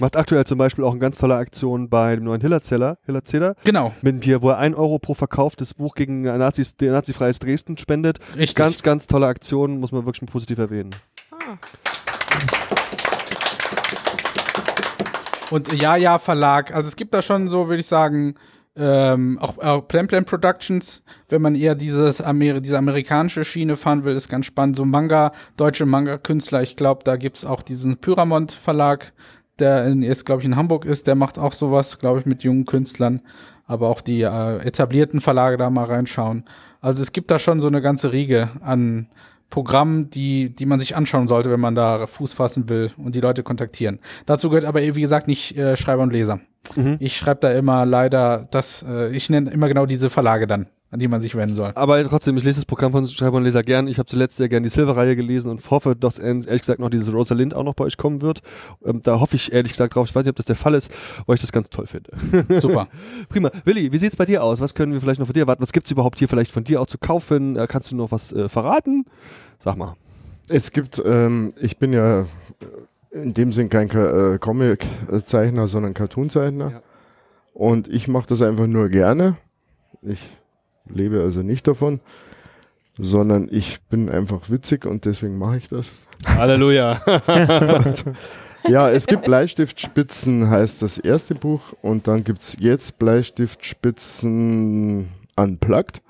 Macht 0.00 0.16
aktuell 0.16 0.44
zum 0.44 0.58
Beispiel 0.58 0.82
auch 0.82 0.90
eine 0.90 0.98
ganz 0.98 1.18
tolle 1.18 1.36
Aktion 1.36 1.88
bei 1.88 2.16
dem 2.16 2.24
neuen 2.24 2.40
Hillerzeller, 2.40 2.98
Hillerzeller, 3.06 3.54
Genau, 3.62 3.92
mit 4.02 4.24
hier, 4.24 4.42
wo 4.42 4.48
er 4.50 4.58
1 4.58 4.76
Euro 4.76 4.98
pro 4.98 5.14
verkauftes 5.14 5.72
Buch 5.72 5.94
gegen 5.94 6.22
Nazis, 6.22 6.74
nazifreies 6.80 7.38
Dresden 7.38 7.78
spendet. 7.78 8.18
richtig. 8.34 8.56
Ganz, 8.56 8.82
ganz 8.82 9.06
tolle 9.06 9.28
Aktion, 9.28 9.78
muss 9.78 9.92
man 9.92 10.04
wirklich 10.04 10.28
positiv 10.28 10.58
erwähnen. 10.58 10.90
Ah. 11.30 11.58
Und 15.50 15.80
Ja 15.80 15.94
Ja 15.94 16.18
Verlag. 16.18 16.74
Also 16.74 16.88
es 16.88 16.96
gibt 16.96 17.14
da 17.14 17.22
schon 17.22 17.46
so, 17.46 17.68
würde 17.68 17.78
ich 17.78 17.86
sagen, 17.86 18.34
ähm, 18.76 19.38
auch, 19.38 19.58
auch 19.58 19.88
Plan 19.88 20.06
Plan 20.06 20.24
Productions, 20.24 21.02
wenn 21.28 21.42
man 21.42 21.54
eher 21.54 21.74
dieses 21.74 22.20
Ameri 22.20 22.60
diese 22.60 22.78
amerikanische 22.78 23.44
Schiene 23.44 23.76
fahren 23.76 24.04
will, 24.04 24.14
ist 24.14 24.28
ganz 24.28 24.46
spannend. 24.46 24.76
So 24.76 24.84
Manga, 24.84 25.32
deutsche 25.56 25.86
Manga-Künstler, 25.86 26.62
ich 26.62 26.76
glaube, 26.76 27.02
da 27.04 27.16
gibt's 27.16 27.44
auch 27.44 27.62
diesen 27.62 27.96
Pyramont 27.96 28.52
Verlag, 28.52 29.12
der 29.58 29.86
in, 29.86 30.02
jetzt, 30.02 30.26
glaube 30.26 30.42
ich, 30.42 30.46
in 30.46 30.56
Hamburg 30.56 30.84
ist, 30.84 31.06
der 31.06 31.14
macht 31.14 31.38
auch 31.38 31.52
sowas, 31.52 31.98
glaube 31.98 32.20
ich, 32.20 32.26
mit 32.26 32.42
jungen 32.42 32.66
Künstlern. 32.66 33.22
Aber 33.66 33.88
auch 33.88 34.00
die 34.00 34.22
äh, 34.22 34.58
etablierten 34.58 35.20
Verlage 35.20 35.56
da 35.56 35.70
mal 35.70 35.86
reinschauen. 35.86 36.44
Also 36.80 37.02
es 37.02 37.12
gibt 37.12 37.30
da 37.30 37.38
schon 37.38 37.60
so 37.60 37.66
eine 37.66 37.82
ganze 37.82 38.12
Riege 38.12 38.50
an 38.60 39.08
Programmen, 39.50 40.10
die, 40.10 40.54
die 40.54 40.66
man 40.66 40.80
sich 40.80 40.96
anschauen 40.96 41.28
sollte, 41.28 41.50
wenn 41.50 41.60
man 41.60 41.74
da 41.74 42.06
Fuß 42.06 42.32
fassen 42.32 42.68
will 42.68 42.90
und 42.96 43.14
die 43.14 43.20
Leute 43.20 43.42
kontaktieren. 43.42 44.00
Dazu 44.26 44.48
gehört 44.50 44.64
aber, 44.64 44.80
wie 44.82 45.00
gesagt, 45.00 45.28
nicht 45.28 45.56
äh, 45.56 45.76
Schreiber 45.76 46.02
und 46.02 46.12
Leser. 46.12 46.40
Mhm. 46.74 46.96
Ich 46.98 47.16
schreibe 47.16 47.40
da 47.40 47.52
immer 47.52 47.86
leider 47.86 48.48
das, 48.50 48.84
äh, 48.88 49.14
ich 49.14 49.30
nenne 49.30 49.50
immer 49.50 49.68
genau 49.68 49.86
diese 49.86 50.10
Verlage 50.10 50.46
dann, 50.46 50.66
an 50.90 51.00
die 51.00 51.08
man 51.08 51.20
sich 51.20 51.34
wenden 51.34 51.56
soll. 51.56 51.72
Aber 51.74 52.02
trotzdem, 52.04 52.36
ich 52.36 52.44
lese 52.44 52.60
das 52.60 52.64
Programm 52.64 52.92
von 52.92 53.06
Schreiber 53.08 53.38
und 53.38 53.44
Leser 53.44 53.62
gern. 53.62 53.88
Ich 53.88 53.98
habe 53.98 54.06
zuletzt 54.06 54.36
sehr 54.36 54.48
gern 54.48 54.62
die 54.62 54.68
Silver-Reihe 54.68 55.16
gelesen 55.16 55.50
und 55.50 55.68
hoffe, 55.70 55.96
dass 55.96 56.18
ehrlich 56.18 56.60
gesagt 56.60 56.78
noch 56.78 56.90
dieses 56.90 57.12
Rosalind 57.12 57.54
auch 57.54 57.64
noch 57.64 57.74
bei 57.74 57.84
euch 57.84 57.96
kommen 57.96 58.22
wird. 58.22 58.40
Ähm, 58.84 59.00
da 59.02 59.18
hoffe 59.18 59.34
ich 59.36 59.52
ehrlich 59.52 59.72
gesagt 59.72 59.94
drauf. 59.94 60.08
Ich 60.08 60.14
weiß 60.14 60.24
nicht, 60.24 60.30
ob 60.30 60.36
das 60.36 60.46
der 60.46 60.56
Fall 60.56 60.74
ist, 60.74 60.92
weil 61.26 61.34
ich 61.34 61.40
das 61.40 61.50
ganz 61.50 61.68
toll 61.70 61.86
finde. 61.86 62.60
Super. 62.60 62.88
Prima. 63.28 63.50
Willi, 63.64 63.90
wie 63.92 63.98
sieht's 63.98 64.16
bei 64.16 64.26
dir 64.26 64.44
aus? 64.44 64.60
Was 64.60 64.74
können 64.74 64.92
wir 64.92 65.00
vielleicht 65.00 65.18
noch 65.18 65.26
von 65.26 65.34
dir 65.34 65.40
erwarten? 65.40 65.62
Was 65.62 65.72
gibt's 65.72 65.90
überhaupt 65.90 66.18
hier 66.18 66.28
vielleicht 66.28 66.52
von 66.52 66.62
dir 66.62 66.80
auch 66.80 66.86
zu 66.86 66.98
kaufen? 66.98 67.56
Äh, 67.56 67.66
kannst 67.68 67.90
du 67.90 67.96
noch 67.96 68.12
was 68.12 68.32
äh, 68.32 68.48
verraten? 68.48 69.06
Sag 69.58 69.76
mal. 69.76 69.96
Es 70.48 70.70
gibt, 70.70 71.02
ähm, 71.04 71.52
ich 71.60 71.78
bin 71.78 71.92
ja 71.92 72.26
in 73.10 73.32
dem 73.32 73.50
Sinn 73.50 73.68
kein 73.68 73.90
äh, 73.90 74.38
Comic-Zeichner, 74.38 75.66
sondern 75.66 75.94
Cartoon-Zeichner. 75.94 76.70
Ja. 76.70 76.82
Und 77.54 77.88
ich 77.88 78.06
mache 78.06 78.28
das 78.28 78.42
einfach 78.42 78.66
nur 78.66 78.88
gerne. 78.88 79.36
Ich 80.02 80.35
lebe 80.88 81.20
also 81.20 81.42
nicht 81.42 81.66
davon, 81.66 82.00
sondern 82.98 83.48
ich 83.50 83.80
bin 83.82 84.08
einfach 84.08 84.50
witzig 84.50 84.86
und 84.86 85.04
deswegen 85.04 85.38
mache 85.38 85.58
ich 85.58 85.68
das. 85.68 85.92
Halleluja. 86.26 87.02
Ja, 88.68 88.90
es 88.90 89.06
gibt 89.06 89.24
Bleistiftspitzen, 89.24 90.50
heißt 90.50 90.82
das 90.82 90.98
erste 90.98 91.36
Buch. 91.36 91.72
Und 91.82 92.08
dann 92.08 92.24
gibt 92.24 92.40
es 92.40 92.56
jetzt 92.58 92.98
Bleistiftspitzen 92.98 95.10
Unplugged. 95.36 96.02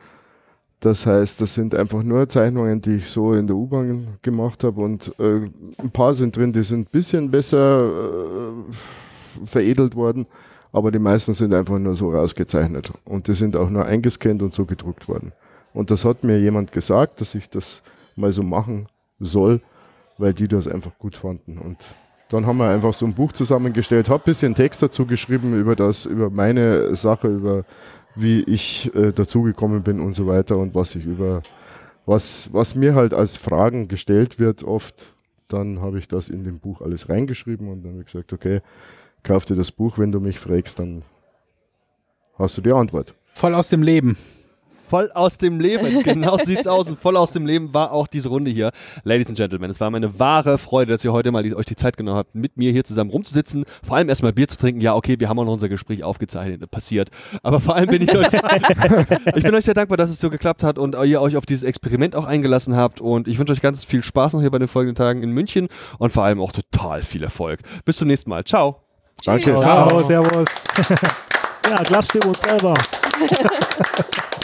Das 0.81 1.07
heißt, 1.07 1.41
das 1.41 1.55
sind 1.55 1.75
einfach 1.75 2.03
nur 2.03 2.29
Zeichnungen, 2.29 2.81
die 2.81 2.97
ich 2.97 3.11
so 3.11 3.35
in 3.35 3.47
der 3.47 3.57
U-Bahn 3.57 4.19
gemacht 4.23 4.65
habe. 4.65 4.81
Und 4.81 5.15
äh, 5.19 5.49
ein 5.79 5.91
paar 5.93 6.15
sind 6.15 6.37
drin, 6.37 6.53
die 6.53 6.63
sind 6.63 6.89
ein 6.89 6.91
bisschen 6.91 7.31
besser 7.31 7.89
äh, 7.89 8.53
veredelt 9.45 9.95
worden. 9.95 10.27
Aber 10.77 10.91
die 10.91 10.99
meisten 10.99 11.33
sind 11.33 11.55
einfach 11.55 11.79
nur 11.79 11.97
so 11.97 12.11
rausgezeichnet. 12.11 12.93
Und 13.07 13.29
die 13.29 13.35
sind 13.35 13.57
auch 13.57 13.71
nur 13.71 13.87
eingescannt 13.87 14.43
und 14.43 14.53
so 14.53 14.67
gedruckt 14.67 15.09
worden. 15.09 15.33
Und 15.73 15.91
das 15.91 16.05
hat 16.05 16.23
mir 16.23 16.39
jemand 16.39 16.71
gesagt, 16.71 17.23
dass 17.23 17.35
ich 17.35 17.49
das 17.49 17.81
mal 18.15 18.31
so 18.31 18.43
machen 18.43 18.87
soll, 19.19 19.63
weil 20.19 20.35
die 20.35 20.49
das 20.49 20.69
einfach 20.69 20.99
gut 20.99 21.17
fanden. 21.17 21.57
Und 21.57 21.79
dann 22.29 22.45
haben 22.45 22.59
wir 22.59 22.69
einfach 22.69 22.93
so 22.93 23.07
ein 23.07 23.15
Buch 23.15 23.33
zusammengestellt, 23.33 24.11
habe 24.11 24.23
ein 24.23 24.27
bisschen 24.27 24.55
Text 24.55 24.83
dazu 24.83 25.07
geschrieben 25.07 25.59
über 25.59 25.77
das, 25.77 26.05
über 26.05 26.29
meine 26.29 26.95
Sache, 26.95 27.29
über 27.29 27.65
wie 28.15 28.41
ich 28.43 28.95
äh, 28.95 29.13
dazugekommen 29.13 29.83
bin 29.83 29.99
und 29.99 30.15
so 30.15 30.27
weiter 30.27 30.59
und 30.59 30.75
was 30.75 30.95
ich 30.95 31.07
über 31.07 31.41
was, 32.05 32.51
was 32.53 32.75
mir 32.75 32.95
halt 32.95 33.15
als 33.15 33.39
Fragen 33.39 33.89
gestellt 33.89 34.39
wird 34.39 34.63
oft, 34.63 35.15
dann 35.49 35.81
habe 35.81 35.99
ich 35.99 36.07
das 36.07 36.29
in 36.29 36.45
dem 36.45 36.59
Buch 36.59 36.83
alles 36.83 37.09
reingeschrieben 37.09 37.71
und 37.71 37.83
dann 37.83 37.93
habe 37.93 38.03
ich 38.03 38.13
gesagt, 38.13 38.35
okay, 38.35 38.61
kauf 39.27 39.45
dir 39.45 39.57
das 39.57 39.73
Buch, 39.73 39.99
wenn 39.99 40.13
du 40.13 40.21
mich 40.21 40.39
fragst, 40.39 40.79
dann 40.79 41.03
hast 42.39 42.57
du 42.57 42.63
die 42.63 42.73
Antwort. 42.73 43.15
Voll 43.35 43.55
aus 43.55 43.69
dem 43.69 43.83
Leben. 43.83 44.17
Voll 44.89 45.11
aus 45.15 45.37
dem 45.37 45.59
Leben, 45.59 46.03
genau 46.05 46.37
sieht's 46.37 46.69
aus. 46.69 46.87
Und 46.87 46.97
voll 46.97 47.17
aus 47.17 47.33
dem 47.33 47.45
Leben 47.45 47.75
war 47.75 47.91
auch 47.91 48.07
diese 48.07 48.29
Runde 48.29 48.53
hier. 48.53 48.71
Ladies 49.03 49.27
and 49.29 49.37
Gentlemen, 49.37 49.69
es 49.69 49.81
war 49.81 49.91
meine 49.91 50.21
wahre 50.21 50.59
Freude, 50.59 50.93
dass 50.93 51.05
ihr 51.05 51.13
heute 51.13 51.33
mal 51.33 51.43
die, 51.43 51.57
euch 51.57 51.67
die 51.67 51.75
Zeit 51.75 51.97
genommen 51.97 52.19
habt, 52.19 52.37
mit 52.37 52.57
mir 52.57 52.71
hier 52.71 52.85
zusammen 52.85 53.11
rumzusitzen. 53.11 53.65
Vor 53.83 53.97
allem 53.97 54.09
erstmal 54.09 54.33
Bier 54.33 54.47
zu 54.47 54.59
trinken. 54.59 54.81
Ja, 54.81 54.95
okay, 54.95 55.17
wir 55.19 55.29
haben 55.29 55.41
auch 55.41 55.45
noch 55.45 55.55
unser 55.55 55.69
Gespräch 55.69 56.05
aufgezeichnet, 56.05 56.71
passiert. 56.71 57.11
Aber 57.43 57.59
vor 57.59 57.75
allem 57.75 57.89
bin 57.89 58.03
ich 58.03 58.17
euch, 58.17 58.33
ich 59.35 59.43
bin 59.43 59.55
euch 59.57 59.65
sehr 59.65 59.75
dankbar, 59.75 59.97
dass 59.97 60.11
es 60.11 60.21
so 60.21 60.31
geklappt 60.31 60.63
hat 60.63 60.79
und 60.79 60.95
ihr 61.05 61.21
euch 61.21 61.37
auf 61.37 61.47
dieses 61.47 61.65
Experiment 61.65 62.15
auch 62.15 62.27
eingelassen 62.27 62.77
habt. 62.77 63.01
Und 63.01 63.27
ich 63.27 63.41
wünsche 63.41 63.53
euch 63.53 63.61
ganz 63.63 63.85
viel 63.85 64.05
Spaß 64.05 64.35
noch 64.35 64.41
hier 64.41 64.53
bei 64.53 64.61
den 64.61 64.69
folgenden 64.69 64.95
Tagen 64.95 65.25
in 65.25 65.33
München 65.33 65.67
und 65.99 66.13
vor 66.13 66.23
allem 66.23 66.41
auch 66.41 66.53
total 66.53 67.03
viel 67.03 67.25
Erfolg. 67.25 67.59
Bis 67.85 67.97
zum 67.97 68.07
nächsten 68.07 68.31
Mal. 68.31 68.45
Ciao. 68.45 68.86
Danke. 69.25 69.55
Ciao, 69.55 70.03
servus. 70.05 70.49
Ja, 71.69 71.83
klatscht 71.83 72.13
für 72.13 72.21
uns 72.21 72.41
selber. 72.43 72.75